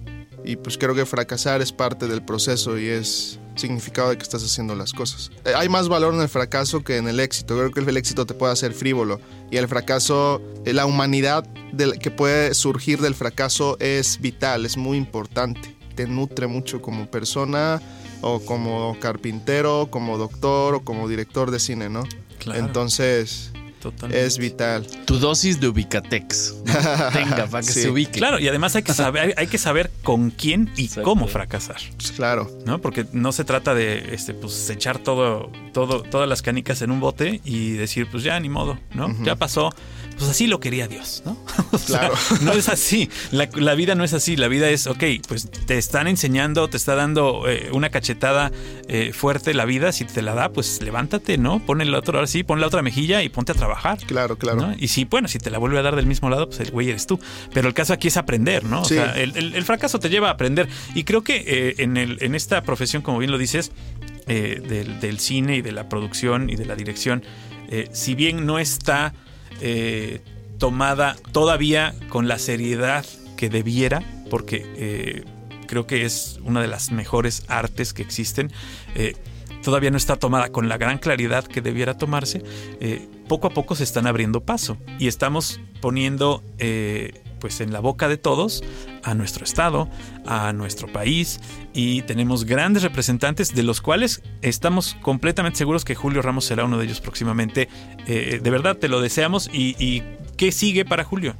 Y 0.45 0.57
pues 0.57 0.77
creo 0.77 0.93
que 0.93 1.07
fracasar 1.07 1.63
es 1.63 1.71
parte 1.71 2.07
del 2.07 2.21
proceso 2.21 2.77
y 2.77 2.87
es 2.87 3.39
significado 3.55 4.11
de 4.11 4.17
que 4.17 4.21
estás 4.21 4.43
haciendo 4.43 4.75
las 4.75 4.93
cosas. 4.93 5.31
Eh, 5.45 5.53
Hay 5.55 5.69
más 5.69 5.89
valor 5.89 6.13
en 6.13 6.21
el 6.21 6.29
fracaso 6.29 6.83
que 6.83 6.97
en 6.97 7.07
el 7.07 7.19
éxito. 7.19 7.55
Creo 7.57 7.71
que 7.71 7.79
el 7.79 7.97
éxito 7.97 8.27
te 8.27 8.35
puede 8.35 8.53
hacer 8.53 8.73
frívolo 8.73 9.19
y 9.49 9.57
el 9.57 9.67
fracaso, 9.67 10.39
eh, 10.65 10.73
la 10.73 10.85
humanidad 10.85 11.47
que 11.99 12.11
puede 12.11 12.53
surgir 12.53 13.01
del 13.01 13.15
fracaso 13.15 13.75
es 13.79 14.21
vital, 14.21 14.67
es 14.67 14.77
muy 14.77 14.99
importante. 14.99 15.75
Te 15.95 16.05
nutre 16.05 16.45
mucho 16.45 16.79
como 16.79 17.09
persona 17.09 17.81
o 18.21 18.39
como 18.39 18.99
carpintero, 18.99 19.87
como 19.89 20.19
doctor 20.19 20.75
o 20.75 20.83
como 20.83 21.09
director 21.09 21.49
de 21.49 21.59
cine, 21.59 21.89
¿no? 21.89 22.03
Claro. 22.37 22.59
Entonces 22.59 23.52
Totalmente. 23.83 24.25
es 24.25 24.37
vital. 24.37 24.87
Tu 25.05 25.19
dosis 25.19 25.59
de 25.59 25.67
Ubicatex. 25.67 26.55
Tenga, 27.13 27.47
para 27.47 27.65
que 27.65 27.71
Sí. 27.71 27.81
se 27.83 27.89
ubique. 27.89 28.19
Claro, 28.19 28.39
y 28.39 28.47
además 28.47 28.75
hay 28.75 28.83
que 28.83 28.93
saber, 28.93 29.33
hay 29.37 29.47
que 29.47 29.57
saber 29.57 29.91
con 30.03 30.31
quién 30.31 30.71
y 30.75 30.85
Exacto. 30.85 31.03
cómo 31.03 31.27
fracasar. 31.27 31.77
Pues 31.97 32.11
claro. 32.11 32.49
¿no? 32.65 32.79
Porque 32.79 33.05
no 33.13 33.31
se 33.31 33.43
trata 33.43 33.73
de 33.75 34.13
este, 34.13 34.33
pues, 34.33 34.69
echar 34.69 34.99
todo, 34.99 35.51
todo, 35.73 36.01
todas 36.03 36.27
las 36.27 36.41
canicas 36.41 36.81
en 36.81 36.91
un 36.91 36.99
bote 36.99 37.41
y 37.43 37.71
decir, 37.73 38.07
pues 38.09 38.23
ya 38.23 38.39
ni 38.39 38.49
modo, 38.49 38.79
¿no? 38.93 39.13
Ya 39.23 39.35
pasó. 39.35 39.69
Pues 40.17 40.29
así 40.29 40.45
lo 40.45 40.59
quería 40.59 40.87
Dios, 40.87 41.23
¿no? 41.25 41.35
O 41.71 41.77
sea, 41.79 41.99
Claro. 42.09 42.15
no 42.41 42.53
es 42.53 42.69
así. 42.69 43.09
La, 43.31 43.49
la 43.55 43.73
vida 43.73 43.95
no 43.95 44.03
es 44.03 44.13
así. 44.13 44.35
La 44.35 44.47
vida 44.47 44.69
es, 44.69 44.85
ok, 44.85 45.03
pues 45.27 45.49
te 45.49 45.77
están 45.79 46.07
enseñando, 46.07 46.69
te 46.69 46.77
está 46.77 46.93
dando 46.93 47.49
eh, 47.49 47.69
una 47.73 47.89
cachetada 47.89 48.51
eh, 48.87 49.11
fuerte 49.11 49.55
la 49.55 49.65
vida. 49.65 49.91
Si 49.91 50.05
te 50.05 50.21
la 50.21 50.35
da, 50.35 50.49
pues 50.49 50.81
levántate, 50.83 51.39
¿no? 51.39 51.65
Pon 51.65 51.81
el 51.81 51.95
otro, 51.95 52.19
ahora 52.19 52.27
sí, 52.27 52.43
pon 52.43 52.61
la 52.61 52.67
otra 52.67 52.83
mejilla 52.83 53.23
y 53.23 53.29
ponte 53.29 53.53
a 53.53 53.55
trabajar. 53.55 53.72
Claro, 54.05 54.37
claro. 54.37 54.59
¿no? 54.61 54.75
Y 54.77 54.87
si, 54.87 55.05
bueno, 55.05 55.27
si 55.27 55.39
te 55.39 55.49
la 55.49 55.57
vuelve 55.57 55.79
a 55.79 55.81
dar 55.81 55.95
del 55.95 56.05
mismo 56.05 56.29
lado, 56.29 56.47
pues 56.47 56.59
el 56.61 56.71
güey 56.71 56.89
eres 56.89 57.07
tú. 57.07 57.19
Pero 57.53 57.67
el 57.67 57.73
caso 57.73 57.93
aquí 57.93 58.07
es 58.07 58.17
aprender, 58.17 58.63
¿no? 58.63 58.81
O 58.81 58.85
Sí. 58.85 58.95
sea, 58.95 59.11
el, 59.13 59.35
el- 59.37 59.55
el 59.55 59.63
fracaso 59.63 59.99
te 59.99 60.09
lleva 60.09 60.29
a 60.29 60.31
aprender. 60.31 60.67
Y 60.95 61.03
creo 61.03 61.23
que 61.23 61.43
eh, 61.45 61.75
en, 61.79 61.97
el, 61.97 62.17
en 62.21 62.35
esta 62.35 62.61
profesión, 62.63 63.01
como 63.01 63.19
bien 63.19 63.31
lo 63.31 63.37
dices, 63.37 63.71
eh, 64.27 64.61
del, 64.67 64.99
del 64.99 65.19
cine 65.19 65.57
y 65.57 65.61
de 65.61 65.71
la 65.71 65.89
producción 65.89 66.49
y 66.49 66.55
de 66.55 66.65
la 66.65 66.75
dirección, 66.75 67.23
eh, 67.69 67.89
si 67.91 68.15
bien 68.15 68.45
no 68.45 68.59
está 68.59 69.13
eh, 69.61 70.21
tomada 70.59 71.15
todavía 71.31 71.93
con 72.09 72.27
la 72.27 72.37
seriedad 72.39 73.05
que 73.37 73.49
debiera, 73.49 74.01
porque 74.29 75.23
creo 75.67 75.87
que 75.87 76.05
es 76.05 76.39
una 76.43 76.61
de 76.61 76.67
las 76.67 76.91
mejores 76.91 77.43
artes 77.47 77.93
que 77.93 78.01
existen, 78.03 78.51
todavía 79.63 79.89
no 79.89 79.97
está 79.97 80.17
tomada 80.17 80.51
con 80.51 80.69
la 80.69 80.77
gran 80.77 80.99
claridad 80.99 81.45
que 81.45 81.61
debiera 81.61 81.97
tomarse, 81.97 82.43
eh, 82.79 83.07
poco 83.27 83.47
a 83.47 83.49
poco 83.51 83.75
se 83.75 83.83
están 83.83 84.05
abriendo 84.05 84.41
paso 84.41 84.77
y 84.99 85.07
estamos 85.07 85.59
poniendo 85.81 86.43
eh, 86.59 87.23
pues 87.39 87.61
en 87.61 87.73
la 87.73 87.79
boca 87.79 88.07
de 88.07 88.17
todos 88.17 88.63
a 89.03 89.15
nuestro 89.15 89.43
estado, 89.43 89.89
a 90.25 90.53
nuestro 90.53 90.91
país 90.91 91.39
y 91.73 92.03
tenemos 92.03 92.45
grandes 92.45 92.83
representantes 92.83 93.55
de 93.55 93.63
los 93.63 93.81
cuales 93.81 94.21
estamos 94.41 94.95
completamente 95.01 95.57
seguros 95.57 95.83
que 95.83 95.95
Julio 95.95 96.21
Ramos 96.21 96.45
será 96.45 96.65
uno 96.65 96.77
de 96.77 96.85
ellos 96.85 97.01
próximamente. 97.01 97.67
Eh, 98.05 98.39
de 98.41 98.49
verdad 98.49 98.77
te 98.77 98.87
lo 98.87 99.01
deseamos 99.01 99.49
y, 99.51 99.75
y 99.83 100.03
¿qué 100.37 100.51
sigue 100.51 100.85
para 100.85 101.03
Julio? 101.03 101.35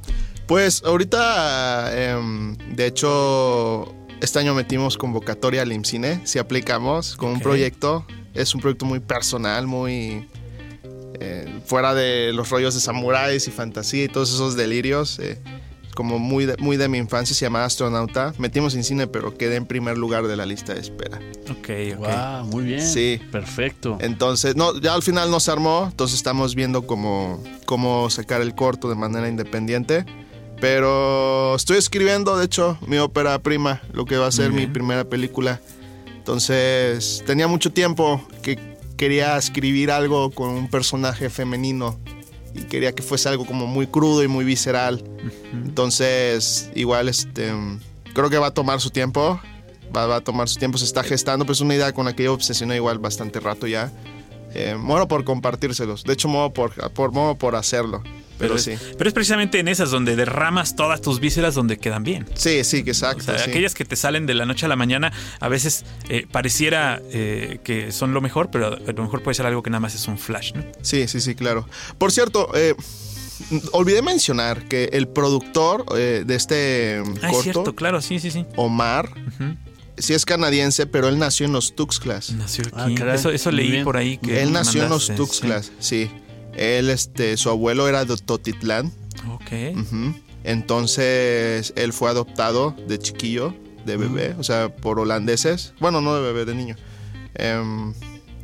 Pues 0.46 0.82
ahorita, 0.84 1.90
em, 1.94 2.56
de 2.76 2.86
hecho, 2.86 3.94
este 4.20 4.38
año 4.38 4.54
metimos 4.54 4.96
convocatoria 4.96 5.62
al 5.62 5.72
IMCINE, 5.72 6.26
si 6.26 6.38
aplicamos 6.38 7.16
con 7.16 7.30
un 7.32 7.40
proyecto. 7.40 8.06
Es 8.34 8.54
un 8.54 8.60
proyecto 8.60 8.84
muy 8.84 9.00
personal, 9.00 9.66
muy 9.66 10.28
eh, 11.20 11.60
fuera 11.66 11.94
de 11.94 12.32
los 12.32 12.50
rollos 12.50 12.74
de 12.74 12.80
samuráis 12.80 13.46
y 13.46 13.50
fantasía 13.50 14.04
y 14.04 14.08
todos 14.08 14.32
esos 14.32 14.56
delirios. 14.56 15.18
eh, 15.20 15.40
como 15.94 16.18
muy 16.18 16.44
de, 16.44 16.56
muy 16.58 16.76
de 16.76 16.88
mi 16.88 16.98
infancia, 16.98 17.34
se 17.34 17.44
llama 17.46 17.64
Astronauta. 17.64 18.34
Metimos 18.38 18.74
IMCINE, 18.74 19.06
pero 19.06 19.36
quedé 19.36 19.56
en 19.56 19.66
primer 19.66 19.96
lugar 19.96 20.26
de 20.26 20.36
la 20.36 20.44
lista 20.44 20.74
de 20.74 20.80
espera. 20.80 21.18
Ok, 21.50 21.96
ok. 21.96 22.06
Wow, 22.06 22.44
muy 22.46 22.64
bien. 22.64 22.82
Sí. 22.82 23.20
Perfecto. 23.30 23.96
Entonces, 24.00 24.56
no, 24.56 24.78
ya 24.80 24.94
al 24.94 25.02
final 25.02 25.30
no 25.30 25.40
se 25.40 25.50
armó, 25.50 25.88
entonces 25.90 26.16
estamos 26.16 26.54
viendo 26.54 26.86
cómo, 26.86 27.42
cómo 27.64 28.10
sacar 28.10 28.40
el 28.40 28.54
corto 28.54 28.88
de 28.88 28.96
manera 28.96 29.28
independiente. 29.28 30.04
Pero 30.60 31.54
estoy 31.56 31.76
escribiendo, 31.76 32.36
de 32.36 32.44
hecho, 32.44 32.78
mi 32.86 32.98
ópera 32.98 33.38
prima, 33.38 33.82
lo 33.92 34.04
que 34.04 34.16
va 34.16 34.26
a 34.26 34.32
ser 34.32 34.50
mi 34.52 34.66
primera 34.66 35.04
película. 35.04 35.60
Entonces, 36.16 37.22
tenía 37.26 37.46
mucho 37.46 37.72
tiempo 37.72 38.26
que 38.42 38.58
quería 38.96 39.36
escribir 39.36 39.90
algo 39.90 40.30
con 40.30 40.50
un 40.50 40.70
personaje 40.70 41.28
femenino 41.28 41.98
y 42.54 42.62
quería 42.62 42.92
que 42.92 43.02
fuese 43.02 43.28
algo 43.28 43.44
como 43.44 43.66
muy 43.66 43.86
crudo 43.86 44.22
y 44.22 44.28
muy 44.28 44.44
visceral. 44.44 45.04
Entonces, 45.52 46.70
igual, 46.74 47.08
este, 47.08 47.52
creo 48.14 48.30
que 48.30 48.38
va 48.38 48.48
a 48.48 48.54
tomar 48.54 48.80
su 48.80 48.90
tiempo. 48.90 49.40
Va, 49.94 50.06
va 50.06 50.16
a 50.16 50.20
tomar 50.22 50.48
su 50.48 50.58
tiempo, 50.58 50.76
se 50.78 50.86
está 50.86 51.04
gestando, 51.04 51.44
pero 51.44 51.52
es 51.52 51.60
una 51.60 51.74
idea 51.74 51.92
con 51.92 52.04
la 52.06 52.16
que 52.16 52.24
yo 52.24 52.32
obsesioné 52.32 52.76
igual 52.76 52.98
bastante 52.98 53.38
rato 53.38 53.66
ya. 53.66 53.92
Eh, 54.54 54.76
muero 54.78 55.08
por 55.08 55.24
compartírselos. 55.24 56.04
De 56.04 56.12
hecho, 56.12 56.28
muero 56.28 56.52
por, 56.52 56.72
por, 56.92 57.12
muero 57.12 57.36
por 57.36 57.56
hacerlo. 57.56 58.02
Pero, 58.38 58.56
es, 58.56 58.62
sí. 58.64 58.72
pero 58.98 59.08
es 59.08 59.14
precisamente 59.14 59.58
en 59.60 59.68
esas 59.68 59.90
donde 59.90 60.16
derramas 60.16 60.74
todas 60.76 61.00
tus 61.00 61.20
vísceras 61.20 61.54
donde 61.54 61.78
quedan 61.78 62.02
bien. 62.02 62.26
Sí, 62.34 62.64
sí, 62.64 62.82
que 62.82 62.90
O 62.90 62.94
exacto. 62.94 63.22
sea, 63.24 63.38
sí. 63.38 63.50
aquellas 63.50 63.74
que 63.74 63.84
te 63.84 63.96
salen 63.96 64.26
de 64.26 64.34
la 64.34 64.44
noche 64.46 64.66
a 64.66 64.68
la 64.68 64.76
mañana, 64.76 65.12
a 65.40 65.48
veces 65.48 65.84
eh, 66.08 66.26
pareciera 66.30 67.00
eh, 67.12 67.60
que 67.64 67.92
son 67.92 68.12
lo 68.12 68.20
mejor, 68.20 68.50
pero 68.50 68.66
a 68.74 68.92
lo 68.92 69.02
mejor 69.02 69.22
puede 69.22 69.34
ser 69.34 69.46
algo 69.46 69.62
que 69.62 69.70
nada 69.70 69.80
más 69.80 69.94
es 69.94 70.08
un 70.08 70.18
flash, 70.18 70.52
¿no? 70.54 70.64
Sí, 70.82 71.06
sí, 71.08 71.20
sí, 71.20 71.34
claro. 71.34 71.68
Por 71.98 72.10
cierto, 72.12 72.50
eh, 72.54 72.74
olvidé 73.72 74.02
mencionar 74.02 74.64
que 74.68 74.90
el 74.92 75.08
productor 75.08 75.84
eh, 75.96 76.24
de 76.26 76.34
este 76.34 77.02
mm, 77.04 77.14
Ah, 77.22 77.26
es 77.28 77.32
corto, 77.32 77.42
cierto, 77.42 77.74
claro, 77.76 78.00
sí, 78.02 78.18
sí, 78.18 78.30
sí. 78.30 78.44
Omar, 78.56 79.10
sí 79.96 80.12
es 80.14 80.24
canadiense, 80.24 80.86
pero 80.86 81.08
él 81.08 81.18
nació 81.18 81.46
en 81.46 81.52
los 81.52 81.74
Tuxtlas. 81.76 82.30
Nació 82.32 82.64
Ah, 82.72 82.84
aquí. 82.84 82.94
caray, 82.96 83.14
eso 83.32 83.50
leí 83.50 83.70
bien. 83.70 83.84
por 83.84 83.96
ahí 83.96 84.18
que 84.18 84.42
Él 84.42 84.52
nació 84.52 84.82
en 84.84 84.88
los 84.90 85.14
Tuxtlas, 85.14 85.72
sí. 85.78 86.10
Él, 86.56 86.90
este, 86.90 87.36
su 87.36 87.50
abuelo 87.50 87.88
era 87.88 88.04
de 88.04 88.16
Totitlán. 88.16 88.92
Ok. 89.30 89.52
Entonces, 90.44 91.72
él 91.76 91.92
fue 91.92 92.10
adoptado 92.10 92.76
de 92.86 92.98
chiquillo, 92.98 93.54
de 93.86 93.96
bebé, 93.96 94.34
o 94.38 94.42
sea, 94.42 94.74
por 94.74 94.98
holandeses. 95.00 95.72
Bueno, 95.80 96.00
no 96.00 96.14
de 96.14 96.22
bebé, 96.22 96.44
de 96.44 96.54
niño. 96.54 96.76
Em, 97.34 97.94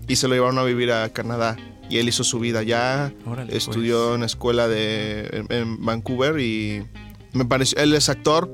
y 0.09 0.17
se 0.17 0.27
lo 0.27 0.35
llevaron 0.35 0.59
a 0.59 0.65
vivir 0.65 0.93
a 0.93 1.09
Canadá. 1.11 1.57
y 1.91 1.99
él 1.99 2.09
hizo 2.09 2.23
su 2.25 2.39
vida 2.39 2.61
allá. 2.61 3.13
Órale, 3.27 3.51
pues. 3.51 3.65
estudió 3.67 4.15
en 4.15 4.23
escuela 4.23 4.69
de 4.69 5.29
en, 5.33 5.47
en 5.53 5.85
Vancouver 5.85 6.39
y 6.41 6.85
me 7.33 7.45
pareció 7.45 7.79
él 7.81 7.93
es 7.95 8.09
actor 8.09 8.49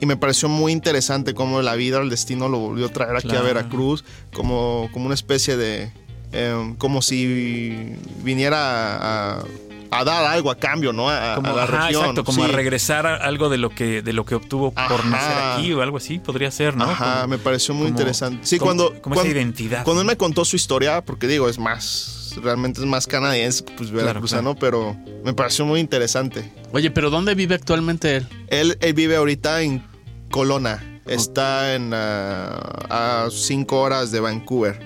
y 0.00 0.06
me 0.06 0.16
pareció 0.16 0.48
muy 0.48 0.72
interesante 0.72 1.32
cómo 1.32 1.62
la 1.62 1.76
vida, 1.76 2.00
el 2.02 2.10
destino 2.10 2.48
lo 2.48 2.58
volvió 2.58 2.86
a 2.86 2.88
traer 2.88 3.14
aquí 3.16 3.28
Claro. 3.28 3.44
a 3.44 3.46
Veracruz 3.46 4.04
como, 4.34 4.88
como 4.92 5.06
una 5.06 5.14
especie 5.14 5.56
de 5.56 5.92
em, 6.36 6.74
como 6.76 7.02
si 7.02 7.94
viniera 8.22 9.36
a, 9.38 9.44
a 9.90 10.04
dar 10.04 10.24
algo 10.24 10.50
a 10.50 10.56
cambio, 10.58 10.92
¿no? 10.92 11.08
A, 11.08 11.36
Como, 11.36 11.48
a 11.52 11.56
la 11.56 11.62
ajá, 11.64 11.82
región. 11.86 12.02
exacto, 12.02 12.24
como 12.24 12.44
a 12.44 12.48
regresar 12.48 13.06
a 13.06 13.16
algo 13.16 13.48
de 13.48 13.58
lo 13.58 13.70
que 13.70 14.02
de 14.02 14.12
lo 14.12 14.24
que 14.26 14.34
obtuvo 14.34 14.72
por 14.72 15.06
nacer 15.06 15.36
aquí 15.54 15.72
o 15.72 15.80
algo 15.82 15.96
así, 15.96 16.18
podría 16.18 16.50
ser, 16.50 16.76
¿no? 16.76 16.84
Ajá, 16.84 17.14
Como- 17.22 17.28
me 17.28 17.38
pareció 17.38 17.72
muy 17.74 17.86
como- 17.86 17.98
interesante. 17.98 18.40
Sí, 18.46 18.58
como- 18.58 18.68
cuando, 18.68 18.88
como 19.00 19.14
esa 19.14 19.22
cuando, 19.22 19.30
identidad. 19.38 19.84
cuando 19.84 20.02
él 20.02 20.06
me 20.06 20.16
contó 20.16 20.44
su 20.44 20.56
historia, 20.56 21.02
porque 21.02 21.26
digo, 21.28 21.48
es 21.48 21.58
más, 21.58 22.34
realmente 22.42 22.80
es 22.80 22.86
más 22.86 23.06
canadiense, 23.06 23.62
pues 23.76 23.90
veracruzano, 23.90 24.54
pero 24.56 24.96
me 25.24 25.32
pareció 25.32 25.64
muy 25.64 25.80
interesante. 25.80 26.52
Oye, 26.72 26.90
pero 26.90 27.08
¿dónde 27.10 27.34
vive 27.34 27.54
actualmente 27.54 28.16
él? 28.16 28.26
Él, 28.48 28.76
él 28.80 28.92
vive 28.92 29.16
ahorita 29.16 29.62
en 29.62 29.82
Colona, 30.30 31.00
está 31.06 31.74
en 31.74 31.92
ah, 31.94 32.60
a 32.90 33.28
cinco 33.30 33.80
horas 33.80 34.10
de 34.10 34.20
Vancouver. 34.20 34.78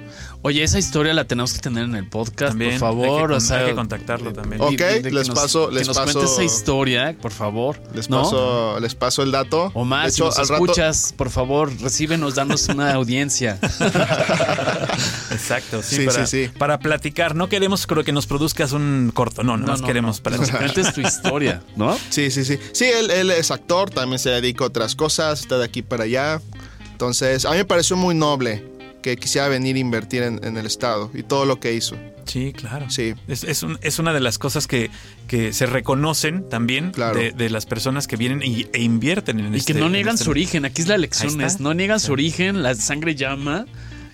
Oye, 0.43 0.63
esa 0.63 0.79
historia 0.79 1.13
la 1.13 1.27
tenemos 1.27 1.53
que 1.53 1.59
tener 1.59 1.85
en 1.85 1.95
el 1.97 2.09
podcast, 2.09 2.53
También, 2.53 2.71
por 2.71 2.81
favor. 2.81 3.21
hay 3.23 3.27
que 3.29 3.33
o 3.35 3.41
sea, 3.41 3.59
hay 3.59 3.67
que 3.67 3.75
contactarlo 3.75 4.33
también. 4.33 4.63
Ok, 4.63 4.71
les 5.11 5.29
que 5.29 5.35
paso- 5.35 5.69
que 5.69 5.75
les 5.75 5.87
nos 5.87 5.99
paso- 5.99 6.13
cuente 6.19 6.33
esa 6.33 6.43
historia, 6.45 7.15
por 7.21 7.31
favor. 7.33 7.77
Les 7.95 8.09
¿no? 8.09 8.23
paso, 8.23 8.81
les 8.81 8.95
paso 8.95 9.23
el 9.23 9.33
dato. 9.33 9.71
Si 9.75 10.09
hecho, 10.15 10.25
nos 10.25 10.39
al 10.39 10.49
rato- 10.49 10.65
escuchas, 10.65 11.13
por 11.15 11.29
favor, 11.29 11.71
recíbenos, 11.83 12.37
danos 12.37 12.69
una 12.69 12.91
audiencia. 12.95 13.59
Exacto, 15.31 15.83
sí, 15.83 15.97
Sí, 15.97 16.07
para, 16.07 16.27
sí, 16.27 16.47
sí. 16.47 16.51
para 16.59 16.79
platicar. 16.79 17.35
No 17.35 17.51
queremos 17.51 17.87
creo 17.87 18.03
que 18.03 18.13
nos 18.13 18.27
produzcas 18.27 18.73
un 18.73 19.11
corto, 19.13 19.43
no, 19.43 19.59
no, 19.59 19.67
nos 19.67 19.83
queremos 19.83 20.19
no. 20.19 20.23
platicar. 20.23 20.59
Cuentes 20.59 20.95
tu 20.95 21.03
historia, 21.03 21.63
¿no? 21.77 21.99
Sí, 22.09 22.31
sí, 22.31 22.47
sí. 22.47 22.59
Sí, 22.73 22.87
él, 22.87 23.11
él 23.11 23.31
es 23.31 23.51
actor, 23.51 23.91
también 23.91 24.19
se 24.19 24.31
dedica 24.31 24.65
a 24.65 24.69
otras 24.69 24.95
cosas, 24.97 25.41
está 25.41 25.59
de 25.59 25.67
aquí 25.67 25.83
para 25.83 26.05
allá. 26.05 26.41
Entonces, 26.93 27.45
a 27.45 27.51
mí 27.51 27.57
me 27.59 27.65
pareció 27.67 27.97
muy 27.97 28.15
noble 28.15 28.70
que 29.03 29.17
quisiera 29.17 29.49
venir 29.49 29.77
a 29.77 29.79
invertir 29.79 30.23
en, 30.23 30.41
en 30.45 30.57
el 30.57 30.67
Estado 30.67 31.11
y 31.15 31.23
todo 31.23 31.45
lo 31.47 31.59
que 31.61 31.73
hizo. 31.75 31.97
Sí, 32.27 32.53
claro. 32.53 32.89
Sí. 32.91 33.15
Es, 33.29 33.45
es, 33.45 33.63
un- 33.63 33.79
es 33.83 33.99
una 33.99 34.13
de 34.13 34.21
las 34.21 34.39
cosas 34.39 34.67
que, 34.67 34.91
que 35.27 35.53
se 35.53 35.67
reconocen 35.67 36.49
también 36.49 36.93
Claro. 36.93 37.19
de, 37.19 37.33
de 37.33 37.51
las 37.51 37.67
personas 37.67 38.07
que 38.07 38.17
vienen 38.17 38.43
y, 38.45 38.67
e 38.73 38.83
invierten 38.83 39.41
en 39.41 39.55
Y 39.55 39.59
este 39.59 39.73
que 39.75 39.81
no 39.81 39.89
niegan 39.89 40.15
este- 40.15 40.25
su 40.25 40.31
origen. 40.31 40.65
Aquí 40.65 40.83
es 40.83 40.89
la 40.89 40.99
lección, 40.99 41.41
es 41.41 41.61
no 41.61 41.75
niegan 41.75 41.99
su 42.01 42.13
origen, 42.13 42.63
la 42.63 42.75
sangre 42.75 43.15
llama. 43.15 43.67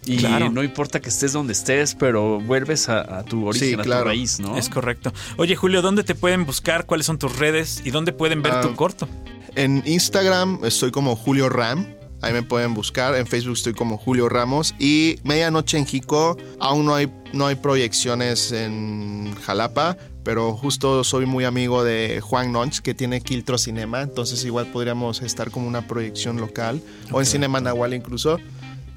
Y 0.09 0.19
Claro. 0.19 0.51
no 0.53 0.63
importa 0.63 1.01
que 1.01 1.09
estés 1.09 1.33
donde 1.33 1.53
estés, 1.53 1.97
pero 1.97 2.41
vuelves 2.41 2.89
a, 2.89 3.19
a 3.19 3.25
tu 3.25 3.45
origen, 3.45 3.69
Sí, 3.71 3.75
a 3.75 3.79
claro. 3.83 4.03
tu 4.05 4.09
raíz, 4.11 4.39
¿no? 4.39 4.57
Es 4.57 4.69
correcto. 4.69 5.13
Oye, 5.37 5.57
Julio, 5.57 5.83
¿dónde 5.83 6.05
te 6.05 6.15
pueden 6.15 6.47
buscar? 6.47 6.87
¿Cuáles 6.87 7.07
son 7.07 7.19
tus 7.19 7.37
redes? 7.41 7.83
¿Y 7.85 7.91
dónde 7.91 8.13
pueden 8.13 8.41
ver 8.41 8.53
Ah, 8.53 8.61
tu 8.61 8.73
corto? 8.77 9.09
En 9.57 9.83
Instagram 9.85 10.61
estoy 10.65 10.93
como 10.93 11.17
Julio 11.17 11.49
Ram. 11.49 11.87
Ahí 12.27 12.33
me 12.33 12.43
pueden 12.43 12.75
buscar. 12.75 13.15
En 13.15 13.25
Facebook 13.25 13.55
estoy 13.55 13.73
como 13.73 13.99
Julio 13.99 14.29
Ramos. 14.29 14.75
Y 14.81 15.21
Medianoche 15.23 15.79
en 15.79 15.87
Jico. 15.87 16.37
Aún 16.59 16.85
no 16.85 16.97
hay, 16.97 17.09
no 17.33 17.47
hay 17.47 17.55
proyecciones 17.55 18.51
en 18.51 19.33
Jalapa. 19.43 19.97
Pero 20.25 20.55
justo 20.55 21.05
soy 21.05 21.25
muy 21.25 21.45
amigo 21.45 21.85
de 21.85 22.21
Juan 22.21 22.51
Nonch, 22.51 22.81
que 22.81 22.95
tiene 22.95 23.21
Quiltro 23.21 23.59
Cinema. 23.59 24.03
Entonces 24.03 24.45
igual 24.45 24.67
podríamos 24.73 25.23
estar 25.23 25.53
como 25.53 25.69
una 25.69 25.87
proyección 25.87 26.39
local. 26.39 26.83
O 27.13 27.21
en. 27.21 27.27
Cinema 27.27 27.61
Nahual 27.61 27.95
incluso. 27.95 28.41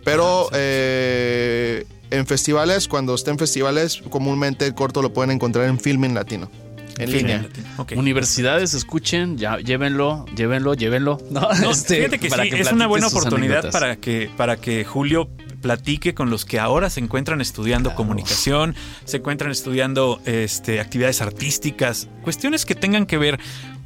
Pero 0.04 0.50
eh, 0.54 1.86
en 2.10 2.26
festivales, 2.26 2.88
cuando 2.88 3.14
esté 3.14 3.30
en 3.30 3.38
festivales, 3.38 4.02
comúnmente 4.10 4.66
el 4.66 4.74
corto 4.74 5.04
lo 5.04 5.14
pueden 5.14 5.30
encontrar 5.30 5.70
en 5.70 5.80
Filming 5.80 6.16
Latino. 6.16 6.50
En 7.00 7.12
línea. 7.12 7.46
Universidades, 7.96 8.74
escuchen, 8.74 9.38
ya, 9.38 9.58
llévenlo, 9.58 10.26
llévenlo, 10.36 10.74
llévenlo. 10.74 11.18
No, 11.32 11.42
No, 11.62 11.72
Este, 11.72 11.98
fíjate 11.98 12.20
que 12.20 12.30
para 12.30 12.44
sí, 12.44 12.52
es 12.54 12.72
una 12.72 12.88
buena 12.88 13.08
oportunidad 13.08 13.72
para 13.72 13.96
que, 13.96 14.30
para 14.36 14.58
que 14.58 14.84
Julio 14.84 15.30
platique 15.62 16.14
con 16.14 16.30
los 16.30 16.46
que 16.46 16.60
ahora 16.60 16.90
se 16.90 17.00
encuentran 17.00 17.42
estudiando 17.42 17.96
comunicación, 17.96 18.76
se 19.06 19.18
encuentran 19.18 19.52
estudiando 19.52 20.22
este, 20.26 20.80
actividades 20.80 21.22
artísticas, 21.22 22.08
cuestiones 22.24 22.66
que 22.66 22.76
tengan 22.76 23.06
que 23.06 23.18
ver 23.18 23.40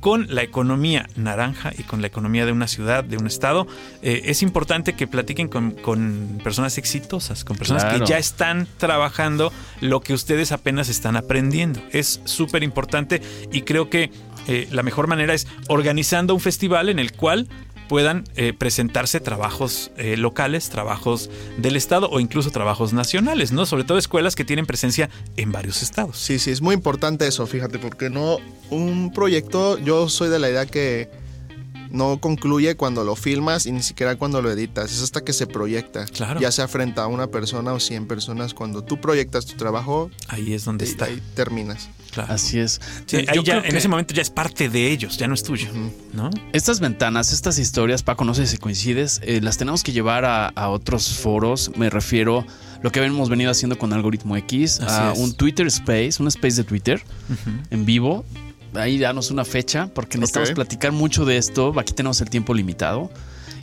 con 0.04 0.28
la 0.36 0.44
economía 0.44 1.08
naranja 1.16 1.72
y 1.78 1.84
con 1.84 2.02
la 2.02 2.08
economía 2.08 2.46
de 2.46 2.52
una 2.52 2.68
ciudad, 2.68 3.06
de 3.06 3.16
un 3.16 3.26
estado. 3.26 3.68
Eh, 4.02 4.24
es 4.26 4.44
importante 4.44 4.96
que 4.98 5.08
platiquen 5.08 5.48
con, 5.48 5.72
con 5.72 6.42
personas 6.44 6.78
exitosas, 6.78 7.46
con 7.46 7.56
personas 7.56 7.86
Claro. 7.86 8.00
que 8.04 8.10
ya 8.12 8.18
están 8.18 8.68
trabajando 8.78 9.54
lo 9.80 10.02
que 10.02 10.14
ustedes 10.14 10.52
apenas 10.52 10.90
están 10.90 11.16
aprendiendo. 11.16 11.82
Es 11.94 12.20
súper 12.26 12.64
importante 12.64 13.22
y 13.54 13.62
creo 13.62 13.90
que 13.90 14.12
eh, 14.50 14.68
la 14.72 14.84
mejor 14.84 15.08
manera 15.08 15.34
es 15.34 15.48
organizando 15.70 16.34
un 16.34 16.42
festival 16.42 16.90
en 16.90 17.00
el 17.00 17.14
cual 17.14 17.48
puedan 17.94 18.24
eh, 18.36 18.54
presentarse 18.54 19.20
trabajos 19.20 19.92
eh, 19.98 20.18
locales, 20.18 20.68
trabajos 20.72 21.30
del 21.60 21.76
estado 21.76 22.10
o 22.10 22.20
incluso 22.20 22.50
trabajos 22.50 22.92
nacionales, 22.92 23.52
¿no? 23.52 23.68
Sobre 23.68 23.84
todo 23.84 24.00
escuelas 24.00 24.36
que 24.36 24.44
tienen 24.44 24.66
presencia 24.66 25.12
en 25.38 25.52
varios 25.52 25.84
estados. 25.84 26.18
Sí, 26.18 26.40
sí, 26.40 26.50
es 26.50 26.60
muy 26.60 26.74
importante 26.74 27.28
eso, 27.28 27.46
fíjate, 27.46 27.78
porque 27.78 28.10
no 28.10 28.40
un 28.72 29.14
proyecto, 29.14 29.78
yo 29.78 30.10
soy 30.10 30.30
de 30.30 30.40
la 30.40 30.50
idea 30.50 30.66
que 30.66 31.12
no 31.92 32.20
concluye 32.20 32.76
cuando 32.76 33.04
lo 33.04 33.16
filmas 33.16 33.68
y 33.68 33.72
ni 33.72 33.84
siquiera 33.84 34.16
cuando 34.16 34.42
lo 34.42 34.50
editas, 34.50 34.92
es 34.92 35.04
hasta 35.04 35.22
que 35.22 35.32
se 35.32 35.46
proyecta. 35.46 36.06
Claro. 36.08 36.40
Ya 36.40 36.52
sea 36.52 36.68
frente 36.68 37.00
a 37.00 37.06
una 37.06 37.28
persona 37.28 37.74
o 37.74 37.80
100 37.80 38.08
personas, 38.08 38.56
cuando 38.56 38.84
tú 38.84 39.00
proyectas 39.00 39.46
tu 39.46 39.56
trabajo, 39.56 40.10
Ahí 40.30 40.56
es 40.56 40.66
donde 40.66 40.86
ahí, 40.86 40.92
está. 40.92 41.06
ahí 41.06 41.22
terminas. 41.36 41.90
Claro. 42.14 42.32
Así 42.32 42.60
es. 42.60 42.80
Sí, 43.08 43.18
Eh, 43.18 43.26
yo 43.34 43.42
ya, 43.44 43.54
creo 43.56 43.64
en 43.66 43.72
que 43.72 43.78
ese 43.78 43.88
momento 43.88 44.14
ya 44.14 44.22
es 44.22 44.30
parte 44.30 44.70
de 44.70 44.92
ellos, 44.92 45.18
ya 45.18 45.28
no 45.28 45.34
es 45.34 45.42
tuyo, 45.44 45.68
¿no? 46.14 46.30
Estas 46.52 46.80
ventanas, 46.80 47.34
estas 47.34 47.58
historias, 47.58 48.04
Paco, 48.04 48.24
no 48.24 48.36
sé 48.36 48.46
si 48.46 48.58
coincides, 48.58 49.20
eh, 49.24 49.40
las 49.42 49.58
tenemos 49.58 49.82
que 49.84 49.92
llevar 49.92 50.24
a, 50.26 50.48
a 50.50 50.70
otros 50.70 51.18
foros. 51.18 51.72
Me 51.76 51.90
refiero 51.90 52.46
lo 52.84 52.92
que 52.92 53.04
hemos 53.04 53.30
venido 53.30 53.50
haciendo 53.50 53.78
con 53.80 53.94
Algoritmo 53.94 54.38
X, 54.38 54.80
Así 54.80 54.94
a 55.02 55.12
es. 55.14 55.18
un 55.20 55.34
Twitter 55.34 55.66
Space, 55.68 56.18
un 56.20 56.28
Space 56.28 56.56
de 56.58 56.64
Twitter 56.64 57.02
en 57.72 57.86
vivo. 57.86 58.24
Ahí 58.76 58.98
danos 58.98 59.30
una 59.32 59.46
fecha 59.46 59.88
porque 59.94 60.18
necesitamos 60.18 60.52
platicar 60.52 60.92
mucho 60.92 61.26
de 61.26 61.38
esto. 61.38 61.74
Aquí 61.80 61.94
tenemos 61.94 62.20
el 62.22 62.30
tiempo 62.30 62.54
limitado. 62.54 63.10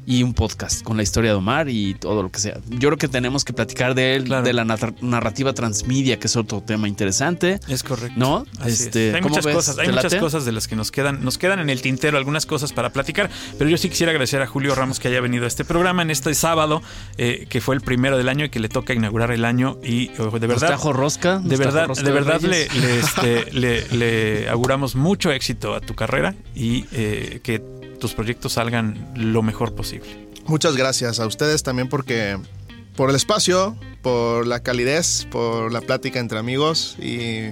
Y 0.06 0.22
un 0.22 0.34
podcast 0.34 0.82
con 0.82 0.96
la 0.96 1.02
historia 1.02 1.30
de 1.30 1.36
Omar 1.36 1.68
y 1.68 1.94
todo 1.94 2.22
lo 2.22 2.30
que 2.30 2.40
sea. 2.40 2.58
Yo 2.68 2.88
creo 2.88 2.96
que 2.98 3.08
tenemos 3.08 3.44
que 3.44 3.52
platicar 3.52 3.94
de 3.94 4.16
él, 4.16 4.24
Claro. 4.24 4.44
de 4.44 4.52
la 4.52 4.64
narrativa 4.64 5.52
transmedia, 5.52 6.18
que 6.18 6.26
es 6.26 6.36
otro 6.36 6.62
tema 6.62 6.88
interesante. 6.88 7.60
Es 7.68 7.82
correcto. 7.82 8.14
¿No? 8.18 8.44
Es. 8.64 8.80
Este, 8.80 9.14
Hay 9.14 9.20
¿cómo 9.20 9.30
muchas 9.30 9.44
ves? 9.46 9.54
cosas, 9.54 9.78
hay 9.78 9.86
¿Te 9.86 9.92
muchas 9.92 10.04
late? 10.12 10.18
cosas 10.18 10.44
de 10.44 10.52
las 10.52 10.66
que 10.68 10.76
nos 10.76 10.90
quedan, 10.90 11.22
nos 11.24 11.38
quedan 11.38 11.60
en 11.60 11.70
el 11.70 11.80
tintero, 11.82 12.16
algunas 12.18 12.46
cosas 12.46 12.72
para 12.72 12.90
platicar, 12.92 13.30
pero 13.58 13.70
yo 13.70 13.76
sí 13.76 13.88
quisiera 13.88 14.10
agradecer 14.10 14.42
a 14.42 14.46
Julio 14.46 14.74
Ramos 14.74 14.98
que 14.98 15.08
haya 15.08 15.20
venido 15.20 15.44
a 15.44 15.48
este 15.48 15.64
programa 15.64 16.02
en 16.02 16.10
este 16.10 16.34
sábado, 16.34 16.82
eh, 17.18 17.46
que 17.48 17.60
fue 17.60 17.74
el 17.74 17.80
primero 17.80 18.16
del 18.16 18.28
año 18.28 18.46
y 18.46 18.48
que 18.50 18.58
le 18.60 18.68
toca 18.68 18.94
inaugurar 18.94 19.30
el 19.30 19.44
año 19.44 19.78
y 19.84 20.08
eh, 20.08 20.12
de 20.16 20.22
Nos 20.24 20.40
verdad 20.40 20.66
trajo 20.68 20.92
rosca. 20.92 21.34
nos 21.40 21.48
de 21.48 21.56
trajo 21.56 21.70
verdad, 21.72 21.86
rosca 21.88 22.04
de 22.04 22.12
verdad 22.12 22.40
le, 22.40 22.48
Reyes. 22.68 22.74
le, 22.74 22.98
este, 22.98 23.52
le- 23.52 23.88
le 23.96 24.48
auguramos 24.48 24.94
mucho 24.96 25.30
éxito 25.30 25.74
a 25.74 25.80
tu 25.80 25.94
carrera 25.94 26.34
y 26.54 26.86
eh, 26.92 27.40
que 27.42 27.62
tus 28.00 28.14
proyectos 28.14 28.54
salgan 28.54 29.12
lo 29.14 29.42
mejor 29.42 29.74
posible. 29.74 30.28
Muchas 30.46 30.76
gracias 30.76 31.20
a 31.20 31.26
ustedes 31.26 31.62
también 31.62 31.88
porque 31.88 32.36
por 32.96 33.10
el 33.10 33.16
espacio, 33.16 33.76
por 34.02 34.46
la 34.46 34.60
calidez, 34.62 35.26
por 35.30 35.72
la 35.72 35.80
plática 35.80 36.18
entre 36.18 36.38
amigos 36.38 36.96
y 36.98 37.50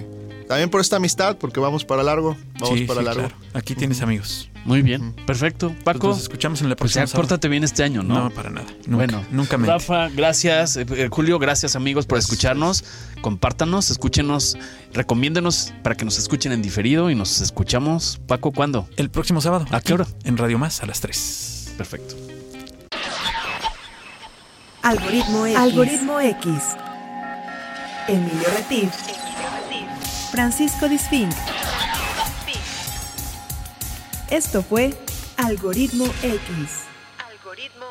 también 0.49 0.71
por 0.71 0.81
esta 0.81 0.95
amistad 0.95 1.37
porque 1.37 1.59
vamos 1.59 1.85
para 1.85 2.01
largo, 2.01 2.35
vamos 2.59 2.79
Sí, 2.79 2.85
para 2.85 3.01
sí, 3.01 3.05
largo. 3.05 3.27
claro. 3.27 3.35
Aquí 3.53 3.75
tienes 3.75 4.01
amigos. 4.01 4.49
Muy 4.65 4.81
bien, 4.81 5.13
perfecto. 5.27 5.67
Pues 5.69 5.83
Paco, 5.83 6.07
nos 6.07 6.21
escuchamos 6.21 6.59
en 6.61 6.69
la 6.69 6.75
pues 6.75 6.91
próxima. 6.91 7.03
ya 7.03 7.07
sábado. 7.07 7.21
pórtate 7.27 7.47
bien 7.49 7.63
este 7.63 7.83
año, 7.83 8.01
¿no? 8.01 8.15
No, 8.23 8.29
para 8.31 8.49
nada. 8.49 8.65
Nunca, 8.87 8.95
bueno, 9.05 9.23
nunca 9.29 9.57
mente. 9.59 9.71
Rafa, 9.71 10.09
gracias. 10.09 10.75
Eh, 10.77 10.85
eh, 10.89 11.07
Julio, 11.11 11.37
gracias 11.37 11.75
amigos 11.75 12.07
por 12.07 12.17
Gracias. 12.17 12.31
escucharnos. 12.33 12.83
Compártanos, 13.21 13.91
escúchenos, 13.91 14.57
recomiéndenos 14.91 15.71
para 15.83 15.95
que 15.95 16.03
nos 16.03 16.17
escuchen 16.17 16.51
en 16.51 16.63
diferido 16.63 17.11
y 17.11 17.15
nos 17.15 17.41
escuchamos. 17.41 18.19
Paco, 18.25 18.51
¿cuándo? 18.51 18.89
El 18.97 19.11
próximo 19.11 19.41
sábado. 19.41 19.67
¿A 19.69 19.81
qué 19.81 19.93
hora? 19.93 20.07
En 20.23 20.35
Radio 20.35 20.57
Más 20.57 20.81
a 20.81 20.87
las 20.87 20.99
3. 20.99 21.75
Perfecto. 21.77 22.15
Algoritmo 24.81 25.45
X. 25.45 25.57
Algoritmo 25.59 26.19
X. 26.19 26.49
Emilio 28.07 28.47
Retif. 28.57 28.89
Francisco 30.31 30.87
Disfink. 30.87 31.33
Esto 34.29 34.61
fue 34.61 34.93
Algoritmo 35.37 36.05
X. 36.21 36.83
Algoritmo. 37.31 37.85